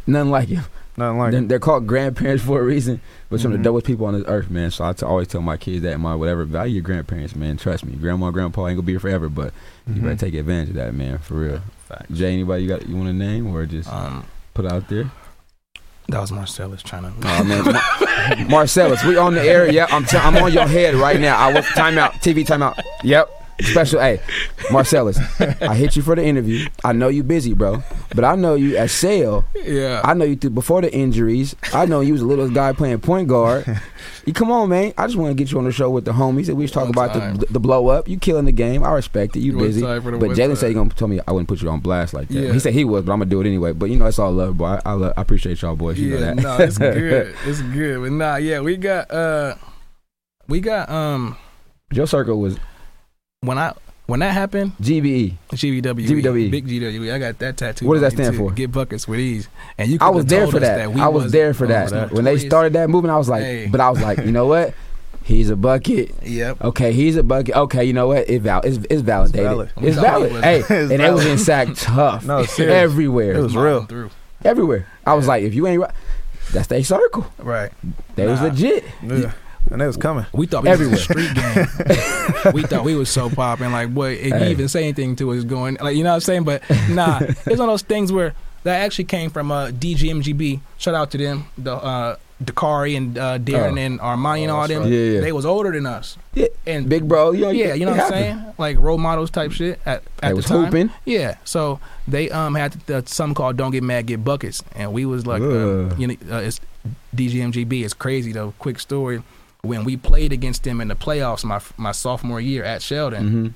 Nothing 0.07 0.31
like 0.31 0.49
you. 0.49 0.61
Nothing 0.97 1.17
like 1.19 1.31
They're, 1.31 1.41
they're 1.41 1.59
called 1.59 1.85
grandparents 1.87 2.43
for 2.43 2.59
a 2.59 2.63
reason, 2.63 2.99
but 3.29 3.39
some 3.39 3.53
of 3.53 3.61
the 3.61 3.69
dopest 3.69 3.85
people 3.85 4.05
on 4.07 4.15
this 4.15 4.23
earth, 4.27 4.49
man. 4.49 4.71
So 4.71 4.83
I 4.83 4.91
t- 4.93 5.05
always 5.05 5.27
tell 5.27 5.41
my 5.41 5.55
kids 5.55 5.83
that, 5.83 5.97
my 5.99 6.15
whatever, 6.15 6.43
value 6.45 6.75
your 6.75 6.83
grandparents, 6.83 7.35
man. 7.35 7.57
Trust 7.57 7.85
me, 7.85 7.93
grandma, 7.95 8.31
grandpa 8.31 8.67
ain't 8.67 8.77
gonna 8.77 8.85
be 8.85 8.93
here 8.93 8.99
forever, 8.99 9.29
but 9.29 9.53
you 9.87 10.01
better 10.01 10.15
Mhm. 10.15 10.19
take 10.19 10.33
advantage 10.33 10.69
of 10.69 10.75
that, 10.75 10.93
man, 10.93 11.19
for 11.19 11.35
real. 11.35 11.61
Facts. 11.89 12.05
Jay, 12.13 12.31
anybody 12.33 12.63
you 12.63 12.69
got 12.69 12.87
you 12.87 12.95
want 12.95 13.07
to 13.09 13.13
name 13.13 13.47
or 13.47 13.65
just 13.65 13.91
Um, 13.91 14.23
put 14.53 14.65
out 14.65 14.87
there? 14.87 15.09
that 16.07 16.21
was 16.21 16.31
Marcellus 16.31 16.81
trying 16.83 17.03
to. 17.03 17.11
Oh 17.27 17.43
man, 17.43 17.65
Mar- 17.65 18.49
Marcellus, 18.49 19.03
we 19.03 19.17
on 19.17 19.33
the 19.33 19.41
air. 19.43 19.69
Yeah, 19.71 19.87
I'm 19.89 20.05
t- 20.05 20.17
I'm 20.17 20.35
on 20.37 20.53
your 20.53 20.67
head 20.67 20.95
right 20.95 21.19
now. 21.19 21.35
I 21.37 21.51
was 21.53 21.65
timeout, 21.65 22.11
TV 22.21 22.45
timeout. 22.45 22.79
Yep, 23.03 23.29
special. 23.61 23.99
Hey, 23.99 24.21
Marcellus, 24.71 25.17
I 25.39 25.75
hit 25.75 25.95
you 25.95 26.01
for 26.01 26.15
the 26.15 26.23
interview. 26.23 26.67
I 26.83 26.93
know 26.93 27.07
you 27.09 27.23
busy, 27.23 27.53
bro, 27.53 27.83
but 28.15 28.23
I 28.23 28.35
know 28.35 28.55
you 28.55 28.77
at 28.77 28.89
Sale. 28.89 29.45
yeah. 29.55 30.01
I 30.03 30.13
know 30.13 30.25
you 30.25 30.35
through 30.35 30.51
before 30.51 30.81
the 30.81 30.93
injuries. 30.93 31.55
I 31.73 31.85
know 31.85 32.01
you 32.01 32.13
was 32.13 32.21
a 32.21 32.25
little 32.25 32.49
guy 32.49 32.73
playing 32.73 32.99
point 32.99 33.27
guard. 33.27 33.65
You 34.25 34.33
come 34.33 34.51
on, 34.51 34.69
man. 34.69 34.93
I 34.97 35.07
just 35.07 35.17
want 35.17 35.31
to 35.31 35.33
get 35.33 35.51
you 35.51 35.57
on 35.57 35.63
the 35.63 35.71
show 35.71 35.89
with 35.89 36.05
the 36.05 36.11
homies. 36.11 36.49
And 36.49 36.57
we 36.57 36.63
was 36.63 36.71
talking 36.71 36.91
about 36.91 37.13
the 37.13 37.45
the 37.47 37.59
blow 37.59 37.87
up. 37.87 38.07
You 38.07 38.17
killing 38.17 38.45
the 38.45 38.51
game. 38.51 38.83
I 38.83 38.91
respect 38.91 39.35
it. 39.35 39.39
You 39.39 39.55
One 39.55 39.65
busy. 39.65 39.81
time 39.81 40.01
for 40.01 40.11
the 40.11 40.17
But 40.17 40.31
Jalen 40.37 40.57
said 40.57 40.67
he 40.67 40.73
gonna 40.73 40.89
tell 40.89 41.07
me 41.07 41.19
I 41.27 41.31
wouldn't 41.31 41.47
put 41.47 41.61
you 41.61 41.69
on 41.69 41.79
blast 41.79 42.13
like 42.13 42.27
that. 42.27 42.33
Yeah. 42.33 42.53
He 42.53 42.59
said 42.59 42.73
he 42.73 42.85
was, 42.85 43.05
but 43.05 43.11
I'm 43.11 43.19
gonna 43.19 43.29
do 43.29 43.41
it 43.41 43.47
anyway. 43.47 43.73
But 43.73 43.89
you 43.89 43.97
know, 43.97 44.05
it's 44.05 44.19
all 44.19 44.31
love, 44.31 44.57
boy. 44.57 44.65
I, 44.65 44.81
I, 44.85 44.93
love, 44.93 45.13
I 45.17 45.21
appreciate 45.21 45.61
y'all 45.61 45.75
boys. 45.75 45.99
You 45.99 46.11
know 46.11 46.19
yeah, 46.19 46.33
that. 46.33 46.35
no, 46.35 46.57
it's 46.57 46.77
good. 46.79 47.35
It's 47.45 47.61
good. 47.61 48.01
But 48.01 48.11
nah, 48.11 48.35
yeah, 48.35 48.59
we 48.59 48.77
got 48.77 49.09
uh 49.11 49.55
we 50.47 50.59
got 50.61 50.89
um 50.89 51.37
Joe 51.91 52.05
Circle 52.05 52.39
was 52.39 52.57
when 53.41 53.57
I 53.57 53.73
when 54.05 54.21
that 54.21 54.33
happened, 54.33 54.71
GBE. 54.81 55.35
GVW, 55.51 55.83
GVW. 56.07 56.51
big 56.51 56.67
GW. 56.67 57.13
I 57.13 57.19
got 57.19 57.37
that 57.39 57.57
tattoo. 57.57 57.85
What 57.87 57.93
does 57.93 58.01
that 58.01 58.11
stand 58.13 58.35
too. 58.35 58.49
for? 58.49 58.51
Get 58.51 58.71
buckets 58.71 59.07
with 59.07 59.19
ease. 59.19 59.47
And 59.77 59.89
you 59.91 59.97
I 60.01 60.09
was 60.09 60.25
there 60.25 60.47
for 60.47 60.57
us 60.57 60.63
that. 60.63 60.79
I 60.97 61.07
was 61.07 61.31
there 61.31 61.53
for 61.53 61.65
oh, 61.65 61.67
that. 61.67 62.11
when 62.11 62.25
they 62.25 62.37
started 62.39 62.73
that 62.73 62.89
movement, 62.89 63.13
I 63.13 63.17
was 63.17 63.29
like, 63.29 63.43
Hey. 63.43 63.67
but 63.67 63.79
I 63.79 63.89
was 63.89 64.01
like, 64.01 64.17
you 64.19 64.31
know 64.31 64.47
what? 64.47 64.73
He's 65.23 65.51
a 65.51 65.55
bucket. 65.55 66.15
Yep. 66.23 66.61
Okay, 66.65 66.91
he's 66.91 67.15
a 67.17 67.23
bucket. 67.23 67.55
Okay, 67.55 67.83
you 67.83 67.93
know 67.93 68.07
what? 68.07 68.27
It 68.27 68.41
val- 68.41 68.61
it's, 68.61 68.77
it's 68.89 69.03
validated. 69.03 69.45
valid. 69.45 69.71
It's 69.77 69.97
I'm 69.97 70.03
valid. 70.03 70.43
Hey, 70.43 70.59
it's 70.59 70.69
and 70.71 70.91
it 70.93 71.13
was 71.13 71.25
in 71.27 71.37
sack 71.37 71.67
tough. 71.75 72.25
No, 72.25 72.43
serious. 72.45 72.73
everywhere. 72.73 73.33
It 73.33 73.41
was 73.43 73.55
real. 73.55 73.85
Through. 73.85 74.09
everywhere. 74.43 74.87
I 75.05 75.13
was 75.13 75.25
Yeah. 75.25 75.29
like, 75.29 75.43
if 75.43 75.53
you 75.53 75.67
ain't 75.67 75.81
right, 75.81 75.91
that's 76.51 76.65
their 76.67 76.83
circle. 76.83 77.27
Right. 77.37 77.71
They 78.15 78.25
was 78.25 78.41
legit. 78.41 78.83
Yeah. 79.03 79.33
And 79.71 79.79
they 79.81 79.85
was 79.87 79.97
coming. 79.97 80.25
We 80.33 80.47
thought 80.47 80.63
we 80.63 80.69
Everywhere. 80.69 80.91
was 80.93 81.01
a 81.01 81.03
street 81.03 81.33
game. 81.35 82.53
we 82.53 82.63
thought 82.63 82.83
we 82.83 82.95
was 82.95 83.09
so 83.09 83.29
popping. 83.29 83.71
Like, 83.71 83.93
boy, 83.93 84.13
if 84.13 84.33
Hey. 84.33 84.45
you 84.45 84.51
even 84.51 84.67
say 84.67 84.83
anything 84.83 85.15
to 85.17 85.31
us 85.33 85.43
going, 85.43 85.77
like, 85.81 85.95
you 85.95 86.03
know 86.03 86.09
what 86.11 86.15
I'm 86.15 86.21
saying? 86.21 86.43
But 86.43 86.63
nah, 86.89 87.19
it's 87.21 87.45
one 87.47 87.59
of 87.61 87.67
those 87.67 87.83
things 87.83 88.11
where 88.11 88.33
that 88.63 88.81
actually 88.81 89.05
came 89.05 89.29
from 89.29 89.51
uh, 89.51 89.67
DGMGB. 89.67 90.59
Shout 90.77 90.95
out 90.95 91.11
to 91.11 91.17
them, 91.17 91.45
the 91.57 91.75
uh, 91.75 92.15
Dakari 92.43 92.95
and 92.97 93.17
uh, 93.17 93.37
Darren 93.37 93.73
Oh. 93.73 93.77
and 93.77 93.99
Armani 93.99 94.41
and 94.43 94.51
Oh, 94.51 94.55
all 94.55 94.67
them. 94.67 94.83
right. 94.83 94.91
Yeah, 94.91 94.99
yeah. 95.15 95.19
They 95.21 95.31
was 95.33 95.45
older 95.45 95.71
than 95.71 95.85
us. 95.85 96.17
Yeah. 96.33 96.47
And 96.65 96.87
Big 96.89 97.07
bro, 97.07 97.31
you 97.31 97.41
know, 97.41 97.49
yeah, 97.51 97.73
you 97.73 97.85
know 97.85 97.91
what 97.91 97.99
I'm 98.01 98.09
saying? 98.09 98.45
Like 98.57 98.79
role 98.79 98.97
models 98.97 99.29
type 99.29 99.51
shit 99.51 99.79
at, 99.85 100.03
They 100.21 100.27
at 100.27 100.29
the 100.29 100.35
was 100.37 100.45
time. 100.45 100.65
hooping. 100.65 100.89
Yeah, 101.05 101.35
so 101.43 101.79
they 102.07 102.29
um 102.31 102.55
had 102.55 102.73
the, 102.87 103.03
something 103.05 103.35
called 103.35 103.55
"Don't 103.57 103.71
Get 103.71 103.83
Mad, 103.83 104.05
Get 104.07 104.23
Buckets," 104.23 104.63
and 104.75 104.93
we 104.93 105.05
was 105.05 105.27
like, 105.27 105.41
uh, 105.41 105.93
you 105.97 106.07
know, 106.07 106.15
uh, 106.31 106.37
it's 106.39 106.59
DGMGB. 107.15 107.83
It's 107.83 107.93
crazy 107.93 108.31
though. 108.31 108.53
Quick 108.59 108.79
story: 108.79 109.21
when 109.61 109.83
we 109.83 109.97
played 109.97 110.31
against 110.33 110.63
them 110.63 110.79
in 110.81 110.87
the 110.87 110.95
playoffs, 110.95 111.43
my 111.43 111.59
my 111.77 111.91
sophomore 111.91 112.39
year 112.41 112.63
at 112.63 112.81
Sheldon, 112.81 113.27
hmm 113.29 113.47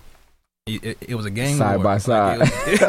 it, 0.65 0.81
it, 0.83 0.97
it 1.09 1.15
was 1.15 1.25
a 1.25 1.29
game 1.29 1.57
Side 1.57 1.75
war. 1.75 1.83
by 1.83 1.93
Like, 1.95 2.01
side. 2.01 2.39
it 2.41 2.81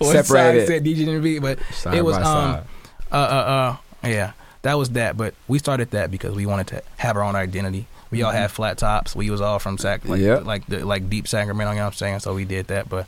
was- 0.00 0.12
Separated. 0.26 0.60
side 0.60 0.66
said 0.68 0.84
DGMGB, 0.84 1.42
but 1.42 1.58
Side 1.74 1.94
It 1.94 2.02
was, 2.02 2.16
by 2.16 2.22
um, 2.22 2.54
side. 2.54 2.64
uh, 3.12 3.14
uh, 3.14 3.76
uh, 4.04 4.08
yeah, 4.08 4.32
that 4.62 4.78
was 4.78 4.88
that. 4.90 5.18
But 5.18 5.34
we 5.48 5.58
started 5.58 5.90
that 5.90 6.10
because 6.10 6.34
we 6.34 6.46
wanted 6.46 6.66
to 6.68 6.82
have 6.96 7.16
our 7.18 7.22
own 7.22 7.36
identity. 7.36 7.86
We 8.10 8.22
all 8.22 8.32
Mhm. 8.32 8.36
had 8.36 8.50
flat 8.50 8.78
tops. 8.78 9.14
We 9.14 9.28
was 9.28 9.42
all 9.42 9.58
from 9.58 9.76
Sac, 9.76 10.06
like, 10.06 10.20
Yep. 10.22 10.44
like 10.46 10.66
the 10.66 10.84
like 10.86 11.10
deep 11.10 11.28
Sacramento. 11.28 11.72
You 11.72 11.76
know 11.78 11.84
what 11.84 11.88
I'm 11.92 11.96
saying? 11.96 12.20
So 12.20 12.32
we 12.34 12.46
did 12.46 12.68
that. 12.68 12.88
But 12.88 13.06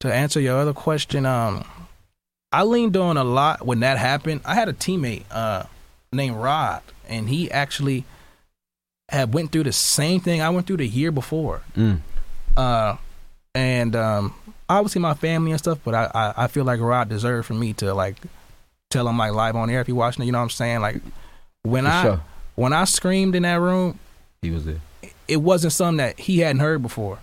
to 0.00 0.12
answer 0.12 0.38
your 0.40 0.58
other 0.58 0.74
question, 0.74 1.24
um, 1.24 1.64
I 2.52 2.62
leaned 2.62 2.96
on 2.98 3.16
a 3.16 3.24
lot 3.24 3.64
when 3.66 3.80
that 3.80 3.96
happened. 3.96 4.42
I 4.44 4.54
had 4.54 4.68
a 4.68 4.74
teammate 4.74 5.24
uh 5.30 5.62
named 6.12 6.36
Rod, 6.36 6.82
and 7.08 7.28
he 7.28 7.50
actually 7.50 8.04
had 9.08 9.32
went 9.32 9.52
through 9.52 9.64
the 9.64 9.72
same 9.72 10.20
thing 10.20 10.40
I 10.42 10.50
went 10.50 10.66
through 10.66 10.78
the 10.78 10.86
year 10.86 11.12
before. 11.12 11.62
Mm. 11.76 12.00
Uh, 12.56 12.96
and 13.54 13.94
um, 13.96 14.34
obviously 14.68 15.00
my 15.00 15.14
family 15.14 15.52
and 15.52 15.60
stuff, 15.60 15.78
but 15.84 15.94
I, 15.94 16.10
I, 16.14 16.44
I 16.44 16.46
feel 16.48 16.64
like 16.64 16.80
Rod 16.80 17.08
deserved 17.08 17.46
for 17.46 17.54
me 17.54 17.72
to 17.74 17.94
like 17.94 18.16
tell 18.90 19.08
him 19.08 19.18
like 19.18 19.32
live 19.32 19.56
on 19.56 19.70
air 19.70 19.80
if 19.80 19.86
he 19.86 19.92
watching 19.92 20.22
it. 20.22 20.26
You 20.26 20.32
know 20.32 20.38
what 20.38 20.44
I'm 20.44 20.50
saying? 20.50 20.80
Like 20.80 21.00
when 21.62 21.84
For 21.84 21.90
I 21.90 22.02
sure. 22.02 22.20
when 22.56 22.72
I 22.72 22.84
screamed 22.84 23.34
in 23.34 23.42
that 23.44 23.60
room, 23.60 23.98
He 24.42 24.50
was 24.50 24.64
there. 24.64 24.80
it 25.28 25.38
wasn't 25.38 25.72
something 25.72 25.98
that 25.98 26.18
he 26.18 26.38
hadn't 26.40 26.60
heard 26.60 26.82
before. 26.82 27.18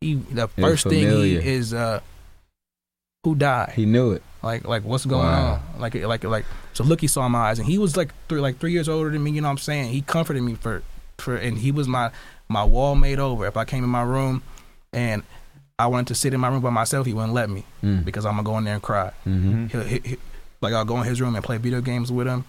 He 0.00 0.14
the 0.14 0.48
first 0.48 0.84
thing 0.88 1.08
he 1.08 1.36
is 1.36 1.72
uh, 1.74 2.00
who 3.24 3.34
died? 3.34 3.72
He 3.74 3.84
knew 3.86 4.12
it. 4.12 4.22
Like 4.42 4.66
like 4.66 4.84
what's 4.84 5.04
going 5.04 5.26
Wow. 5.26 5.60
on? 5.74 5.80
Like 5.80 5.94
like 5.94 6.24
like 6.24 6.44
so 6.72 6.84
look 6.84 7.00
he 7.00 7.06
saw 7.08 7.26
in 7.26 7.32
my 7.32 7.50
eyes 7.50 7.58
and 7.58 7.66
he 7.66 7.78
was 7.78 7.96
like 7.96 8.12
three 8.28 8.40
like 8.40 8.58
three 8.58 8.72
years 8.72 8.88
older 8.88 9.10
than 9.10 9.22
me, 9.22 9.32
you 9.32 9.40
know 9.40 9.48
what 9.48 9.52
I'm 9.52 9.58
saying? 9.58 9.92
He 9.92 10.00
comforted 10.02 10.42
me 10.42 10.54
for 10.54 10.82
for 11.18 11.36
and 11.36 11.58
he 11.58 11.72
was 11.72 11.88
my 11.88 12.10
my 12.48 12.62
wall 12.64 12.94
made 12.94 13.18
over. 13.18 13.46
If 13.46 13.56
I 13.56 13.64
came 13.64 13.82
in 13.84 13.90
my 13.90 14.02
room 14.02 14.42
and 14.92 15.22
I 15.78 15.86
wanted 15.88 16.08
to 16.08 16.14
sit 16.14 16.34
in 16.34 16.40
my 16.40 16.48
room 16.48 16.60
by 16.60 16.70
myself, 16.70 17.06
he 17.06 17.12
wouldn't 17.14 17.34
let 17.34 17.50
me 17.50 17.64
Mm. 17.82 18.04
because 18.04 18.24
I'm 18.26 18.32
gonna 18.34 18.42
go 18.44 18.58
in 18.58 18.64
there 18.64 18.74
and 18.74 18.82
cry. 18.82 19.10
hmm 19.24 19.66
He'll, 19.66 19.82
he, 19.82 20.00
he- 20.04 20.16
Like 20.60 20.72
I'll 20.72 20.84
go 20.84 20.98
in 20.98 21.04
his 21.04 21.20
room 21.20 21.34
and 21.34 21.44
play 21.44 21.56
video 21.58 21.80
games 21.80 22.10
with 22.12 22.26
him. 22.26 22.44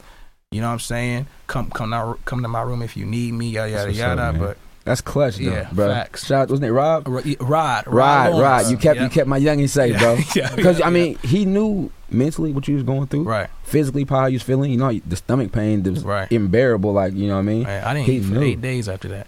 You 0.52 0.62
know 0.62 0.67
what 0.67 0.73
I'm 0.73 0.80
saying? 0.80 1.28
Come 1.47 1.69
come 1.71 1.93
out 1.93 2.19
come 2.25 2.41
to 2.43 2.47
my 2.47 2.62
room 2.62 2.82
if 2.82 2.95
you 2.97 3.06
need 3.06 3.34
me. 3.34 3.49
Yada 3.49 3.69
yada 3.71 3.86
That's 3.86 3.97
what's 3.97 3.99
up, 3.99 4.17
yada. 4.17 4.32
man. 4.34 4.41
but 4.41 4.58
That's 4.89 5.02
clutch, 5.02 5.38
though, 5.38 5.43
Yeah, 5.52 5.69
bro. 5.71 5.88
facts. 5.89 6.25
Shout 6.25 6.41
out, 6.43 6.49
wasn't 6.49 6.65
it 6.67 6.73
Rob? 6.73 7.08
Rod, 7.08 7.23
Rod, 7.39 7.86
Rod, 7.88 8.39
Rod. 8.41 8.71
You 8.71 8.75
kept 8.78 8.99
you 8.99 9.08
kept 9.10 9.28
my 9.28 9.39
youngin 9.39 9.69
safe, 9.69 9.97
bro. 9.99 10.15
Because 10.56 10.80
yeah, 10.80 10.88
I 10.88 10.89
mean, 10.89 11.17
he 11.19 11.45
knew 11.45 11.91
mentally 12.10 12.52
what 12.54 12.67
you 12.67 12.73
was 12.73 12.84
going 12.84 13.06
through, 13.08 13.23
right, 13.23 13.49
physically, 13.63 14.04
how 14.10 14.25
you 14.25 14.36
was 14.38 14.41
feeling. 14.43 14.71
You 14.71 14.78
know, 14.78 14.91
the 15.06 15.15
stomach 15.15 15.52
pain 15.52 15.84
that 15.84 15.91
was 15.91 16.04
right. 16.04 16.30
unbearable. 16.32 16.91
Like 16.93 17.13
you 17.13 17.28
know 17.28 17.36
what 17.36 17.39
I 17.41 17.43
mean? 17.43 17.63
right. 17.65 17.84
I 17.84 17.93
didn't 17.93 18.08
He 18.08 18.17
eat 18.17 18.23
for 18.25 18.34
knew. 18.34 18.41
eight 18.41 18.62
days 18.62 18.89
after 18.89 19.08
that. 19.10 19.28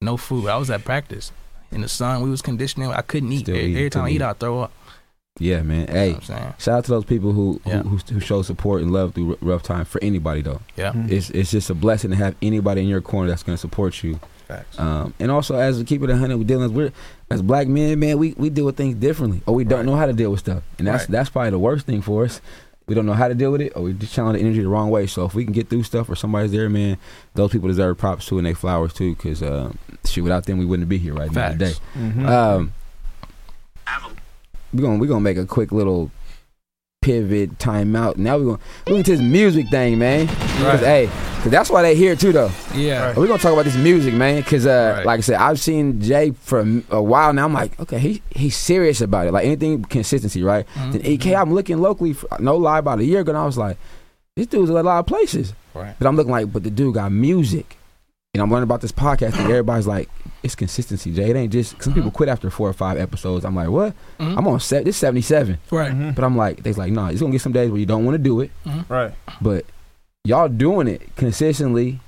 No 0.00 0.16
food. 0.16 0.48
I 0.48 0.56
was 0.56 0.70
at 0.70 0.82
practice 0.84 1.30
in 1.70 1.82
the 1.82 1.88
sun. 1.88 2.22
We 2.22 2.30
was 2.30 2.40
conditioning. 2.40 2.90
I 2.90 3.02
couldn't 3.02 3.30
eat. 3.32 3.40
Still 3.40 3.54
Every, 3.56 3.64
eating, 3.66 3.76
every 3.76 3.90
time 3.90 4.04
I 4.06 4.08
eat, 4.08 4.14
eat. 4.16 4.22
I 4.22 4.32
throw 4.32 4.60
up. 4.60 4.72
Yeah, 5.38 5.62
man. 5.62 5.80
You 5.82 5.86
know 5.86 5.92
Hey, 5.92 6.08
what 6.12 6.16
I'm 6.16 6.22
saying? 6.22 6.54
shout 6.58 6.78
out 6.78 6.84
to 6.86 6.90
those 6.90 7.04
people 7.04 7.32
who 7.32 7.60
Yeah. 7.66 7.82
who, 7.82 7.90
who, 7.90 8.14
who 8.14 8.20
show 8.20 8.40
support 8.42 8.80
and 8.82 8.92
love 8.92 9.14
through 9.14 9.32
r- 9.32 9.36
rough 9.42 9.62
time 9.62 9.84
for 9.84 10.02
anybody 10.02 10.40
though. 10.42 10.60
Yeah. 10.76 10.92
Mhm. 10.92 11.10
It's 11.10 11.28
it's 11.30 11.50
just 11.50 11.68
a 11.70 11.74
blessing 11.74 12.10
to 12.10 12.16
have 12.16 12.34
anybody 12.42 12.80
in 12.80 12.88
your 12.88 13.00
corner 13.02 13.28
that's 13.28 13.42
going 13.42 13.54
to 13.56 13.60
support 13.60 14.02
you. 14.02 14.18
Facts. 14.50 14.78
Um, 14.78 15.14
and 15.20 15.30
also, 15.30 15.56
as 15.56 15.78
we 15.78 15.84
keep 15.84 16.02
it 16.02 16.10
a 16.10 16.16
hundred, 16.16 16.36
we 16.38 16.44
dealing 16.44 16.72
with 16.74 16.92
as 17.30 17.42
black 17.42 17.68
men, 17.68 17.98
man, 17.98 18.18
we, 18.18 18.34
we 18.36 18.50
deal 18.50 18.64
with 18.66 18.76
things 18.76 18.94
differently, 18.96 19.42
or 19.46 19.54
we 19.54 19.64
don't 19.64 19.78
Right. 19.80 19.86
know 19.86 19.96
how 19.96 20.06
to 20.06 20.12
deal 20.12 20.30
with 20.30 20.40
stuff, 20.40 20.62
and 20.78 20.86
that's 20.86 21.02
Right. 21.04 21.10
that's 21.10 21.30
probably 21.30 21.50
the 21.50 21.58
worst 21.58 21.86
thing 21.86 22.02
for 22.02 22.24
us. 22.24 22.40
We 22.86 22.94
don't 22.96 23.06
know 23.06 23.12
how 23.12 23.28
to 23.28 23.34
deal 23.34 23.52
with 23.52 23.60
it, 23.60 23.72
or 23.76 23.82
we 23.82 23.92
just 23.92 24.12
channel 24.12 24.32
the 24.32 24.40
energy 24.40 24.62
the 24.62 24.68
wrong 24.68 24.90
way. 24.90 25.06
So 25.06 25.24
if 25.24 25.32
we 25.32 25.44
can 25.44 25.52
get 25.52 25.68
through 25.68 25.84
stuff, 25.84 26.08
or 26.10 26.16
somebody's 26.16 26.50
there, 26.50 26.68
man, 26.68 26.96
those 27.34 27.52
people 27.52 27.68
deserve 27.68 27.98
props 27.98 28.26
too, 28.26 28.38
and 28.38 28.46
they 28.46 28.54
flowers 28.54 28.92
too, 28.92 29.14
because 29.14 29.42
uh, 29.44 29.70
shit, 30.04 30.24
without 30.24 30.44
them, 30.46 30.58
we 30.58 30.64
wouldn't 30.64 30.88
be 30.88 30.98
here 30.98 31.14
right 31.14 31.30
now 31.30 31.50
today. 31.50 31.66
Facts. 31.74 31.80
Mhm. 31.96 32.26
Um, 32.28 32.72
we're 34.72 34.82
gonna 34.82 34.98
we're 34.98 35.06
gonna 35.06 35.20
make 35.20 35.36
a 35.36 35.46
quick 35.46 35.72
little 35.72 36.10
pivot 37.10 37.56
timeout. 37.58 38.16
Now 38.16 38.36
we're 38.36 38.44
gonna 38.44 38.58
look 38.86 38.96
into 38.98 39.12
this 39.12 39.20
music 39.20 39.68
thing, 39.68 39.98
man. 39.98 40.26
Cause, 40.26 40.80
hey, 40.80 41.06
cause 41.42 41.50
that's 41.50 41.70
why 41.70 41.80
they 41.82 41.94
here 41.94 42.14
too, 42.14 42.32
though. 42.32 42.50
Yeah. 42.74 43.06
Right. 43.06 43.16
We're 43.16 43.26
gonna 43.26 43.38
talk 43.38 43.52
about 43.54 43.64
this 43.64 43.76
music, 43.76 44.12
man, 44.14 44.42
because 44.42 44.66
uh, 44.66 44.94
Right. 44.98 45.06
like 45.06 45.18
I 45.18 45.20
said, 45.22 45.36
I've 45.36 45.58
seen 45.58 46.00
Jay 46.02 46.32
for 46.32 46.60
a 46.90 47.02
while 47.02 47.32
now. 47.32 47.46
I'm 47.46 47.54
like, 47.54 47.78
okay, 47.80 47.98
he 47.98 48.22
he's 48.30 48.56
serious 48.56 49.00
about 49.00 49.26
it. 49.26 49.32
Like 49.32 49.46
anything 49.46 49.82
consistency, 49.84 50.42
right? 50.42 50.66
Mhm. 50.74 50.92
Then 50.92 51.06
EK, 51.06 51.34
I'm 51.34 51.54
looking 51.54 51.78
locally. 51.80 52.12
For, 52.12 52.28
no 52.38 52.56
lie, 52.56 52.78
about 52.80 52.98
a 53.00 53.04
year 53.04 53.20
ago, 53.20 53.30
and 53.30 53.38
I 53.38 53.46
was 53.46 53.56
like, 53.56 53.78
this 54.36 54.46
dude's 54.46 54.68
in 54.70 54.76
a 54.76 54.82
lot 54.82 54.98
of 55.00 55.06
places. 55.06 55.54
Right. 55.74 55.94
But 55.98 56.06
I'm 56.06 56.16
looking 56.16 56.32
like, 56.32 56.52
but 56.52 56.64
the 56.64 56.70
dude 56.70 56.94
got 56.94 57.10
music, 57.12 57.78
and 58.34 58.42
I'm 58.42 58.50
learning 58.50 58.64
about 58.64 58.82
this 58.82 58.92
podcast, 58.92 59.38
and 59.38 59.48
everybody's 59.50 59.86
like, 59.86 60.10
it's 60.42 60.54
consistency, 60.54 61.12
Jay. 61.12 61.30
It 61.30 61.36
ain't 61.36 61.52
just 61.52 61.82
some 61.82 61.92
people 61.94 62.10
quit 62.10 62.28
after 62.28 62.48
four 62.50 62.68
or 62.68 62.72
five 62.72 62.98
episodes. 62.98 63.44
I'm 63.44 63.54
like, 63.54 63.68
what? 63.68 63.94
Mhm. 64.18 64.36
I'm 64.38 64.48
on 64.48 64.60
set. 64.60 64.84
This 64.84 64.96
77, 64.96 65.58
right. 65.70 65.92
Mhm. 65.92 66.14
but 66.14 66.24
I'm 66.24 66.36
like, 66.36 66.62
they's 66.62 66.78
like, 66.78 66.92
nah, 66.92 67.08
it's 67.08 67.20
gonna 67.20 67.32
get 67.32 67.40
some 67.42 67.52
days 67.52 67.70
where 67.70 67.78
you 67.80 67.86
don't 67.86 68.04
want 68.04 68.14
to 68.14 68.18
do 68.22 68.40
it, 68.40 68.50
Right. 68.88 69.12
but 69.40 69.64
y'all 70.24 70.48
doing 70.48 70.88
it 70.88 71.14
consistently, 71.16 72.00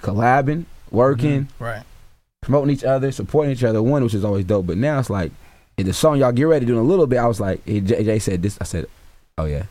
collabing, 0.00 0.64
working 0.90 1.48
Right. 1.58 1.82
promoting 2.42 2.70
each 2.74 2.84
other, 2.84 3.10
supporting 3.12 3.52
each 3.52 3.64
other. 3.64 3.82
One, 3.82 4.02
which 4.04 4.14
is 4.14 4.24
always 4.24 4.44
dope. 4.44 4.66
But 4.66 4.76
now 4.78 4.98
it's 4.98 5.10
like, 5.10 5.32
in 5.78 5.86
the 5.86 5.92
song 5.92 6.18
y'all 6.18 6.32
get 6.32 6.44
ready 6.44 6.64
doing 6.66 6.78
a 6.78 6.82
little 6.82 7.06
bit, 7.06 7.18
I 7.18 7.26
was 7.26 7.40
like, 7.40 7.60
hey, 7.66 7.80
Jay, 7.80 8.04
Jay 8.04 8.18
said 8.18 8.42
this. 8.42 8.56
I 8.60 8.64
said, 8.64 8.86
oh 9.38 9.44
yeah, 9.46 9.64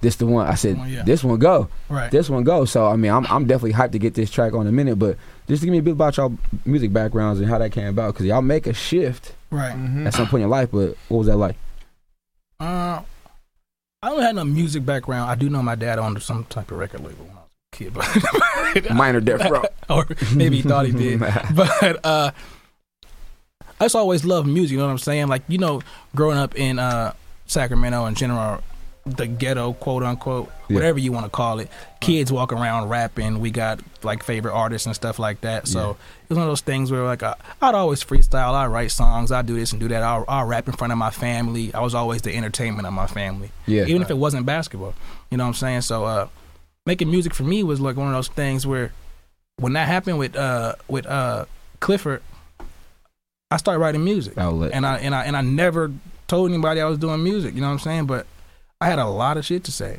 this 0.00 0.16
the 0.16 0.26
one. 0.26 0.46
I 0.46 0.54
said, 0.54 0.76
Oh, 0.80 0.84
yeah. 0.84 1.02
this 1.02 1.24
one 1.24 1.38
go, 1.38 1.68
Right. 1.88 2.10
this 2.10 2.30
one 2.30 2.44
go. 2.44 2.64
So 2.64 2.86
I 2.86 2.96
mean, 2.96 3.10
I'm 3.12 3.26
I'm 3.26 3.46
definitely 3.46 3.72
hyped 3.72 3.92
to 3.92 3.98
get 3.98 4.14
this 4.14 4.30
track 4.30 4.52
on 4.54 4.62
in 4.62 4.66
a 4.68 4.72
minute. 4.72 4.96
But 4.98 5.16
just 5.48 5.60
to 5.62 5.66
give 5.66 5.72
me 5.72 5.78
a 5.78 5.82
bit 5.82 5.92
about 5.92 6.16
y'all 6.16 6.36
music 6.64 6.92
backgrounds 6.92 7.40
and 7.40 7.48
how 7.48 7.58
that 7.58 7.72
came 7.72 7.86
about, 7.88 8.14
because 8.14 8.26
y'all 8.26 8.42
make 8.42 8.66
a 8.66 8.72
shift 8.74 9.32
Right. 9.50 9.74
Mhm. 9.74 10.06
at 10.06 10.14
some 10.14 10.26
point 10.26 10.34
in 10.42 10.48
your 10.48 10.50
life. 10.50 10.70
But 10.70 10.96
what 11.08 11.18
was 11.18 11.26
that 11.26 11.36
like? 11.36 11.56
Uh, 12.60 13.00
I 14.02 14.08
don't 14.10 14.22
have 14.22 14.34
no 14.34 14.44
music 14.44 14.84
background. 14.86 15.30
I 15.30 15.34
do 15.34 15.48
know 15.48 15.62
my 15.62 15.74
dad 15.74 15.98
owned 15.98 16.22
some 16.22 16.44
type 16.44 16.70
of 16.70 16.78
record 16.78 17.00
label 17.00 17.24
when 17.24 17.36
I 17.36 17.40
was 17.40 17.50
a 17.72 17.76
kid, 17.76 18.84
but 18.84 18.90
Minor 18.94 19.20
death 19.20 19.50
row. 19.50 19.64
or 19.90 20.06
maybe 20.34 20.56
he 20.56 20.62
thought 20.62 20.86
he 20.86 20.92
did. 20.92 21.20
But 21.54 22.04
uh, 22.04 22.30
I 23.80 23.84
just 23.84 23.94
always 23.96 24.24
loved 24.24 24.48
music. 24.48 24.72
You 24.72 24.78
know 24.78 24.86
what 24.86 24.92
I'm 24.92 24.98
saying? 24.98 25.28
Like 25.28 25.42
you 25.48 25.58
know, 25.58 25.82
growing 26.14 26.38
up 26.38 26.54
in 26.56 26.78
uh, 26.78 27.12
Sacramento 27.46 28.06
in 28.06 28.14
general, 28.14 28.60
the 29.16 29.26
ghetto, 29.26 29.72
quote 29.72 30.02
unquote, 30.02 30.50
Yeah. 30.68 30.74
whatever 30.74 30.98
you 30.98 31.10
want 31.12 31.24
to 31.26 31.30
call 31.30 31.58
it. 31.60 31.68
Kids 32.00 32.30
walk 32.30 32.52
around 32.52 32.88
rapping. 32.88 33.40
We 33.40 33.50
got 33.50 33.80
like 34.02 34.22
favorite 34.22 34.52
artists 34.52 34.86
and 34.86 34.94
stuff 34.94 35.18
like 35.18 35.40
that. 35.40 35.66
So 35.66 35.78
Yeah. 35.80 35.90
it 35.90 36.28
was 36.30 36.36
one 36.38 36.46
of 36.46 36.50
those 36.50 36.60
things 36.60 36.90
where 36.92 37.02
like 37.04 37.22
I, 37.22 37.34
I'd 37.62 37.74
always 37.74 38.04
freestyle. 38.04 38.52
I 38.54 38.66
write 38.66 38.90
songs. 38.90 39.32
I 39.32 39.42
do 39.42 39.54
this 39.54 39.72
and 39.72 39.80
do 39.80 39.88
that. 39.88 40.02
I'll, 40.02 40.24
I'll 40.28 40.46
rap 40.46 40.66
in 40.68 40.74
front 40.74 40.92
of 40.92 40.98
my 40.98 41.10
family. 41.10 41.72
I 41.74 41.80
was 41.80 41.94
always 41.94 42.22
the 42.22 42.34
entertainment 42.36 42.86
of 42.86 42.92
my 42.92 43.06
family 43.06 43.50
yeah, 43.66 43.84
even 43.86 44.02
if 44.02 44.10
it 44.10 44.18
wasn't 44.18 44.46
basketball. 44.46 44.94
You 45.30 45.38
know 45.38 45.44
what 45.44 45.48
I'm 45.48 45.54
saying? 45.54 45.80
So 45.82 46.04
uh 46.04 46.28
making 46.86 47.10
music 47.10 47.34
for 47.34 47.42
me 47.44 47.62
was 47.62 47.80
like 47.80 47.96
one 47.96 48.06
of 48.06 48.12
those 48.14 48.28
things 48.28 48.66
where 48.66 48.92
when 49.58 49.72
that 49.74 49.88
happened 49.88 50.18
with 50.18 50.36
uh 50.36 50.74
with 50.88 51.06
uh 51.06 51.44
Clifford, 51.80 52.22
I 53.50 53.56
started 53.56 53.80
writing 53.80 54.04
music. 54.04 54.36
outlet. 54.36 54.72
And 54.72 54.84
I 54.86 54.98
and 54.98 55.14
I 55.14 55.24
and 55.24 55.36
I 55.36 55.40
never 55.40 55.90
told 56.26 56.50
anybody 56.50 56.80
I 56.80 56.84
was 56.84 56.98
doing 56.98 57.22
music, 57.24 57.54
you 57.54 57.60
know 57.62 57.68
what 57.68 57.72
I'm 57.74 57.78
saying? 57.78 58.06
But 58.06 58.26
I 58.80 58.86
had 58.86 59.00
a 59.00 59.06
lot 59.06 59.36
of 59.36 59.44
shit 59.44 59.64
to 59.64 59.72
say. 59.72 59.98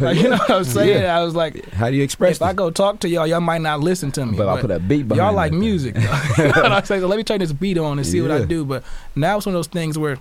Like, 0.00 0.16
you 0.16 0.30
know 0.30 0.38
what 0.38 0.50
I'm 0.50 0.64
saying? 0.78 1.02
Yeah. 1.02 1.18
I 1.18 1.22
was 1.22 1.34
like, 1.34 1.68
How 1.72 1.90
do 1.90 1.96
you 1.96 2.02
express 2.02 2.36
if 2.36 2.42
I 2.42 2.54
go 2.54 2.70
talk 2.70 3.00
to 3.00 3.08
y'all, 3.08 3.26
y'all 3.26 3.40
might 3.40 3.60
not 3.60 3.80
listen 3.80 4.10
to 4.12 4.24
me. 4.24 4.38
But 4.38 4.48
I 4.48 4.60
put 4.62 4.70
a 4.70 4.78
beat 4.78 5.06
behind 5.08 5.16
y'all 5.18 5.34
like 5.34 5.50
thing. 5.52 5.60
music. 5.60 5.94
you 6.38 6.44
know 6.44 6.50
what 6.50 6.72
I'm 6.72 6.84
saying? 6.86 7.02
So 7.02 7.06
let 7.06 7.18
me 7.18 7.22
turn 7.24 7.40
this 7.40 7.52
beat 7.52 7.76
on 7.76 7.98
and 7.98 8.06
see 8.06 8.22
what 8.22 8.30
I 8.30 8.44
do. 8.46 8.64
But 8.64 8.82
now 9.14 9.36
it's 9.36 9.44
one 9.44 9.54
of 9.54 9.58
those 9.58 9.66
things 9.66 9.98
where 9.98 10.16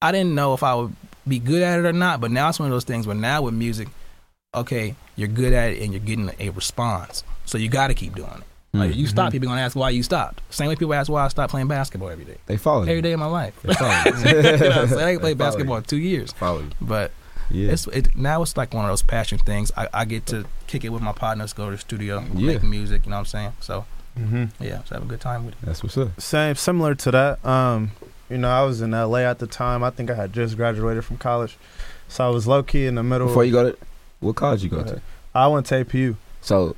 I 0.00 0.12
didn't 0.12 0.36
know 0.36 0.54
if 0.54 0.62
I 0.62 0.76
would 0.76 0.94
be 1.26 1.40
good 1.40 1.62
at 1.62 1.80
it 1.80 1.84
or 1.84 1.92
not. 1.92 2.20
But 2.20 2.30
now 2.30 2.48
it's 2.48 2.60
one 2.60 2.68
of 2.68 2.72
those 2.72 2.84
things 2.84 3.08
where 3.08 3.16
now 3.16 3.42
with 3.42 3.54
music, 3.54 3.88
okay, 4.54 4.94
you're 5.16 5.28
good 5.28 5.52
at 5.52 5.72
it 5.72 5.82
and 5.82 5.92
you're 5.92 6.00
getting 6.00 6.30
a 6.38 6.50
response. 6.50 7.24
So 7.44 7.58
you 7.58 7.68
got 7.68 7.88
to 7.88 7.94
keep 7.94 8.14
doing 8.14 8.30
it. 8.38 8.44
Like 8.74 8.92
Mm. 8.92 8.96
you 8.96 9.06
stop, 9.06 9.32
people 9.32 9.48
gonna 9.48 9.60
ask 9.60 9.76
why 9.76 9.90
you 9.90 10.02
stopped. 10.02 10.40
Same 10.48 10.68
way 10.68 10.76
people 10.76 10.94
ask 10.94 11.10
why 11.10 11.26
I 11.26 11.28
stopped 11.28 11.50
playing 11.50 11.68
basketball 11.68 12.08
every 12.08 12.24
day, 12.24 12.38
They 12.46 12.56
follow 12.56 12.82
every 12.82 12.94
you. 12.96 13.02
day 13.02 13.12
of 13.12 13.20
my 13.20 13.26
life. 13.26 13.54
They 13.62 13.74
follow 13.74 13.90
you 14.06 14.12
know 14.12 14.70
I'm? 14.70 14.78
I 14.78 14.80
ain't 14.82 14.98
They 14.98 15.18
played 15.18 15.38
basketball 15.38 15.76
in 15.76 15.82
two 15.82 15.98
years, 15.98 16.30
you. 16.32 16.38
Follow 16.38 16.60
you. 16.60 16.70
but 16.80 17.10
Yeah. 17.50 17.72
it's 17.72 17.86
it, 17.88 18.16
now 18.16 18.40
it's 18.40 18.56
like 18.56 18.72
one 18.72 18.86
of 18.86 18.90
those 18.90 19.02
passion 19.02 19.36
things. 19.36 19.72
I, 19.76 19.88
I 19.92 20.04
get 20.06 20.24
to 20.26 20.46
kick 20.68 20.86
it 20.86 20.88
with 20.88 21.02
my 21.02 21.12
partners, 21.12 21.52
go 21.52 21.66
to 21.66 21.72
the 21.72 21.78
studio, 21.78 22.24
Yeah. 22.34 22.46
make 22.46 22.62
music. 22.62 23.04
You 23.04 23.10
know 23.10 23.16
what 23.16 23.20
I'm 23.20 23.26
saying? 23.26 23.52
So 23.60 23.84
Mhm. 24.18 24.52
yeah, 24.58 24.78
just 24.78 24.88
have 24.88 25.02
a 25.02 25.06
good 25.06 25.20
time 25.20 25.44
with 25.44 25.52
it. 25.54 25.66
That's 25.66 25.82
what's 25.82 25.98
up. 25.98 26.18
Same, 26.18 26.54
similar 26.54 26.94
to 26.94 27.10
that. 27.10 27.44
Um, 27.44 27.90
you 28.30 28.38
know, 28.38 28.48
I 28.48 28.62
was 28.62 28.80
in 28.80 28.94
LA 28.94 29.18
at 29.18 29.38
the 29.38 29.46
time. 29.46 29.84
I 29.84 29.90
think 29.90 30.10
I 30.10 30.14
had 30.14 30.32
just 30.32 30.56
graduated 30.56 31.04
from 31.04 31.18
college, 31.18 31.58
so 32.08 32.24
I 32.24 32.30
was 32.30 32.46
low 32.46 32.62
key 32.62 32.86
in 32.86 32.94
the 32.94 33.02
middle. 33.02 33.26
Before 33.26 33.44
you 33.44 33.52
go 33.52 33.72
to, 33.72 33.78
what 34.20 34.36
college 34.36 34.62
you 34.64 34.70
go 34.70 34.82
to? 34.82 35.02
I 35.34 35.46
went 35.48 35.66
to 35.66 35.74
APU. 35.84 36.16
So, 36.40 36.74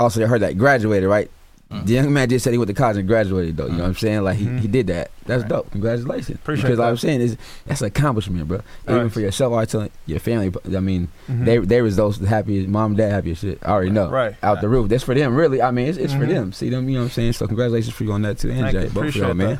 also, 0.00 0.22
I 0.22 0.26
heard 0.26 0.40
that 0.42 0.58
graduated, 0.58 1.08
right? 1.08 1.30
Mm. 1.70 1.86
The 1.86 1.92
young 1.92 2.12
man 2.12 2.28
just 2.28 2.42
said 2.42 2.52
he 2.52 2.58
went 2.58 2.66
to 2.66 2.74
college 2.74 2.96
and 2.96 3.06
graduated, 3.06 3.56
though. 3.56 3.66
You 3.66 3.72
know 3.74 3.82
what 3.82 3.88
I'm 3.90 3.94
saying? 3.94 4.22
Like, 4.22 4.38
he, 4.38 4.44
Mhm. 4.46 4.58
he 4.58 4.66
did 4.66 4.88
that. 4.88 5.12
That's 5.26 5.42
Right. 5.42 5.48
dope. 5.50 5.70
Congratulations. 5.70 6.30
Appreciate 6.36 6.64
because 6.64 6.78
like. 6.80 6.88
I'm 6.88 6.96
saying, 6.96 7.20
is 7.20 7.36
that's 7.64 7.80
an 7.80 7.86
accomplishment, 7.86 8.48
bro. 8.48 8.58
Even 8.88 9.02
Right. 9.02 9.12
for 9.12 9.20
yourself, 9.20 9.52
I 9.54 9.66
telling 9.66 9.90
your 10.06 10.18
family, 10.18 10.52
I 10.76 10.80
mean, 10.80 11.06
Mhm. 11.30 11.44
they 11.44 11.58
they 11.58 11.80
was 11.80 11.94
those 11.94 12.18
happy, 12.18 12.66
mom 12.66 12.96
dad 12.96 13.12
happy 13.12 13.30
as 13.30 13.38
shit. 13.38 13.60
I 13.62 13.70
already 13.70 13.90
know. 13.90 14.10
right. 14.10 14.34
Out 14.42 14.60
the 14.62 14.68
roof. 14.68 14.88
That's 14.88 15.04
for 15.04 15.14
them, 15.14 15.36
really. 15.36 15.62
I 15.62 15.70
mean, 15.70 15.86
it's, 15.86 15.96
it's 15.96 16.12
for 16.12 16.26
Mhm. 16.26 16.28
them. 16.28 16.52
See 16.52 16.70
them, 16.70 16.88
you 16.88 16.94
know 16.94 17.02
what 17.02 17.04
I'm 17.04 17.10
saying? 17.12 17.34
So, 17.34 17.46
congratulations 17.46 17.94
for 17.94 18.02
you 18.02 18.10
on 18.14 18.22
that, 18.22 18.38
too. 18.38 18.50
And 18.50 18.62
Thank 18.62 18.72
Jay, 18.72 18.78
you. 18.82 18.86
both 18.86 18.90
of 18.90 18.96
Appreciate 19.02 19.22
y'all, 19.26 19.34
man. 19.34 19.58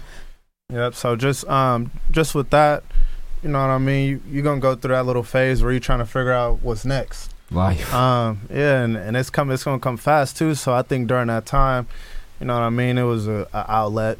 Yep. 0.72 0.94
So 0.96 1.14
just 1.14 1.48
um 1.48 1.92
just 2.10 2.34
with 2.34 2.50
that, 2.50 2.82
you 3.44 3.50
know 3.50 3.60
what 3.60 3.70
I 3.70 3.78
mean. 3.78 4.08
You, 4.08 4.20
you're 4.30 4.42
gonna 4.42 4.60
go 4.60 4.74
through 4.74 4.94
that 4.94 5.06
little 5.06 5.22
phase 5.22 5.62
where 5.62 5.70
you're 5.70 5.80
trying 5.80 5.98
to 6.00 6.06
figure 6.06 6.32
out 6.32 6.58
what's 6.62 6.84
next. 6.84 7.29
Life. 7.50 7.92
Um, 7.92 8.42
yeah, 8.50 8.82
and, 8.82 8.96
and 8.96 9.16
it's 9.16 9.30
come 9.30 9.50
it's 9.50 9.64
gonna 9.64 9.80
come 9.80 9.96
fast 9.96 10.36
too. 10.36 10.54
So 10.54 10.72
I 10.72 10.82
think 10.82 11.08
during 11.08 11.26
that 11.28 11.46
time, 11.46 11.86
you 12.38 12.46
know 12.46 12.54
what 12.54 12.62
I 12.62 12.70
mean, 12.70 12.96
it 12.98 13.02
was 13.02 13.26
a, 13.26 13.48
a 13.52 13.70
outlet 13.70 14.18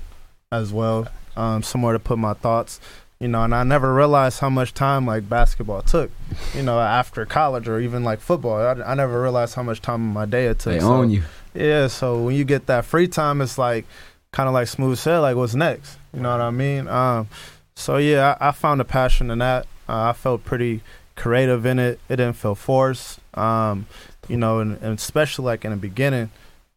as 0.51 0.73
well, 0.73 1.07
um, 1.37 1.63
somewhere 1.63 1.93
to 1.93 1.99
put 1.99 2.19
my 2.19 2.35
thoughts. 2.35 2.81
You 3.21 3.29
know, 3.29 3.45
and 3.45 3.55
I 3.55 3.65
never 3.65 3.95
realized 3.95 4.41
how 4.41 4.49
much 4.49 4.73
time 4.73 5.07
like 5.07 5.29
basketball 5.29 5.83
took. 5.83 6.11
You 6.55 6.63
know, 6.63 6.81
after 6.81 7.27
college 7.27 7.69
or 7.69 7.79
even 7.79 8.03
like 8.03 8.19
football, 8.21 8.57
I, 8.59 8.73
I 8.83 8.95
never 8.95 9.21
realized 9.21 9.55
how 9.55 9.63
much 9.63 9.83
time 9.83 10.01
in 10.01 10.13
my 10.15 10.25
day 10.25 10.47
it 10.47 10.59
took. 10.59 10.73
They 10.73 10.81
So, 10.81 10.87
own 10.93 11.11
you. 11.11 11.23
Yeah, 11.53 11.89
so 11.89 12.23
when 12.23 12.35
you 12.35 12.45
get 12.45 12.67
that 12.67 12.85
free 12.87 13.09
time, 13.09 13.43
it's 13.43 13.59
like 13.59 13.85
kind 14.33 14.49
of 14.49 14.55
like 14.55 14.69
Smooth 14.69 14.97
said, 14.99 15.19
like 15.19 15.37
what's 15.37 15.55
next? 15.55 15.99
You 16.15 16.21
know 16.21 16.31
what 16.33 16.41
I 16.41 16.51
mean? 16.51 16.89
Um, 16.89 17.29
so 17.77 17.99
yeah, 17.99 18.37
I, 18.41 18.49
I 18.49 18.53
found 18.53 18.81
a 18.81 18.85
passion 18.85 19.31
in 19.31 19.39
that. 19.41 19.67
Uh, 19.89 20.09
I 20.09 20.13
felt 20.15 20.45
pretty 20.45 20.81
creative 21.21 21.67
in 21.67 21.79
it. 21.79 22.01
It 22.09 22.17
didn't 22.17 22.37
feel 22.37 22.55
forced. 22.55 23.21
Um, 23.35 23.87
you 24.27 24.39
know, 24.39 24.61
and, 24.61 24.81
and 24.83 24.99
especially 24.99 25.45
like 25.45 25.65
in 25.65 25.71
the 25.71 25.77
beginning, 25.77 26.31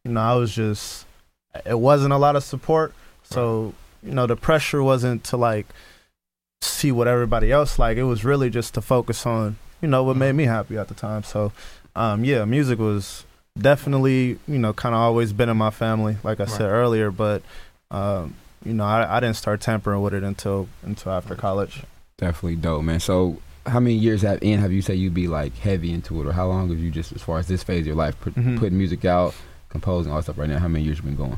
you 0.03 0.11
know, 0.11 0.19
I 0.19 0.35
was 0.35 0.53
just 0.53 1.05
it 1.65 1.79
wasn't 1.79 2.13
a 2.13 2.17
lot 2.17 2.35
of 2.35 2.43
support. 2.43 2.93
So 3.23 3.73
you 4.03 4.11
know, 4.11 4.27
the 4.27 4.35
pressure 4.35 4.83
wasn't 4.83 5.23
to 5.25 5.37
like 5.37 5.67
see 6.61 6.91
what 6.91 7.07
everybody 7.07 7.51
else 7.51 7.79
like. 7.79 7.97
It 7.97 8.03
was 8.03 8.25
really 8.25 8.49
just 8.49 8.73
to 8.73 8.81
focus 8.81 9.25
on 9.25 9.55
you 9.81 9.87
know 9.87 10.03
what 10.03 10.17
made 10.17 10.33
me 10.33 10.43
happy 10.43 10.77
at 10.77 10.89
the 10.89 10.93
time. 10.93 11.23
So 11.23 11.53
um, 11.95 12.25
yeah, 12.25 12.43
music 12.43 12.79
was 12.79 13.23
definitely 13.57 14.39
you 14.47 14.59
know 14.59 14.73
kind 14.73 14.93
of 14.93 14.99
always 14.99 15.31
been 15.31 15.47
in 15.47 15.57
my 15.57 15.71
family, 15.71 16.17
like 16.21 16.41
I 16.41 16.45
said 16.45 16.69
earlier. 16.69 17.11
But 17.11 17.43
um, 17.91 18.35
you 18.65 18.73
know, 18.73 18.83
I, 18.83 19.17
I 19.17 19.19
didn't 19.21 19.37
start 19.37 19.61
tampering 19.61 20.01
with 20.01 20.13
it 20.13 20.23
until 20.23 20.67
until 20.81 21.13
after 21.13 21.35
college. 21.35 21.83
Definitely 22.17 22.57
dope, 22.57 22.83
man. 22.83 22.99
So 22.99 23.37
how 23.65 23.79
many 23.79 23.95
years 23.95 24.21
have 24.23 24.39
in 24.41 24.59
have 24.59 24.71
you 24.71 24.81
say 24.81 24.93
you 24.95 25.09
be 25.09 25.27
like 25.27 25.55
heavy 25.57 25.93
into 25.93 26.21
it, 26.21 26.27
or 26.27 26.33
how 26.33 26.47
long 26.47 26.69
have 26.69 26.79
you 26.79 26.91
just 26.91 27.11
as 27.13 27.21
far 27.21 27.39
as 27.39 27.47
this 27.47 27.63
phase 27.63 27.81
of 27.81 27.87
your 27.87 27.95
life 27.95 28.19
put, 28.21 28.35
Mhm. 28.35 28.59
putting 28.59 28.77
music 28.77 29.05
out, 29.05 29.33
composing 29.69 30.11
all 30.11 30.17
that 30.17 30.23
stuff 30.23 30.37
right 30.37 30.49
now? 30.49 30.59
How 30.59 30.67
many 30.67 30.83
years 30.83 30.97
you 30.97 31.03
been 31.03 31.15
going? 31.15 31.37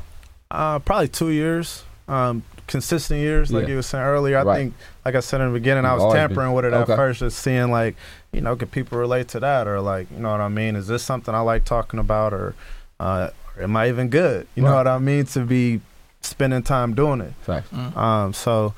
Uh, 0.52 0.80
probably 0.80 1.08
two 1.08 1.30
years. 1.30 1.84
Um, 2.08 2.44
consistent 2.68 3.20
years, 3.20 3.52
like 3.52 3.64
Yeah. 3.64 3.70
you 3.70 3.76
were 3.78 3.82
saying 3.82 4.04
earlier. 4.04 4.38
I 4.40 4.44
Right. 4.44 4.58
think, 4.58 4.74
like 5.06 5.16
I 5.16 5.20
said 5.20 5.42
in 5.42 5.48
the 5.52 5.60
beginning, 5.60 5.86
I 5.86 5.94
You've 5.94 6.04
was 6.04 6.14
tampering 6.14 6.48
been- 6.50 6.54
with 6.56 6.66
it 6.66 6.74
at 6.74 6.82
okay. 6.82 6.96
first, 6.96 7.20
just 7.20 7.38
seeing 7.40 7.72
like, 7.72 7.96
you 8.32 8.42
know, 8.42 8.56
can 8.56 8.68
people 8.68 8.98
relate 9.00 9.28
to 9.30 9.40
that, 9.40 9.68
or 9.68 9.82
like, 9.82 10.08
you 10.12 10.20
know 10.22 10.32
what 10.32 10.42
I 10.42 10.48
mean? 10.50 10.76
Is 10.76 10.88
this 10.88 11.02
something 11.04 11.34
I 11.34 11.40
like 11.42 11.64
talking 11.66 12.00
about, 12.00 12.34
or, 12.34 12.54
uh, 13.00 13.30
or 13.58 13.64
am 13.64 13.76
I 13.76 13.88
even 13.90 14.10
good? 14.10 14.48
You 14.56 14.64
know 14.64 14.74
what 14.76 14.88
I 14.88 14.98
mean? 15.00 15.26
To 15.28 15.42
be 15.42 15.82
spending 16.22 16.64
time 16.64 16.94
doing 16.96 17.22
it. 17.22 17.34
Facts. 17.42 17.70
Mm. 17.72 17.96
Um, 17.98 18.34
so 18.34 18.74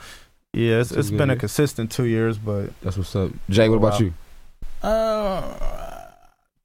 yeah, 0.54 0.80
it's, 0.80 0.90
Two 0.92 1.00
it's 1.00 1.10
good 1.10 1.18
been 1.18 1.30
a 1.30 1.36
consistent 1.36 1.92
two 1.92 2.06
years, 2.06 2.38
but 2.38 2.70
That's 2.82 2.98
what's 2.98 3.16
up. 3.16 3.32
Jay, 3.50 3.70
what 3.70 3.76
Oh, 3.76 3.78
about 3.80 3.94
wow. 3.94 4.00
you? 4.00 4.14
Uh, 4.82 5.54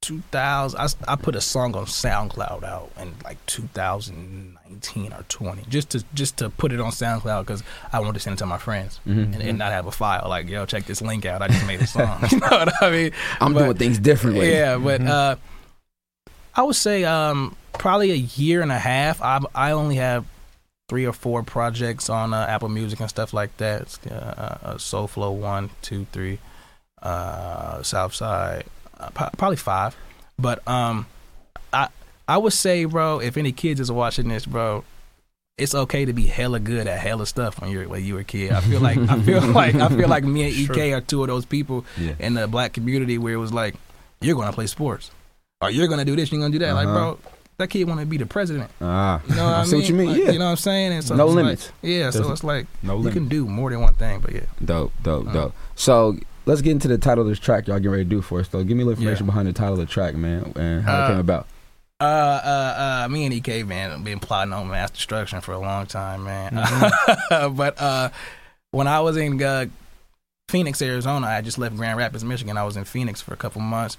2000. 0.01 0.79
I, 0.79 1.13
I 1.13 1.15
put 1.15 1.35
a 1.35 1.41
song 1.41 1.75
on 1.75 1.85
SoundCloud 1.85 2.63
out 2.63 2.91
in 2.99 3.13
like 3.23 3.37
2019 3.45 5.13
or 5.13 5.23
20, 5.29 5.63
just 5.69 5.91
to 5.91 6.03
just 6.13 6.37
to 6.37 6.49
put 6.49 6.71
it 6.73 6.81
on 6.81 6.91
SoundCloud 6.91 7.41
because 7.41 7.63
I 7.91 7.99
wanted 7.99 8.15
to 8.15 8.19
send 8.19 8.33
it 8.35 8.39
to 8.39 8.45
my 8.45 8.57
friends 8.57 8.99
Mhm. 9.07 9.33
and, 9.33 9.41
and 9.41 9.57
not 9.57 9.71
have 9.71 9.87
a 9.87 9.91
file 9.91 10.25
like, 10.27 10.49
yo, 10.49 10.65
check 10.65 10.85
this 10.85 11.01
link 11.01 11.25
out. 11.25 11.41
I 11.41 11.47
just 11.47 11.65
made 11.65 11.81
a 11.81 11.87
song. 11.87 12.19
you 12.31 12.39
know 12.39 12.47
what 12.49 12.83
I 12.83 12.91
mean? 12.91 13.11
I'm 13.39 13.53
but- 13.53 13.63
doing 13.63 13.77
things 13.77 13.99
differently. 13.99 14.51
Yeah, 14.51 14.77
but 14.77 15.01
Mhm. 15.01 15.07
uh, 15.07 15.35
I 16.55 16.63
would 16.63 16.75
say 16.75 17.03
um, 17.05 17.55
probably 17.73 18.11
a 18.11 18.15
year 18.15 18.61
and 18.61 18.71
a 18.71 18.79
half. 18.79 19.21
I 19.21 19.39
I 19.55 19.71
only 19.71 19.95
have 19.95 20.25
three 20.93 21.07
or 21.07 21.11
four 21.13 21.41
projects 21.41 22.07
on 22.07 22.35
uh, 22.35 22.45
Apple 22.47 22.69
Music 22.69 22.99
and 22.99 23.09
stuff 23.09 23.33
like 23.33 23.57
that. 23.57 23.81
It's, 23.81 23.97
uh, 24.05 24.59
uh, 24.61 24.73
Soulflow 24.75 25.33
one, 25.33 25.71
two, 25.81 26.05
three, 26.11 26.37
uh, 27.01 27.81
Southside, 27.81 28.65
uh, 28.99 29.09
probably 29.09 29.55
five. 29.55 29.95
But 30.37 30.65
um, 30.67 31.07
I 31.73 31.87
I 32.27 32.37
would 32.37 32.53
say, 32.53 32.85
bro, 32.85 33.19
if 33.21 33.37
any 33.37 33.51
kids 33.51 33.79
is 33.79 33.91
watching 33.91 34.27
this, 34.29 34.45
bro. 34.45 34.83
It's 35.55 35.75
okay 35.75 36.05
to 36.05 36.13
be 36.13 36.25
hella 36.25 36.59
good 36.59 36.87
at 36.87 36.99
hella 36.99 37.27
stuff 37.27 37.61
when 37.61 37.69
you're 37.69 37.87
when 37.87 38.03
you 38.03 38.15
were 38.15 38.21
a 38.21 38.23
kid. 38.23 38.51
I 38.51 38.61
feel 38.61 38.79
like 38.81 38.97
I 38.97 39.19
feel 39.21 39.41
like 39.61 39.75
I 39.75 39.87
feel 39.89 40.07
like 40.09 40.23
me 40.23 40.43
and 40.45 40.53
Sure. 40.53 40.75
EK 40.75 40.93
are 40.93 41.01
two 41.01 41.21
of 41.21 41.27
those 41.27 41.45
people 41.45 41.85
Yeah. 41.97 42.13
in 42.19 42.33
the 42.33 42.47
black 42.47 42.73
community 42.73 43.17
where 43.19 43.33
it 43.33 43.37
was 43.37 43.53
like, 43.53 43.75
you're 44.19 44.35
gonna 44.35 44.51
play 44.51 44.65
sports, 44.65 45.11
or 45.61 45.69
you're 45.69 45.87
gonna 45.87 46.05
do 46.05 46.15
this, 46.15 46.31
you're 46.31 46.41
gonna 46.41 46.51
do 46.51 46.57
that. 46.59 46.73
Like, 46.73 46.87
Uh-huh. 46.87 46.97
bro, 46.97 47.19
that 47.57 47.69
kid 47.69 47.83
want 47.87 47.99
to 47.99 48.05
be 48.05 48.17
the 48.17 48.25
president. 48.25 48.69
Ah, 48.81 49.21
You 49.27 49.35
know 49.35 49.45
what 49.45 49.53
I, 49.53 49.61
I 49.61 49.65
see 49.65 49.75
what 49.77 49.89
you 49.89 49.95
mean. 49.95 50.07
Like, 50.09 50.17
yeah. 50.17 50.31
you 50.31 50.39
know 50.39 50.45
what 50.45 50.51
I'm 50.51 50.57
saying. 50.57 50.93
And 50.93 51.03
so 51.03 51.15
No 51.15 51.25
it's 51.27 51.35
like- 51.35 51.43
limits. 51.45 51.71
yeah, 51.81 52.09
so 52.09 52.31
it's 52.31 52.43
like 52.43 52.65
no 52.81 52.99
you 53.01 53.09
can 53.11 53.27
do 53.27 53.45
more 53.47 53.69
than 53.69 53.81
one 53.81 53.93
thing. 53.93 54.19
But 54.21 54.33
yeah, 54.33 54.41
Dope, 54.63 54.91
dope, 55.03 55.27
Uh. 55.27 55.31
dope. 55.33 55.55
So 55.75 56.17
let's 56.45 56.61
get 56.61 56.71
into 56.71 56.87
the 56.87 56.97
title 56.97 57.23
of 57.23 57.29
this 57.29 57.39
track 57.39 57.67
y'all 57.67 57.77
getting 57.77 57.91
ready 57.91 58.03
to 58.03 58.09
do 58.09 58.21
for 58.21 58.39
us. 58.39 58.47
Though, 58.47 58.63
give 58.63 58.75
me 58.77 58.83
a 58.83 58.85
little 58.87 58.99
information 59.01 59.25
Yeah. 59.25 59.31
behind 59.31 59.47
the 59.47 59.53
title 59.53 59.73
of 59.73 59.79
the 59.79 59.85
track, 59.85 60.15
man, 60.15 60.51
and 60.55 60.83
how 60.83 60.97
it 60.97 61.01
Uh, 61.03 61.07
came 61.09 61.19
about. 61.19 61.47
uh, 62.01 62.03
uh, 62.03 63.03
uh, 63.05 63.07
me 63.09 63.25
and 63.25 63.33
EK 63.33 63.63
man 63.63 63.91
have 63.91 64.03
been 64.03 64.19
plotting 64.19 64.51
on 64.53 64.67
mass 64.69 64.91
destruction 64.91 65.39
for 65.41 65.51
a 65.53 65.59
long 65.59 65.85
time, 65.85 66.23
man. 66.25 66.51
Mm-hmm. 66.53 67.55
but 67.55 67.79
uh, 67.81 68.09
when 68.71 68.87
I 68.87 68.99
was 69.01 69.15
in 69.15 69.41
uh, 69.41 69.67
Phoenix, 70.49 70.81
Arizona, 70.81 71.27
I 71.27 71.41
just 71.41 71.57
left 71.57 71.75
Grand 71.77 71.97
Rapids, 71.97 72.23
Michigan. 72.23 72.57
I 72.57 72.63
was 72.63 72.75
in 72.77 72.83
Phoenix 72.83 73.21
for 73.21 73.33
a 73.33 73.37
couple 73.37 73.61
months, 73.61 73.97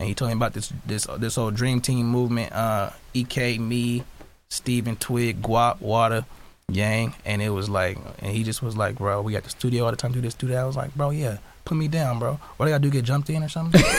and 0.00 0.08
he 0.08 0.14
told 0.14 0.30
me 0.30 0.32
about 0.34 0.54
this 0.54 0.72
this 0.86 1.06
this 1.18 1.34
whole 1.36 1.50
Dream 1.50 1.82
Team 1.82 2.06
movement. 2.06 2.52
Uh, 2.52 2.90
EK, 3.12 3.58
me, 3.58 4.02
Steven 4.48 4.96
Twig, 4.96 5.42
Guap, 5.42 5.82
Water, 5.82 6.24
Yang, 6.70 7.14
and 7.26 7.42
it 7.42 7.50
was 7.50 7.68
like, 7.68 7.98
and 8.20 8.32
he 8.32 8.42
just 8.42 8.62
was 8.62 8.78
like, 8.78 8.96
bro, 8.96 9.20
we 9.20 9.32
got 9.32 9.44
the 9.44 9.50
studio 9.50 9.84
all 9.84 9.90
the 9.90 9.98
time, 9.98 10.12
do 10.12 10.22
this, 10.22 10.32
do 10.32 10.46
that. 10.48 10.56
I 10.56 10.64
was 10.64 10.74
like, 10.74 10.94
bro, 10.94 11.10
yeah, 11.10 11.36
put 11.70 11.78
me 11.78 11.88
down, 11.88 12.18
bro. 12.18 12.38
What 12.56 12.66
do 12.66 12.74
I 12.74 12.78
do, 12.78 12.90
get 12.90 13.04
jumped 13.04 13.30
in 13.30 13.42
or 13.44 13.48
something? 13.48 13.80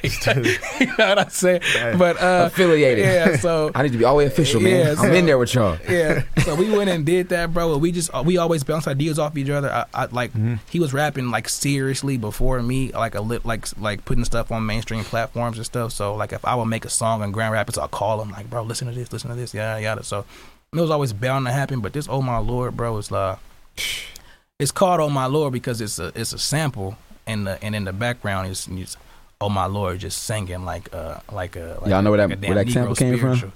you 0.00 0.86
know 0.86 0.94
what 0.98 1.18
I'm 1.18 1.30
saying? 1.30 1.62
Hey. 1.62 1.94
But 1.96 2.20
uh, 2.20 2.44
Affiliated. 2.52 3.04
yeah, 3.04 3.36
so 3.36 3.70
I 3.76 3.82
need 3.84 3.92
to 3.92 3.98
be 3.98 4.04
all 4.04 4.14
the 4.14 4.18
way 4.18 4.26
official, 4.26 4.60
man. 4.60 4.96
Yeah, 4.96 5.02
I'm 5.02 5.12
in 5.14 5.26
there 5.26 5.38
with 5.38 5.54
y'all. 5.54 5.78
yeah, 5.88 6.22
so 6.44 6.54
we 6.56 6.68
went 6.70 6.90
and 6.90 7.06
did 7.06 7.28
that, 7.30 7.54
bro. 7.54 7.76
We 7.78 7.92
just 7.92 8.10
we 8.24 8.38
always 8.38 8.64
bounce 8.64 8.88
ideas 8.88 9.18
off 9.18 9.36
each 9.36 9.48
other. 9.50 9.70
I, 9.70 9.84
I 9.94 10.04
like 10.06 10.32
Mhm. 10.32 10.58
he 10.70 10.80
was 10.80 10.92
rapping 10.92 11.30
like 11.30 11.48
seriously 11.48 12.16
before 12.16 12.60
me, 12.62 12.90
like 12.92 13.14
a 13.14 13.20
lit 13.20 13.44
like 13.46 13.66
like 13.80 14.04
putting 14.04 14.24
stuff 14.24 14.50
on 14.50 14.66
mainstream 14.66 15.04
platforms 15.04 15.56
and 15.58 15.64
stuff. 15.66 15.92
So 15.92 16.14
like 16.16 16.32
if 16.32 16.44
I 16.44 16.54
would 16.56 16.66
make 16.66 16.84
a 16.84 16.90
song 16.90 17.22
in 17.22 17.30
Grand 17.32 17.52
Rapids, 17.52 17.78
I'll 17.78 17.88
call 17.88 18.20
him 18.20 18.30
like, 18.32 18.50
bro, 18.50 18.62
listen 18.62 18.88
to 18.88 18.94
this, 18.94 19.12
listen 19.12 19.30
to 19.30 19.36
this, 19.36 19.54
yada 19.54 19.80
yada. 19.80 20.02
So 20.02 20.24
it 20.72 20.80
was 20.80 20.90
always 20.90 21.12
bound 21.12 21.46
to 21.46 21.52
happen. 21.52 21.80
But 21.80 21.92
this, 21.92 22.08
oh 22.10 22.20
my 22.22 22.38
lord, 22.38 22.76
bro, 22.76 22.96
is 22.98 23.12
uh, 23.12 23.36
it's 24.60 24.70
called 24.70 25.00
oh 25.00 25.10
my 25.10 25.26
lord 25.26 25.52
because 25.52 25.80
it's 25.80 25.98
a 25.98 26.12
it's 26.14 26.32
a 26.32 26.38
sample 26.38 26.96
and 27.26 27.46
the 27.46 27.62
and 27.64 27.74
in 27.74 27.84
the 27.84 27.92
background 27.92 28.48
is. 28.50 28.68
is 28.68 28.96
Oh 29.42 29.48
my 29.48 29.64
lord! 29.64 29.98
Just 30.00 30.24
singing 30.24 30.66
like 30.66 30.94
uh 30.94 31.18
like 31.32 31.56
a 31.56 31.78
like 31.80 31.88
Y'all 31.88 32.02
know 32.02 32.10
where 32.10 32.18
that- 32.18 32.28
like 32.28 32.44
a 32.44 32.46
where 32.52 32.56
damn 32.62 32.66
that 32.66 32.72
sample 32.74 32.94
Negro 32.94 32.98
came 32.98 33.18
from? 33.18 33.36
spiritual. 33.36 33.52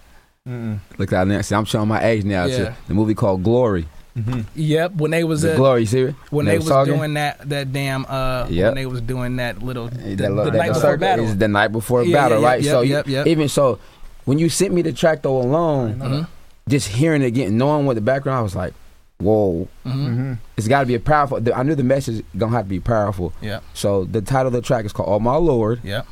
Mm-mm. 0.48 0.78
Look 0.96 1.12
out 1.12 1.28
there. 1.28 1.42
See, 1.42 1.54
I'm 1.54 1.66
showing 1.66 1.88
my 1.88 2.02
age 2.02 2.24
now. 2.24 2.46
Yeah. 2.46 2.56
a- 2.56 2.74
the 2.88 2.94
movie 2.94 3.14
called 3.14 3.42
Glory. 3.42 3.86
Mm-hmm. 4.16 4.40
Yep, 4.54 4.94
when 4.94 5.10
they 5.10 5.24
was 5.24 5.42
The 5.42 5.52
uh, 5.52 5.56
Glory, 5.56 5.84
see 5.84 6.00
it? 6.00 6.14
when 6.30 6.46
They 6.46 6.52
they 6.52 6.56
was 6.56 6.64
was 6.68 6.72
talking? 6.72 6.94
doing 6.96 7.14
that 7.14 7.46
that 7.50 7.70
damn 7.74 8.06
uh 8.08 8.46
Yep. 8.48 8.64
when 8.64 8.74
they 8.76 8.86
was 8.86 9.02
doing 9.02 9.36
that 9.36 9.62
little 9.62 9.88
the, 9.88 10.14
That 10.16 10.28
the 10.34 10.50
that 10.50 10.52
night 10.54 10.68
before 10.68 10.80
circle 10.80 10.98
battle. 11.00 11.24
is 11.26 11.36
the 11.36 11.48
night 11.48 11.68
before 11.68 12.02
Yeah, 12.02 12.16
battle, 12.16 12.40
yeah, 12.40 12.46
right? 12.48 12.62
yep, 12.62 12.70
so 12.70 12.80
you- 12.80 12.92
yep, 12.94 13.06
yep. 13.06 13.26
even 13.26 13.48
so, 13.48 13.78
when 14.24 14.38
you 14.38 14.48
sent 14.48 14.72
me 14.72 14.80
the 14.80 14.92
track 14.94 15.20
though 15.20 15.36
alone, 15.36 15.96
Mhm, 15.98 16.26
just 16.66 16.88
hearing 16.88 17.20
it 17.20 17.26
again, 17.26 17.58
knowing 17.58 17.84
what 17.84 17.92
the 17.96 18.00
background, 18.00 18.38
I 18.38 18.42
was 18.42 18.56
like, 18.56 18.72
whoa, 19.20 19.68
mhm. 19.84 19.92
Mm-hmm. 19.92 20.32
it's 20.56 20.68
got 20.68 20.80
to 20.80 20.86
be 20.86 20.94
a 20.94 21.00
powerful. 21.00 21.40
I 21.54 21.62
knew 21.62 21.74
the 21.74 21.82
message 21.84 22.24
gonna 22.36 22.52
have 22.56 22.66
to 22.66 22.68
be 22.70 22.80
powerful. 22.80 23.32
Yeah. 23.40 23.60
So 23.74 24.04
the 24.04 24.20
title 24.22 24.48
of 24.48 24.52
the 24.52 24.62
track 24.62 24.84
is 24.84 24.92
called 24.92 25.08
"Oh 25.08 25.18
My 25.20 25.36
Lord," 25.36 25.80
yep. 25.84 26.06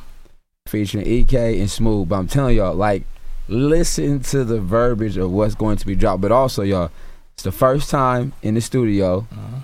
featuring 0.67 1.05
EK 1.07 1.59
and 1.59 1.69
Smooth. 1.69 2.09
But 2.09 2.15
I'm 2.17 2.27
telling 2.27 2.55
y'all, 2.57 2.73
like, 2.75 3.03
listen 3.47 4.21
to 4.21 4.43
the 4.43 4.59
verbiage 4.59 5.17
of 5.17 5.31
what's 5.31 5.55
going 5.55 5.77
to 5.77 5.85
be 5.85 5.95
dropped. 5.95 6.21
But 6.21 6.31
also, 6.31 6.63
y'all, 6.63 6.91
it's 7.33 7.43
the 7.43 7.51
first 7.51 7.89
time 7.89 8.33
in 8.41 8.53
the 8.55 8.61
studio. 8.61 9.27
mhm. 9.33 9.61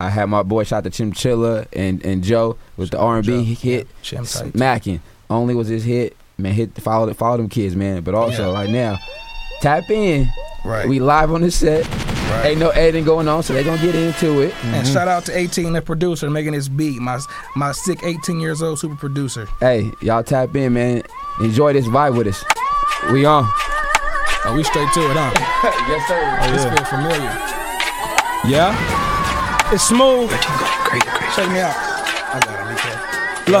I 0.00 0.10
had 0.10 0.26
my 0.26 0.42
boy 0.42 0.64
shout 0.64 0.82
to 0.82 0.90
Chimchilla 0.90 1.66
and 1.72 2.04
and 2.04 2.24
Joe 2.24 2.56
with 2.76 2.90
the 2.90 2.98
R 2.98 3.18
and 3.18 3.26
B 3.26 3.54
Joe, 3.54 3.60
hit 3.60 3.88
Chim 4.02 4.24
smacking. 4.24 5.00
Only 5.30 5.54
was 5.54 5.68
his 5.68 5.84
hit, 5.84 6.16
man. 6.36 6.52
Hit 6.54 6.74
follow 6.80 7.12
follow 7.14 7.36
them 7.36 7.48
kids, 7.48 7.76
man. 7.76 8.02
But 8.02 8.14
also 8.16 8.52
right 8.52 8.68
now, 8.68 8.98
tap 9.60 9.88
in. 9.90 10.28
Right. 10.64 10.88
We 10.88 10.98
live 10.98 11.32
on 11.32 11.42
the 11.42 11.50
set. 11.52 11.86
Right. 12.32 12.46
Ain't 12.46 12.60
no 12.60 12.70
editing 12.70 13.04
going 13.04 13.28
on, 13.28 13.42
so 13.42 13.52
they 13.52 13.64
gonna 13.64 13.80
get 13.80 13.94
into 13.94 14.40
it. 14.40 14.54
And 14.64 14.84
mm-hmm. 14.84 14.92
shout 14.92 15.08
out 15.08 15.24
to 15.26 15.36
18, 15.36 15.72
the 15.72 15.82
producer, 15.82 16.30
making 16.30 16.52
this 16.52 16.68
beat. 16.68 17.00
My 17.00 17.20
my 17.56 17.72
sick 17.72 18.02
18 18.02 18.40
years 18.40 18.62
old 18.62 18.78
super 18.78 18.96
producer. 18.96 19.46
Hey, 19.60 19.92
y'all 20.00 20.22
tap 20.22 20.54
in, 20.56 20.74
man. 20.74 21.02
Enjoy 21.40 21.72
this 21.72 21.86
vibe 21.86 22.16
with 22.16 22.26
us. 22.26 22.44
We 23.12 23.24
on. 23.24 23.44
Oh, 24.44 24.54
we 24.56 24.64
straight 24.64 24.92
to 24.92 25.00
it, 25.00 25.16
huh? 25.16 25.30
yes, 25.88 26.08
sir. 26.08 26.38
Oh, 26.42 26.52
this 26.52 26.64
feel 26.64 26.84
familiar. 26.86 27.30
Yeah. 28.44 29.72
It's 29.72 29.84
smooth. 29.84 30.30
Check 31.34 31.48
me 31.50 31.60
out. 31.60 31.74
I 32.34 32.40
got 32.44 32.58
it, 32.60 33.52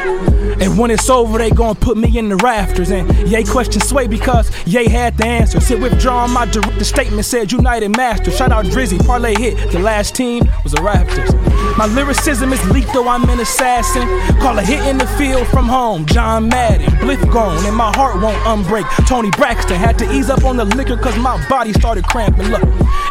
okay. 0.00 0.26
Look. 0.26 0.35
And 0.60 0.78
when 0.78 0.90
it's 0.90 1.10
over, 1.10 1.38
they 1.38 1.50
gon' 1.50 1.76
put 1.76 1.96
me 1.96 2.18
in 2.18 2.28
the 2.28 2.36
rafters. 2.36 2.90
And 2.90 3.08
yay 3.28 3.44
question 3.44 3.80
sway 3.80 4.06
because 4.06 4.50
yay 4.66 4.88
had 4.88 5.16
the 5.16 5.26
answer. 5.26 5.60
Sit 5.60 5.80
withdrawing 5.80 6.32
my 6.32 6.46
direct 6.46 6.84
statement 6.84 7.24
said 7.24 7.52
United 7.52 7.96
Master. 7.96 8.30
Shout 8.30 8.52
out 8.52 8.64
Drizzy, 8.66 9.04
parlay 9.04 9.34
hit. 9.34 9.70
The 9.72 9.78
last 9.78 10.14
team 10.14 10.44
was 10.62 10.72
the 10.72 10.80
Raptors. 10.80 11.34
My 11.76 11.86
lyricism 11.86 12.52
is 12.52 12.70
lethal, 12.70 13.08
I'm 13.08 13.28
an 13.28 13.40
assassin. 13.40 14.08
Call 14.40 14.58
a 14.58 14.62
hit 14.62 14.80
in 14.86 14.96
the 14.98 15.06
field 15.18 15.46
from 15.48 15.66
home. 15.66 16.06
John 16.06 16.48
Madden, 16.48 16.98
Bliff 17.00 17.20
gone, 17.30 17.64
and 17.66 17.76
my 17.76 17.94
heart 17.94 18.22
won't 18.22 18.38
unbreak. 18.44 18.86
Toni 19.06 19.30
Braxton 19.32 19.76
had 19.76 19.98
to 19.98 20.10
ease 20.12 20.30
up 20.30 20.44
on 20.44 20.56
the 20.56 20.64
liquor 20.64 20.96
cause 20.96 21.16
my 21.18 21.36
body 21.48 21.72
started 21.74 22.04
cramping. 22.04 22.48
Look, 22.48 22.62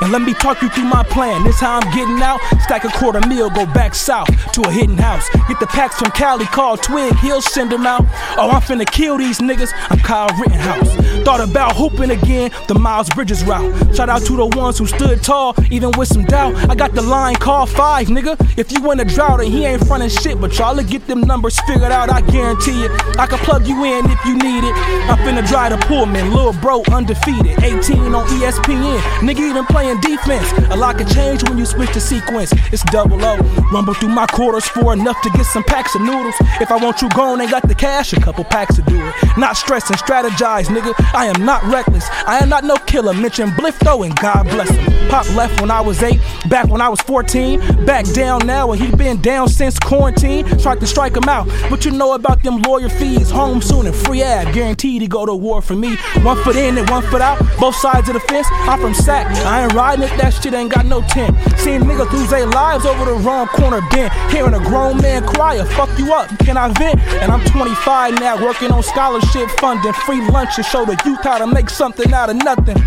and 0.02 0.12
let 0.12 0.22
me 0.22 0.34
talk 0.34 0.62
you 0.62 0.70
through 0.70 0.86
my 0.86 1.04
plan. 1.04 1.44
This 1.44 1.60
how 1.60 1.80
I'm 1.80 1.94
getting 1.94 2.22
out. 2.22 2.40
Stack 2.62 2.86
a 2.86 2.90
quarter 2.90 3.22
meal, 3.28 3.50
go 3.50 3.66
back 3.68 3.94
south 3.94 4.30
to 4.54 4.62
a 4.62 4.72
hidden 4.72 4.98
house. 4.98 5.30
Get 5.48 5.60
the 5.60 5.68
packs 5.68 6.00
from 6.00 6.12
Cali, 6.12 6.46
call 6.46 6.78
Twig, 6.78 7.14
he'll 7.36 7.42
send 7.42 7.70
them 7.70 7.86
out. 7.86 8.06
Oh, 8.38 8.50
I'm 8.50 8.62
finna 8.62 8.90
kill 8.90 9.18
these 9.18 9.40
niggas. 9.40 9.72
I'm 9.90 10.00
Kyle 10.00 10.30
Rittenhouse. 10.40 10.96
Thought 11.26 11.42
about 11.42 11.76
hooping 11.76 12.12
again, 12.12 12.52
the 12.68 12.76
Miles 12.76 13.10
Bridges 13.10 13.44
route. 13.44 13.94
Shout 13.94 14.10
out 14.10 14.22
to 14.26 14.38
the 14.38 14.46
ones 14.46 14.78
who 14.78 14.86
stood 14.86 15.22
tall, 15.22 15.54
even 15.70 15.92
with 15.98 16.08
some 16.08 16.24
doubt. 16.24 16.56
I 16.70 16.76
got 16.76 16.94
the 16.94 17.02
line, 17.02 17.36
call 17.36 17.66
five, 17.66 18.08
nigga. 18.08 18.36
If 18.58 18.72
you 18.72 18.90
in 18.92 19.00
a 19.02 19.06
drought 19.06 19.42
and 19.42 19.52
he 19.52 19.66
ain't 19.66 19.86
frontin' 19.86 20.10
shit, 20.10 20.40
but 20.40 20.58
y'all 20.58 20.82
get 20.82 21.08
them 21.08 21.22
numbers 21.22 21.60
figured 21.62 21.92
out, 21.92 22.10
I 22.10 22.22
guarantee 22.22 22.86
it. 22.86 22.92
I 23.20 23.26
can 23.28 23.40
plug 23.40 23.68
you 23.68 23.84
in 23.84 24.06
if 24.10 24.26
you 24.26 24.36
need 24.38 24.64
it. 24.64 24.76
I'm 25.10 25.18
finna 25.20 25.46
dry 25.46 25.68
the 25.68 25.78
Pullman, 25.88 26.34
lil' 26.34 26.54
bro 26.62 26.84
undefeated. 26.92 27.62
18 27.64 28.16
on 28.16 28.26
ESPN, 28.28 29.00
nigga 29.20 29.40
even 29.40 29.66
playing 29.66 30.00
defense. 30.00 30.50
A 30.70 30.76
lot 30.76 30.98
can 30.98 31.08
change 31.10 31.44
when 31.50 31.58
you 31.58 31.66
switch 31.66 31.94
the 31.94 32.00
sequence. 32.00 32.54
It's 32.72 32.84
double 32.84 33.24
O. 33.24 33.38
Rumble 33.74 33.94
through 33.94 34.16
my 34.16 34.28
quarters 34.28 34.66
for 34.66 34.94
enough 34.94 35.22
to 35.24 35.30
get 35.32 35.46
some 35.46 35.64
packs 35.64 35.96
of 35.96 36.02
noodles. 36.02 36.36
If 36.62 36.72
I 36.72 36.78
want 36.78 37.02
you 37.02 37.10
gone, 37.10 37.25
phone, 37.26 37.42
ain't 37.42 37.50
got 37.50 37.68
the 37.68 37.74
cash, 37.74 38.14
a 38.14 38.20
couple 38.20 38.44
packs 38.44 38.76
to 38.76 38.82
do 38.84 38.96
it. 39.02 39.14
Not 39.38 39.58
stressing, 39.58 39.98
strategize, 39.98 40.66
nigga. 40.66 40.94
I 41.14 41.26
am 41.26 41.44
not 41.44 41.64
reckless. 41.64 42.08
I 42.28 42.38
am 42.40 42.50
not 42.50 42.64
no 42.64 42.76
killer. 42.92 43.14
Mention 43.14 43.54
Bliff 43.56 43.80
though, 43.80 44.04
and 44.04 44.16
God 44.18 44.44
bless 44.44 44.70
him. 44.70 45.10
Pop 45.10 45.28
left 45.36 45.60
when 45.60 45.72
I 45.72 45.82
was 45.82 46.04
eight, 46.04 46.20
back 46.50 46.68
when 46.68 46.82
I 46.82 46.90
was 46.90 47.02
14. 47.02 47.86
Back 47.86 48.06
down 48.14 48.46
now, 48.46 48.72
and 48.72 48.82
he 48.82 48.96
been 48.96 49.22
down 49.22 49.48
since 49.50 49.80
quarantine. 49.80 50.46
Tried 50.60 50.80
to 50.82 50.88
strike 50.88 51.16
him 51.16 51.28
out. 51.28 51.48
but 51.70 51.84
you 51.86 51.92
know 51.92 52.14
about 52.14 52.44
them 52.44 52.62
lawyer 52.62 52.90
fees? 52.90 53.32
Home 53.32 53.62
soon 53.62 53.88
and 53.88 53.96
free 53.96 54.22
ad. 54.22 54.54
Guaranteed 54.54 55.02
to 55.02 55.08
go 55.08 55.26
to 55.26 55.34
war 55.34 55.62
for 55.62 55.76
me. 55.76 55.96
One 56.22 56.38
foot 56.44 56.56
in 56.56 56.78
and 56.78 56.88
one 56.90 57.04
foot 57.04 57.22
out. 57.22 57.40
Both 57.60 57.76
sides 57.76 58.08
of 58.10 58.14
the 58.14 58.20
fence. 58.22 58.48
I'm 58.52 58.80
from 58.80 58.94
Sac. 58.94 59.26
I 59.46 59.64
ain't 59.64 59.74
riding 59.74 60.04
it. 60.04 60.16
That 60.18 60.32
shit 60.32 60.54
ain't 60.54 60.72
got 60.72 60.86
no 60.86 61.02
tent. 61.02 61.36
Seeing 61.58 61.82
niggas 61.82 62.12
lose 62.12 62.30
their 62.30 62.46
lives 62.48 62.86
over 62.86 63.06
the 63.06 63.16
wrong 63.26 63.48
corner 63.48 63.82
bent. 63.90 64.14
Hearing 64.32 64.54
a 64.54 64.60
grown 64.60 65.02
man 65.02 65.26
cry, 65.26 65.64
fuck 65.76 65.90
you 65.98 66.14
up. 66.14 66.30
Can 66.40 66.58
I 66.58 66.72
vent? 66.74 67.00
And 67.22 67.32
I'm 67.32 67.44
25 67.46 68.20
now, 68.20 68.44
working 68.44 68.72
on 68.72 68.84
scholarship 68.84 69.50
funding, 69.60 69.94
free 69.94 70.22
lunch 70.30 70.56
to 70.56 70.64
show 70.64 70.86
the 70.86 71.00
youth 71.06 71.24
how 71.24 71.38
to 71.38 71.48
make 71.48 71.70
something 71.70 72.14
out 72.14 72.30
of 72.30 72.36
nothing. 72.38 72.78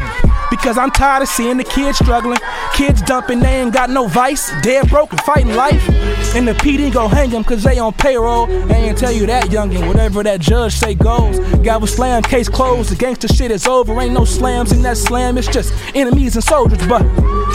Because 0.50 0.78
I'm 0.78 0.90
tired 0.90 1.22
of 1.22 1.28
seeing 1.28 1.56
the 1.56 1.64
kids 1.64 1.98
struggling, 1.98 2.38
kids 2.72 3.02
dumping, 3.02 3.40
they 3.40 3.60
ain't 3.60 3.72
got 3.72 3.90
no 3.90 4.06
vice, 4.06 4.50
dead 4.62 4.88
broke 4.88 5.12
and 5.12 5.20
fighting 5.20 5.54
life. 5.54 5.86
And 6.34 6.46
the 6.46 6.52
PD 6.52 6.92
go 6.92 7.08
hang 7.08 7.30
them 7.30 7.44
cause 7.44 7.62
they 7.62 7.78
on 7.78 7.92
payroll. 7.92 8.46
They 8.46 8.76
ain't 8.76 8.98
tell 8.98 9.12
you 9.12 9.26
that 9.26 9.44
youngin', 9.46 9.86
whatever 9.86 10.22
that 10.22 10.40
judge 10.40 10.74
say 10.74 10.94
goes. 10.94 11.38
Gavel 11.62 11.86
slam, 11.86 12.22
case 12.22 12.48
closed, 12.48 12.90
the 12.90 12.96
gangster 12.96 13.28
shit 13.28 13.50
is 13.50 13.66
over. 13.66 13.98
Ain't 14.00 14.14
no 14.14 14.24
slams 14.24 14.72
in 14.72 14.82
that 14.82 14.96
slam, 14.96 15.36
it's 15.36 15.48
just 15.48 15.74
enemies 15.94 16.34
and 16.34 16.44
soldiers. 16.44 16.78
But, 16.86 17.02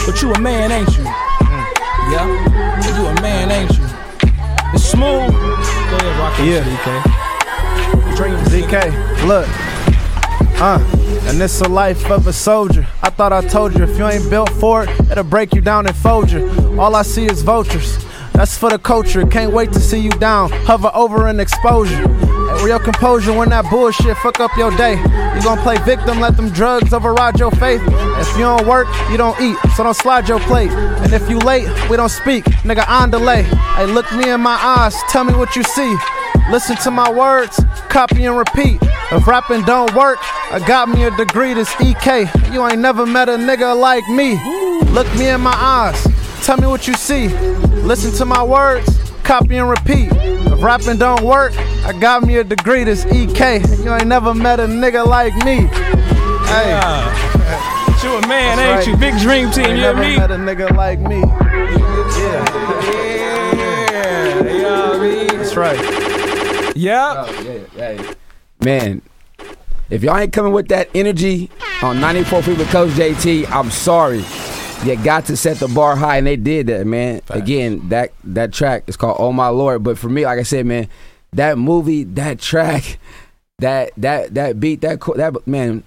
but 0.06 0.20
you 0.22 0.32
a 0.32 0.40
man, 0.40 0.70
ain't 0.70 0.96
you? 0.96 1.04
Yeah, 1.04 2.26
you 2.96 3.06
a 3.06 3.22
man, 3.22 3.50
ain't 3.50 3.76
you? 3.78 3.83
It's 4.74 4.84
smooth. 4.84 5.30
Go 5.30 5.96
ahead, 5.96 6.18
rock 6.18 6.36
that 6.36 6.44
Yeah. 6.44 6.64
DK. 6.64 8.16
Dream 8.16 8.36
ZK, 8.46 8.90
look. 9.26 9.48
Uh, 10.60 10.78
and 11.28 11.40
it's 11.40 11.58
the 11.58 11.68
life 11.68 12.10
of 12.10 12.26
a 12.26 12.32
soldier. 12.32 12.86
I 13.02 13.10
thought 13.10 13.32
I 13.32 13.40
told 13.46 13.76
you 13.76 13.84
if 13.84 13.96
you 13.98 14.06
ain't 14.06 14.28
built 14.30 14.50
for 14.50 14.84
it, 14.84 14.90
it'll 15.10 15.24
break 15.24 15.54
you 15.54 15.60
down 15.60 15.86
and 15.86 15.96
fold 15.96 16.30
you. 16.30 16.48
All 16.78 16.94
I 16.94 17.02
see 17.02 17.26
is 17.26 17.42
vultures. 17.42 17.98
That's 18.32 18.56
for 18.56 18.70
the 18.70 18.78
culture. 18.78 19.24
Can't 19.26 19.52
wait 19.52 19.72
to 19.72 19.80
see 19.80 19.98
you 19.98 20.10
down. 20.10 20.50
Hover 20.66 20.90
over 20.94 21.28
in 21.28 21.38
exposure. 21.40 22.02
Where 22.56 22.68
your 22.68 22.78
composure 22.78 23.32
when 23.32 23.50
that 23.50 23.68
bullshit 23.70 24.16
fuck 24.18 24.40
up 24.40 24.56
your 24.56 24.70
day. 24.76 24.96
You 25.34 25.42
gon' 25.42 25.58
play 25.58 25.78
victim, 25.78 26.20
let 26.20 26.36
them 26.36 26.50
drugs 26.50 26.92
override 26.92 27.38
your 27.38 27.50
faith. 27.52 27.82
If 27.84 28.28
you 28.36 28.44
don't 28.44 28.66
work, 28.66 28.86
you 29.10 29.16
don't 29.16 29.38
eat, 29.40 29.56
so 29.76 29.82
don't 29.82 29.94
slide 29.94 30.28
your 30.28 30.40
plate. 30.40 30.70
And 30.70 31.12
if 31.12 31.28
you 31.28 31.38
late, 31.38 31.68
we 31.90 31.96
don't 31.96 32.08
speak. 32.08 32.44
Nigga, 32.64 32.88
on 32.88 33.10
delay. 33.10 33.42
Hey, 33.42 33.86
look 33.86 34.10
me 34.12 34.30
in 34.30 34.40
my 34.40 34.54
eyes, 34.54 34.94
tell 35.08 35.24
me 35.24 35.34
what 35.34 35.56
you 35.56 35.62
see. 35.62 35.96
Listen 36.50 36.76
to 36.76 36.90
my 36.90 37.10
words, 37.10 37.60
copy 37.88 38.24
and 38.26 38.36
repeat. 38.36 38.78
If 39.10 39.26
rapping 39.26 39.62
don't 39.62 39.94
work, 39.94 40.18
I 40.52 40.62
got 40.66 40.88
me 40.88 41.04
a 41.04 41.10
degree, 41.16 41.54
this 41.54 41.74
EK. 41.80 42.26
You 42.52 42.66
ain't 42.66 42.80
never 42.80 43.06
met 43.06 43.28
a 43.28 43.32
nigga 43.32 43.78
like 43.78 44.06
me. 44.08 44.38
Look 44.92 45.12
me 45.16 45.28
in 45.28 45.40
my 45.40 45.54
eyes, 45.54 46.06
tell 46.44 46.56
me 46.58 46.66
what 46.66 46.86
you 46.86 46.94
see. 46.94 47.28
Listen 47.82 48.12
to 48.12 48.24
my 48.24 48.42
words, 48.42 49.03
copy 49.24 49.56
and 49.56 49.68
repeat. 49.68 50.10
If 50.12 50.62
rapping 50.62 50.98
don't 50.98 51.22
work, 51.24 51.52
I 51.84 51.92
got 51.98 52.22
me 52.22 52.36
a 52.36 52.44
degree, 52.44 52.84
this 52.84 53.04
EK. 53.06 53.60
You 53.82 53.92
ain't 53.94 54.06
never 54.06 54.34
met 54.34 54.60
a 54.60 54.66
nigga 54.66 55.06
like 55.06 55.34
me. 55.44 55.66
Hey, 56.46 56.70
You 58.04 58.16
a 58.16 58.26
man, 58.28 58.56
That's 58.56 58.60
ain't 58.60 58.76
right. 58.78 58.86
you? 58.86 58.96
Big 58.96 59.18
dream 59.20 59.50
team, 59.50 59.64
ain't 59.66 59.76
you 59.76 59.82
never 59.82 60.00
me? 60.00 60.16
met 60.18 60.30
a 60.30 60.36
nigga 60.36 60.76
like 60.76 61.00
me. 61.00 61.20
Yeah, 61.20 62.44
Yeah, 63.90 64.52
you 64.52 64.62
know 64.62 64.88
what 64.90 64.96
I 64.96 64.98
mean? 65.00 65.26
that's 65.28 65.56
right. 65.56 66.76
Yeah. 66.76 67.24
Oh, 67.26 67.42
yeah, 67.76 67.92
yeah. 67.92 68.14
Man, 68.60 69.02
if 69.90 70.02
y'all 70.02 70.16
ain't 70.18 70.32
coming 70.32 70.52
with 70.52 70.68
that 70.68 70.88
energy 70.94 71.50
on 71.82 72.00
94 72.00 72.42
feet 72.42 72.58
with 72.58 72.68
Coach 72.70 72.90
JT, 72.90 73.50
I'm 73.50 73.70
sorry. 73.70 74.24
You 74.84 74.96
got 75.02 75.26
to 75.26 75.36
set 75.36 75.56
the 75.58 75.68
bar 75.68 75.96
high, 75.96 76.18
and 76.18 76.26
they 76.26 76.36
did 76.36 76.66
that, 76.66 76.86
man. 76.86 77.20
Facts. 77.20 77.40
Again, 77.40 77.88
that 77.88 78.12
that 78.24 78.52
track 78.52 78.84
is 78.86 78.96
called 78.96 79.16
"Oh 79.18 79.32
My 79.32 79.48
Lord," 79.48 79.82
but 79.82 79.96
for 79.98 80.08
me, 80.10 80.24
like 80.24 80.38
I 80.38 80.42
said, 80.42 80.66
man, 80.66 80.88
that 81.32 81.56
movie, 81.56 82.04
that 82.04 82.38
track, 82.38 82.98
that 83.60 83.92
that 83.96 84.34
that 84.34 84.60
beat, 84.60 84.82
that 84.82 85.00
that 85.16 85.46
man, 85.46 85.84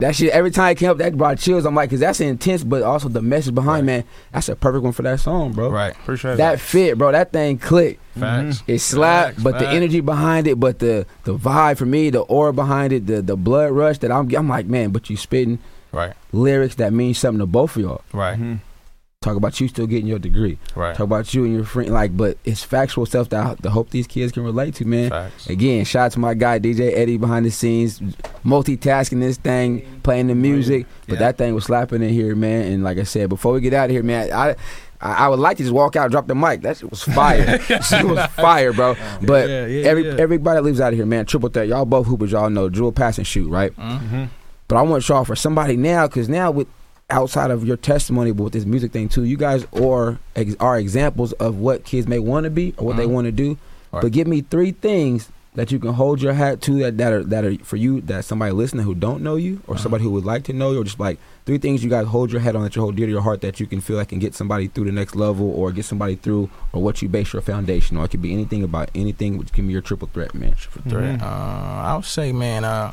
that 0.00 0.14
shit. 0.16 0.30
Every 0.32 0.50
time 0.50 0.72
it 0.72 0.74
came 0.78 0.90
up, 0.90 0.98
that 0.98 1.16
brought 1.16 1.38
chills. 1.38 1.64
I'm 1.64 1.74
like, 1.74 1.88
cause 1.88 2.00
that's 2.00 2.20
intense, 2.20 2.62
but 2.62 2.82
also 2.82 3.08
the 3.08 3.22
message 3.22 3.54
behind, 3.54 3.86
man. 3.86 4.04
That's 4.32 4.50
a 4.50 4.56
perfect 4.56 4.84
one 4.84 4.92
for 4.92 5.02
that 5.02 5.20
song, 5.20 5.52
bro. 5.52 5.70
Right. 5.70 5.92
Appreciate 5.94 6.36
That 6.36 6.52
that. 6.52 6.60
fit, 6.60 6.98
bro. 6.98 7.12
That 7.12 7.32
thing 7.32 7.56
clicked. 7.56 8.02
Facts. 8.18 8.58
Mm-hmm. 8.58 8.70
It 8.72 8.78
slapped, 8.80 9.30
Facts, 9.36 9.42
but 9.44 9.58
the 9.58 9.68
energy 9.68 10.00
behind 10.00 10.46
it, 10.46 10.60
but 10.60 10.78
the 10.78 11.06
the 11.24 11.36
vibe 11.38 11.78
for 11.78 11.86
me, 11.86 12.10
the 12.10 12.20
aura 12.20 12.52
behind 12.52 12.92
it, 12.92 13.06
the 13.06 13.22
the 13.22 13.36
blood 13.36 13.72
rush 13.72 13.96
that 13.98 14.12
I'm 14.12 14.34
I'm 14.34 14.48
like, 14.48 14.66
man, 14.66 14.90
but 14.90 15.08
you 15.08 15.16
spitting 15.16 15.58
Right. 15.92 16.12
lyrics 16.32 16.74
that 16.76 16.92
mean 16.92 17.14
something 17.14 17.38
to 17.40 17.46
both 17.46 17.76
of 17.76 17.82
y'all. 17.82 18.02
Right. 18.12 18.38
Mhm. 18.38 18.60
Talk 19.22 19.36
about 19.36 19.58
you 19.60 19.66
still 19.66 19.86
getting 19.88 20.06
your 20.06 20.18
degree. 20.20 20.58
Right. 20.76 20.94
Talk 20.94 21.04
about 21.04 21.34
you 21.34 21.44
and 21.44 21.54
your 21.54 21.64
friend, 21.64 21.90
like, 21.90 22.16
but 22.16 22.36
it's 22.44 22.62
factual 22.62 23.06
stuff 23.06 23.28
that 23.30 23.44
I, 23.44 23.54
that 23.60 23.70
hope 23.70 23.90
these 23.90 24.06
kids 24.06 24.30
can 24.30 24.44
relate 24.44 24.74
to, 24.76 24.84
man. 24.84 25.10
Facts. 25.10 25.48
Again, 25.48 25.84
shout 25.84 26.06
out 26.06 26.12
to 26.12 26.20
my 26.20 26.34
guy 26.34 26.58
DJ 26.60 26.92
Eddie 26.94 27.16
behind 27.16 27.44
the 27.46 27.50
scenes, 27.50 28.00
multitasking 28.44 29.20
this 29.20 29.36
thing, 29.36 29.82
playing 30.02 30.28
the 30.28 30.34
music. 30.34 30.86
But 31.08 31.14
Yeah. 31.14 31.18
that 31.20 31.38
thing 31.38 31.54
was 31.54 31.64
slapping 31.64 32.02
in 32.02 32.10
here, 32.10 32.34
man. 32.36 32.70
And 32.72 32.84
like 32.84 32.98
I 32.98 33.02
said, 33.02 33.28
before 33.28 33.52
we 33.54 33.60
get 33.60 33.74
out 33.74 33.86
of 33.86 33.90
here, 33.90 34.02
man, 34.02 34.32
I. 34.32 34.50
I 34.50 34.56
I 34.98 35.28
would 35.28 35.38
like 35.40 35.58
to 35.58 35.62
just 35.62 35.74
walk 35.74 35.94
out, 35.94 36.10
drop 36.10 36.26
the 36.26 36.34
mic. 36.34 36.62
That 36.62 36.78
shit 36.78 36.88
was 36.88 37.02
fire. 37.02 37.58
shit 37.82 38.02
was 38.06 38.24
fire, 38.28 38.72
bro. 38.72 38.96
But 39.20 39.46
Yeah, 39.46 39.66
yeah, 39.66 39.86
every 39.88 40.06
yeah. 40.06 40.14
everybody 40.18 40.56
that 40.56 40.62
leaves 40.62 40.80
out 40.80 40.94
of 40.94 40.96
here, 40.96 41.04
man. 41.04 41.26
Triple 41.26 41.50
threat. 41.50 41.68
Y'all 41.68 41.84
both 41.84 42.06
hoopers. 42.06 42.32
Y'all 42.32 42.48
know 42.48 42.70
drill, 42.70 42.92
pass, 42.92 43.18
and 43.18 43.26
shoot, 43.26 43.46
right? 43.50 43.76
Mm-hmm. 43.76 44.24
But 44.68 44.76
I 44.76 44.82
want 44.82 45.08
y'all 45.08 45.24
for 45.24 45.36
somebody 45.36 45.76
now, 45.76 46.06
because 46.06 46.28
now 46.28 46.50
with 46.50 46.66
outside 47.08 47.50
of 47.52 47.64
your 47.64 47.76
testimony, 47.76 48.32
but 48.32 48.42
with 48.44 48.52
this 48.52 48.64
music 48.66 48.92
thing 48.92 49.08
too, 49.08 49.22
you 49.24 49.36
guys 49.36 49.64
are 49.80 50.18
ex- 50.34 50.56
are 50.58 50.76
examples 50.78 51.32
of 51.34 51.58
what 51.58 51.84
kids 51.84 52.08
may 52.08 52.18
want 52.18 52.44
to 52.44 52.50
be 52.50 52.74
or 52.76 52.86
what 52.86 52.96
they 52.96 53.06
Mhm. 53.06 53.10
want 53.10 53.24
to 53.26 53.32
do. 53.32 53.56
Right. 53.92 54.02
But 54.02 54.10
give 54.12 54.26
me 54.26 54.40
three 54.40 54.72
things 54.72 55.28
that 55.54 55.70
you 55.72 55.78
can 55.78 55.94
hold 55.94 56.20
your 56.20 56.32
hat 56.34 56.60
to 56.62 56.78
that, 56.80 56.98
that 56.98 57.12
are 57.12 57.22
that 57.24 57.44
are 57.44 57.54
for 57.62 57.76
you 57.76 58.00
that 58.02 58.24
somebody 58.24 58.50
listening 58.52 58.84
who 58.84 58.94
don't 58.94 59.22
know 59.22 59.36
you 59.36 59.60
or 59.68 59.74
Uh-huh. 59.74 59.82
somebody 59.84 60.02
who 60.04 60.10
would 60.10 60.24
like 60.24 60.42
to 60.44 60.52
know 60.52 60.72
you 60.72 60.80
or 60.80 60.84
just 60.84 60.98
like 61.00 61.18
three 61.46 61.56
things 61.58 61.82
you 61.84 61.88
guys 61.88 62.08
hold 62.08 62.32
your 62.32 62.40
head 62.42 62.56
on 62.56 62.62
that 62.64 62.74
you 62.74 62.82
hold 62.82 62.96
dear 62.96 63.06
to 63.06 63.12
your 63.12 63.22
heart 63.22 63.40
that 63.42 63.60
you 63.60 63.66
can 63.66 63.80
feel 63.80 63.96
like 63.96 64.08
can 64.08 64.18
get 64.18 64.34
somebody 64.34 64.66
through 64.66 64.84
the 64.84 64.92
next 64.92 65.14
level 65.14 65.48
or 65.54 65.70
get 65.70 65.84
somebody 65.84 66.16
through 66.16 66.50
or 66.72 66.82
what 66.82 67.00
you 67.00 67.08
base 67.08 67.32
your 67.32 67.40
foundation 67.40 67.96
on. 67.96 68.04
It 68.04 68.10
could 68.10 68.20
be 68.20 68.32
anything 68.34 68.64
about 68.64 68.90
anything 68.96 69.38
which 69.38 69.52
can 69.52 69.66
be 69.68 69.72
your 69.72 69.80
triple 69.80 70.10
threat, 70.12 70.34
man. 70.34 70.54
Triple 70.58 70.90
Threat. 70.90 71.22
Uh, 71.22 71.24
I'll 71.24 72.02
say, 72.02 72.32
man, 72.32 72.64
uh, 72.64 72.90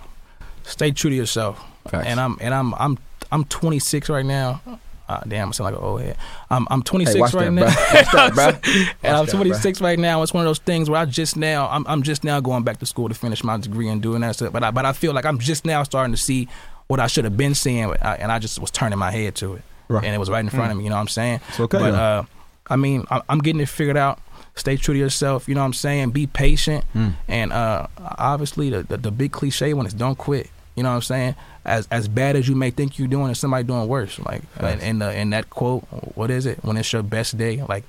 stay 0.64 0.91
true 0.91 1.09
to 1.09 1.16
yourself. 1.16 1.64
Facts. 1.88 2.07
And 2.07 2.20
I'm 2.20 2.38
and 2.41 2.53
I'm 2.53 2.74
I'm 2.76 2.97
I'm 3.32 3.43
26 3.45 4.09
right 4.09 4.26
now. 4.26 4.61
Uh, 5.09 5.20
damn, 5.28 5.49
I 5.49 5.51
sound 5.51 5.72
like 5.74 5.80
an 5.82 5.86
old 5.86 6.01
head. 6.01 6.16
I'm 6.49 6.66
I'm 6.72 6.82
26 6.82 7.16
Hey, 7.16 7.22
right 7.22 7.32
that, 7.45 7.51
now. 7.51 8.30
that, 8.30 8.61
and 9.03 9.14
I'm 9.16 9.20
Watch 9.24 9.32
that, 9.32 9.36
26 9.36 9.82
right 9.82 9.99
now. 9.99 10.22
It's 10.24 10.34
one 10.34 10.41
of 10.45 10.47
those 10.49 10.59
things 10.59 10.89
where 10.89 10.99
I 10.99 11.05
just 11.05 11.36
now 11.36 11.68
I'm 11.70 11.86
I'm 11.88 12.03
just 12.03 12.24
now 12.24 12.39
going 12.39 12.64
back 12.64 12.80
to 12.80 12.86
school 12.86 13.09
to 13.09 13.16
finish 13.16 13.43
my 13.43 13.57
degree 13.57 13.89
and 13.89 14.01
doing 14.01 14.22
that 14.22 14.36
stuff. 14.36 14.53
But 14.53 14.64
I 14.64 14.72
but 14.72 14.86
I 14.86 14.93
feel 14.93 15.14
like 15.14 15.26
I'm 15.26 15.39
just 15.39 15.66
now 15.66 15.84
starting 15.84 16.14
to 16.14 16.22
see 16.22 16.47
what 16.88 16.99
I 16.99 17.07
should 17.07 17.26
have 17.26 17.36
been 17.38 17.53
seeing, 17.55 17.86
I, 18.01 18.16
and 18.16 18.32
I 18.32 18.39
just 18.39 18.59
was 18.59 18.72
turning 18.72 18.97
my 18.99 19.11
head 19.11 19.36
to 19.36 19.55
it, 19.55 19.61
Right. 19.89 20.03
and 20.05 20.14
it 20.16 20.18
was 20.18 20.30
right 20.30 20.39
in 20.43 20.49
front 20.49 20.72
of 20.72 20.78
me. 20.78 20.84
You 20.86 20.89
know 20.89 20.95
what 20.95 21.01
I'm 21.01 21.07
saying? 21.09 21.39
It's 21.49 21.59
okay. 21.59 21.80
But 21.80 21.93
uh, 21.95 22.24
I 22.68 22.76
mean, 22.78 23.05
I- 23.11 23.22
I'm 23.30 23.39
getting 23.39 23.61
it 23.61 23.70
figured 23.70 23.97
out. 23.97 24.20
Stay 24.56 24.78
true 24.78 24.93
to 24.93 24.99
yourself. 24.99 25.47
You 25.49 25.56
know 25.56 25.62
what 25.62 25.66
I'm 25.68 25.74
saying? 25.74 26.12
Be 26.12 26.28
patient. 26.28 26.86
Mm. 26.95 27.14
And 27.28 27.51
uh, 27.54 27.88
obviously, 28.18 28.70
the, 28.70 28.84
the 28.84 28.97
the 28.97 29.12
big 29.12 29.32
cliche 29.32 29.74
one 29.74 29.86
is 29.86 29.93
don't 29.93 30.18
quit. 30.18 30.49
You 30.76 30.84
know 30.84 30.89
what 30.89 30.95
I'm 30.95 31.01
saying? 31.01 31.36
As 31.66 31.88
as 31.91 32.08
bad 32.08 32.36
as 32.36 32.47
you 32.47 32.56
may 32.56 32.70
think 32.72 32.97
you're 32.99 33.08
doing, 33.08 33.32
is 33.32 33.39
somebody 33.39 33.64
doing 33.64 33.88
worse. 33.88 34.20
Like 34.20 34.41
and 34.58 34.80
Facts. 34.80 34.84
in 34.84 34.99
the 34.99 35.16
in 35.20 35.30
that 35.32 35.49
quote, 35.49 35.82
what 36.16 36.30
is 36.32 36.45
it? 36.45 36.64
When 36.64 36.78
it's 36.78 36.91
your 36.93 37.04
best 37.04 37.38
day, 37.38 37.64
like 37.68 37.84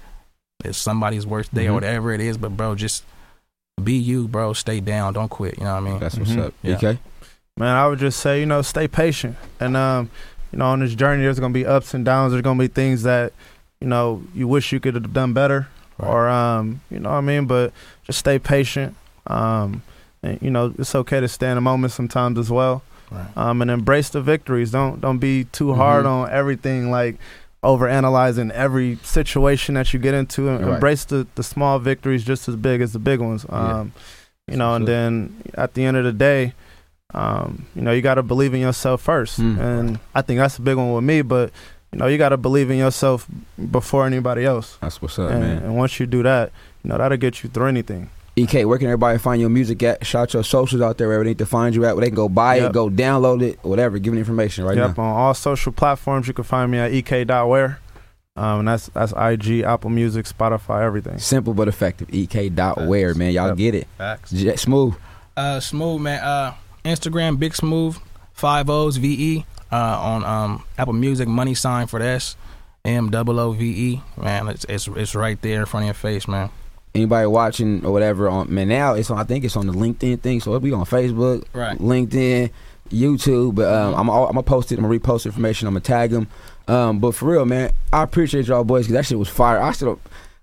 it's 0.64 0.78
somebody's 0.78 1.26
worst 1.26 1.52
day 1.54 1.66
Mhm. 1.66 1.70
or 1.70 1.74
whatever 1.74 2.12
it 2.12 2.20
is. 2.20 2.36
But 2.38 2.56
bro, 2.56 2.74
just 2.74 3.04
be 3.82 3.94
you, 3.94 4.28
bro. 4.28 4.52
Stay 4.52 4.80
down. 4.80 5.12
Don't 5.14 5.28
quit. 5.28 5.58
You 5.58 5.64
know 5.64 5.72
what 5.74 5.82
I 5.82 5.90
mean? 5.90 5.98
That's 5.98 6.16
what's 6.16 6.30
Mhm. 6.30 6.46
up. 6.46 6.54
Yeah. 6.62 6.76
Okay. 6.76 6.98
Man, 7.56 7.74
I 7.76 7.86
would 7.86 7.98
just 7.98 8.20
say, 8.20 8.40
you 8.40 8.46
know, 8.46 8.62
stay 8.62 8.88
patient. 8.88 9.36
And 9.60 9.76
um, 9.76 10.10
you 10.52 10.58
know, 10.58 10.66
on 10.66 10.80
this 10.80 10.94
journey 10.94 11.22
there's 11.24 11.40
gonna 11.40 11.52
be 11.52 11.66
ups 11.66 11.92
and 11.94 12.04
downs. 12.04 12.32
There's 12.32 12.42
gonna 12.42 12.58
be 12.58 12.68
things 12.68 13.02
that, 13.02 13.32
you 13.80 13.86
know, 13.88 14.22
you 14.34 14.46
wish 14.48 14.72
you 14.72 14.80
could 14.80 14.94
have 14.94 15.12
done 15.12 15.32
better. 15.34 15.68
Right. 15.98 16.08
Or 16.08 16.28
um, 16.28 16.80
you 16.90 16.98
know 16.98 17.10
what 17.10 17.16
I 17.16 17.20
mean? 17.20 17.46
But 17.46 17.72
just 18.04 18.18
stay 18.18 18.38
patient. 18.38 18.94
Um 19.26 19.82
and 20.22 20.40
you 20.42 20.50
know, 20.50 20.74
it's 20.78 20.94
okay 20.94 21.20
to 21.20 21.28
stay 21.28 21.48
in 21.50 21.54
the 21.56 21.60
moment 21.60 21.92
sometimes 21.92 22.38
as 22.38 22.50
well. 22.50 22.82
Right. 23.10 23.26
Um 23.36 23.62
and 23.62 23.70
embrace 23.70 24.08
the 24.10 24.20
victories. 24.20 24.70
Don't 24.70 25.00
don't 25.00 25.18
be 25.18 25.44
too 25.44 25.74
hard 25.74 26.04
Mhm. 26.04 26.10
on 26.10 26.30
everything 26.30 26.90
like 26.90 27.16
over 27.62 27.88
analyzing 27.88 28.50
every 28.50 28.96
situation 29.02 29.74
that 29.76 29.92
you 29.94 29.98
get 29.98 30.12
into 30.14 30.48
and 30.50 30.64
Right. 30.66 30.74
embrace 30.74 31.04
the, 31.06 31.26
the 31.34 31.42
small 31.42 31.78
victories 31.78 32.22
just 32.24 32.46
as 32.48 32.56
big 32.56 32.80
as 32.82 32.92
the 32.92 32.98
big 32.98 33.20
ones. 33.20 33.46
Yeah. 33.48 33.80
Um 33.80 33.92
you 34.50 34.58
know, 34.58 34.74
and 34.74 34.86
then 34.86 35.34
at 35.54 35.72
the 35.72 35.84
end 35.86 35.96
of 35.96 36.04
the 36.04 36.12
day, 36.12 36.52
um, 37.14 37.64
you 37.74 37.80
know, 37.80 37.92
you 37.92 38.02
got 38.02 38.16
to 38.16 38.22
believe 38.22 38.52
in 38.52 38.60
yourself 38.60 39.00
first. 39.00 39.40
Mm. 39.40 39.58
And 39.58 39.98
I 40.14 40.20
think 40.20 40.38
that's 40.38 40.58
a 40.58 40.62
big 40.62 40.76
one 40.76 40.92
with 40.92 41.04
me, 41.04 41.22
but, 41.22 41.50
you 41.94 41.98
know, 42.00 42.06
you 42.08 42.18
got 42.18 42.30
to 42.30 42.36
believe 42.36 42.70
in 42.70 42.76
yourself 42.78 43.26
before 43.70 44.04
anybody 44.06 44.44
else. 44.44 44.76
That's 44.80 45.00
what's 45.00 45.16
up, 45.18 45.30
and, 45.30 45.40
man. 45.40 45.62
and 45.62 45.76
once 45.76 46.00
you 46.00 46.06
do 46.06 46.22
that, 46.24 46.50
you 46.82 46.88
know, 46.90 46.98
that'll 46.98 47.16
get 47.16 47.42
you 47.44 47.48
through 47.50 47.66
anything. 47.66 48.10
EK, 48.36 48.64
where 48.64 48.78
can 48.78 48.88
everybody 48.88 49.16
find 49.18 49.40
your 49.40 49.48
music 49.50 49.80
at? 49.84 50.04
Shout 50.04 50.34
your 50.34 50.42
socials 50.42 50.82
out 50.82 50.98
there 50.98 51.06
wherever 51.06 51.22
they 51.22 51.30
need 51.30 51.38
to 51.38 51.46
find 51.46 51.72
you 51.72 51.84
at, 51.84 51.94
where 51.94 52.00
they 52.04 52.08
can 52.08 52.16
go 52.16 52.28
buy 52.28 52.56
Yep. 52.56 52.70
it, 52.70 52.72
go 52.72 52.90
download 52.90 53.42
it, 53.42 53.60
whatever. 53.62 53.96
Give 54.00 54.12
me 54.12 54.18
information 54.18 54.64
right 54.64 54.76
now. 54.76 54.88
yep, 54.88 54.96
now. 54.98 55.04
on 55.04 55.16
all 55.16 55.34
social 55.34 55.70
platforms, 55.70 56.26
you 56.26 56.34
can 56.34 56.42
find 56.42 56.68
me 56.72 56.78
at 56.78 56.90
ek.ware. 56.92 57.78
Um, 58.36 58.58
and 58.60 58.68
that's 58.68 58.88
that's 58.88 59.12
IG, 59.16 59.60
Apple 59.62 59.90
Music, 59.90 60.26
Spotify, 60.26 60.82
everything. 60.82 61.18
Simple 61.20 61.54
but 61.54 61.68
effective. 61.68 62.08
EK 62.12 62.48
dot 62.48 62.84
ware, 62.88 63.14
man. 63.14 63.30
Y'all 63.30 63.46
Yep. 63.50 63.56
get 63.56 63.74
it. 63.76 63.86
Facts. 63.96 64.32
J- 64.32 64.56
smooth. 64.56 64.94
Uh, 65.36 65.60
smooth 65.60 66.00
man. 66.00 66.20
Uh, 66.20 66.54
Instagram 66.84 67.38
Big 67.38 67.54
Smooth 67.54 67.96
five 68.32 68.68
O's 68.68 68.96
V 68.96 69.36
E. 69.36 69.46
Uh, 69.74 69.98
on 70.00 70.24
um 70.24 70.64
Apple 70.78 70.92
Music 70.92 71.26
money 71.26 71.52
sign 71.54 71.88
for 71.88 71.98
this 71.98 72.36
M 72.84 73.10
double 73.10 73.40
O 73.40 73.50
V 73.52 73.64
E. 73.94 74.02
Man, 74.16 74.46
it's 74.48 74.64
it's 74.68 74.86
it's 74.88 75.14
right 75.16 75.40
there 75.42 75.60
in 75.60 75.66
front 75.66 75.82
of 75.84 75.86
your 75.88 75.94
face, 75.94 76.28
man. 76.28 76.50
Anybody 76.94 77.26
watching 77.26 77.84
or 77.84 77.90
whatever 77.90 78.28
on 78.28 78.54
man 78.54 78.68
now 78.68 78.94
it's 78.94 79.10
on 79.10 79.18
I 79.18 79.24
think 79.24 79.44
it's 79.44 79.56
on 79.56 79.66
the 79.66 79.72
LinkedIn 79.72 80.20
thing. 80.20 80.40
So 80.40 80.50
it'll 80.50 80.60
be 80.60 80.72
on 80.72 80.84
Facebook, 80.84 81.44
Right. 81.52 81.76
LinkedIn, 81.78 82.50
YouTube. 82.90 83.56
But 83.56 83.72
um, 83.74 83.94
I'm 83.94 84.08
all, 84.08 84.26
I'm 84.28 84.34
gonna 84.34 84.44
post 84.44 84.70
it. 84.70 84.78
I'm 84.78 84.84
gonna 84.84 84.96
repost 84.96 85.26
information. 85.26 85.66
I'm 85.66 85.74
gonna 85.74 85.80
tag 85.80 86.10
them. 86.10 86.28
Um, 86.68 87.00
but 87.00 87.16
for 87.16 87.26
real, 87.32 87.44
man, 87.44 87.72
I 87.92 88.02
appreciate 88.04 88.46
y'all 88.46 88.62
boys 88.64 88.84
because 88.84 88.94
that 88.94 89.06
shit 89.06 89.18
was 89.18 89.28
fire. 89.28 89.60
I 89.60 89.72
still, 89.72 89.98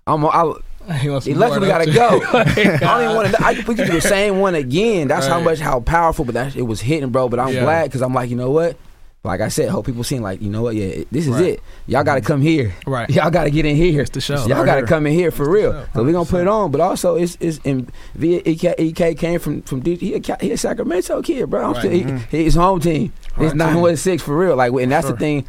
I'm, 0.06 0.24
I, 0.26 0.52
He 1.00 1.08
wants 1.08 1.24
some 1.26 1.32
Unless 1.34 1.58
we 1.58 1.66
gotta 1.68 1.90
go. 1.90 2.20
I 2.34 2.44
don't 2.78 3.02
even 3.02 3.16
want 3.16 3.30
to. 3.34 3.42
I 3.42 3.54
could 3.54 3.64
put 3.64 3.78
you 3.78 3.86
through 3.86 3.94
the 4.00 4.08
same 4.08 4.40
one 4.40 4.54
again. 4.54 5.08
That's 5.08 5.26
how 5.26 5.40
much 5.40 5.58
how 5.58 5.80
powerful. 5.80 6.24
But 6.26 6.34
that 6.34 6.54
it 6.54 6.62
was 6.62 6.82
hitting, 6.82 7.08
bro. 7.10 7.28
But 7.30 7.40
I'm 7.40 7.54
Yeah. 7.54 7.60
glad 7.62 7.84
because 7.84 8.02
I'm 8.02 8.12
like, 8.12 8.28
you 8.28 8.36
know 8.36 8.50
what? 8.50 8.76
Like 9.24 9.40
I 9.40 9.48
said, 9.48 9.68
hope 9.68 9.86
people 9.86 10.02
seeing 10.02 10.20
like, 10.20 10.42
you 10.42 10.50
know 10.50 10.62
what? 10.62 10.74
Yeah, 10.74 11.04
this 11.12 11.28
is 11.28 11.34
Right. 11.34 11.44
it. 11.44 11.62
Y'all 11.86 12.02
got 12.02 12.16
to 12.16 12.20
come 12.20 12.40
here. 12.42 12.74
Right. 12.88 13.08
Y'all 13.14 13.30
got 13.30 13.44
to 13.44 13.50
get 13.52 13.64
in 13.64 13.76
here. 13.76 14.00
It's 14.00 14.10
the 14.10 14.20
show. 14.20 14.34
Y'all 14.48 14.64
got 14.64 14.80
to 14.80 14.82
come 14.86 15.06
in 15.06 15.12
here 15.12 15.30
for 15.30 15.48
real. 15.48 15.70
show. 15.72 15.86
So 15.94 16.02
we 16.02 16.10
gonna 16.10 16.24
put 16.24 16.40
it 16.40 16.48
on. 16.48 16.72
But 16.72 16.80
also, 16.80 17.14
it's 17.14 17.36
it's 17.38 17.58
in 17.62 17.88
via 18.16 18.42
EK, 18.44 18.74
EK 18.78 19.14
came 19.14 19.38
from 19.38 19.62
from 19.62 19.78
D, 19.78 19.94
he 19.94 20.14
a, 20.14 20.36
he 20.40 20.50
a 20.50 20.56
Sacramento 20.56 21.22
kid, 21.22 21.48
bro. 21.48 21.66
I'm 21.66 21.72
Right. 21.74 21.78
still, 21.78 21.90
he, 21.92 22.02
Mhm. 22.02 22.18
his 22.30 22.56
home 22.56 22.80
team. 22.80 23.12
It's 23.36 23.38
Right. 23.38 23.54
nine 23.54 23.80
one 23.80 23.96
six 23.96 24.24
for 24.24 24.36
real. 24.36 24.56
Like, 24.56 24.72
and 24.72 24.90
that's 24.90 25.06
the 25.06 25.16
thing. 25.16 25.44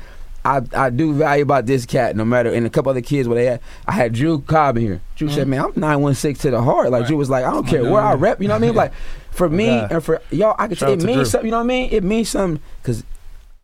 I, 0.45 0.61
I 0.75 0.89
do 0.91 1.13
value 1.13 1.41
about 1.43 1.65
this 1.65 1.85
cat, 1.87 2.15
no 2.17 2.25
matter 2.25 2.51
and 2.53 2.65
a 2.67 2.69
couple 2.69 2.89
other 2.91 3.01
kids 3.01 3.27
where 3.29 3.37
they 3.39 3.45
had. 3.45 3.59
I 3.87 3.93
had 3.93 4.11
Drew 4.13 4.39
Cobb 4.41 4.75
in 4.77 4.83
here. 4.83 5.01
Drew 5.15 5.29
said, 5.29 5.47
Mhm. 5.47 5.51
"Man, 5.51 5.61
I'm 5.61 5.71
nine 5.77 6.01
one 6.01 6.13
six 6.13 6.39
to 6.41 6.51
the 6.51 6.61
heart." 6.61 6.91
Like 6.91 7.01
Right. 7.01 7.07
Drew 7.07 7.17
was 7.17 7.29
like, 7.31 7.43
"I 7.43 7.49
don't 7.49 7.65
care 7.65 7.83
where 7.89 8.01
I 8.03 8.13
rep." 8.13 8.39
You 8.39 8.49
know 8.49 8.53
what 8.53 8.63
I 8.63 8.67
mean? 8.67 8.75
Like 8.83 8.91
for 9.31 9.49
me 9.49 9.67
and 9.69 10.03
for 10.03 10.21
y'all, 10.29 10.55
I 10.59 10.67
could 10.67 10.77
Shout 10.77 10.91
it 10.91 11.03
means 11.03 11.15
Drew. 11.15 11.25
something. 11.25 11.47
You 11.47 11.51
know 11.51 11.57
what 11.57 11.63
I 11.63 11.67
mean? 11.67 11.89
It 11.91 12.03
means 12.03 12.29
something 12.29 12.61
because 12.83 13.03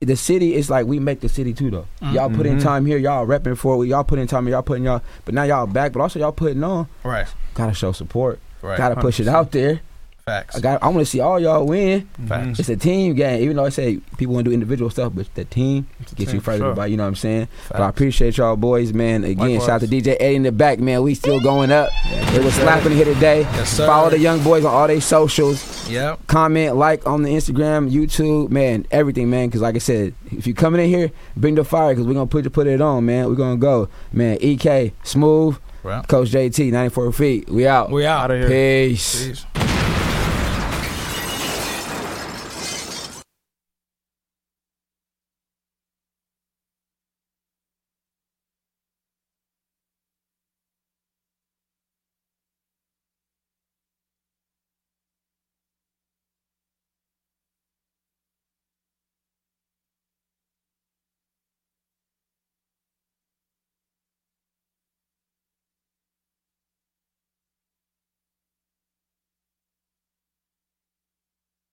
the 0.02 0.16
city 0.16 0.56
is 0.56 0.70
like 0.70 0.86
we 0.86 0.98
make 0.98 1.20
the 1.20 1.28
city 1.28 1.54
too 1.54 1.70
though. 1.70 1.86
Mhm. 2.02 2.14
Y'all 2.14 2.30
put 2.30 2.46
in 2.46 2.58
Mhm. 2.58 2.64
time 2.64 2.86
here, 2.86 2.98
y'all 2.98 3.28
repping 3.28 3.58
for 3.58 3.84
it. 3.84 3.90
Y'all 3.90 4.06
put 4.06 4.18
in 4.18 4.28
time, 4.28 4.48
y'all 4.48 4.62
putting 4.62 4.86
y'all. 4.86 5.02
But 5.26 5.34
now 5.34 5.44
y'all 5.44 5.68
back, 5.68 5.92
but 5.92 6.00
also 6.00 6.20
y'all 6.20 6.32
putting 6.32 6.64
on. 6.64 6.88
Right. 7.04 7.28
Gotta 7.54 7.74
show 7.74 7.92
support. 7.92 8.40
Right. 8.62 8.78
Gotta 8.78 8.96
push 8.96 9.20
it 9.20 9.26
100%. 9.28 9.36
out 9.36 9.52
there. 9.52 9.82
Facts. 10.30 10.56
I 10.58 10.60
got. 10.60 10.84
I 10.84 10.88
want 10.90 11.00
to 11.00 11.06
see 11.06 11.20
all 11.20 11.40
y'all 11.40 11.66
win. 11.66 12.08
Facts. 12.28 12.60
It's 12.60 12.70
a 12.70 12.78
team 12.78 13.16
game. 13.16 13.42
Even 13.42 13.56
though 13.56 13.66
I 13.66 13.70
say 13.70 13.98
people 14.18 14.36
want 14.36 14.46
to 14.46 14.52
do 14.52 14.54
individual 14.54 14.92
stuff, 14.92 15.14
but 15.16 15.34
the 15.34 15.46
team 15.46 15.88
gets 16.16 16.34
you 16.34 16.40
further 16.40 16.66
sure. 16.66 16.76
by. 16.76 16.86
You 16.86 16.98
know 16.98 17.04
what 17.04 17.10
I'm 17.10 17.16
saying? 17.16 17.48
But 17.70 17.82
I 17.82 17.90
appreciate 17.90 18.38
y'all 18.38 18.56
boys, 18.56 18.94
man. 18.94 19.24
Again, 19.24 19.60
shout 19.60 19.70
out 19.70 19.82
to 19.82 19.88
DJ 19.88 20.18
Eddie 20.20 20.36
in 20.36 20.44
the 20.44 20.52
back, 20.52 20.80
man. 20.80 21.02
We 21.02 21.16
still 21.16 21.40
going 21.40 21.72
up. 21.72 21.90
It 22.06 22.44
was 22.44 22.54
slapping 22.54 22.92
here 22.92 23.06
today. 23.06 23.42
Yes, 23.42 23.72
sir. 23.72 23.88
Follow 23.88 24.12
the 24.12 24.20
young 24.20 24.44
boys 24.44 24.64
on 24.64 24.74
all 24.74 24.88
their 24.88 25.02
socials. 25.02 25.90
Yep. 25.90 26.28
Comment, 26.28 26.76
like 26.76 27.08
on 27.08 27.24
the 27.24 27.30
Instagram, 27.32 27.92
YouTube, 27.92 28.52
man, 28.52 28.86
everything, 28.92 29.32
man. 29.32 29.48
Because 29.48 29.62
like 29.62 29.76
I 29.76 29.80
said, 29.80 30.14
if 30.32 30.46
you 30.46 30.54
coming 30.54 30.82
in 30.82 30.90
here, 30.90 31.12
bring 31.36 31.56
the 31.56 31.64
fire 31.64 31.94
because 31.94 32.06
we're 32.06 32.14
gonna 32.14 32.28
put 32.28 32.52
put 32.54 32.68
it 32.68 32.82
on, 32.82 33.06
man. 33.06 33.28
We're 33.28 33.36
gonna 33.36 33.58
go, 33.58 33.90
man. 34.12 34.38
Ek, 34.42 34.94
smooth, 35.04 35.58
Coach 36.08 36.30
JT, 36.30 36.72
94 36.72 37.12
feet. 37.14 37.50
We 37.50 37.68
out. 37.68 37.90
we 37.90 38.06
out. 38.06 38.26
Out 38.26 38.32
of 38.32 38.50
here. 38.50 38.90
Peace. 38.90 39.28
Peace. 39.28 39.59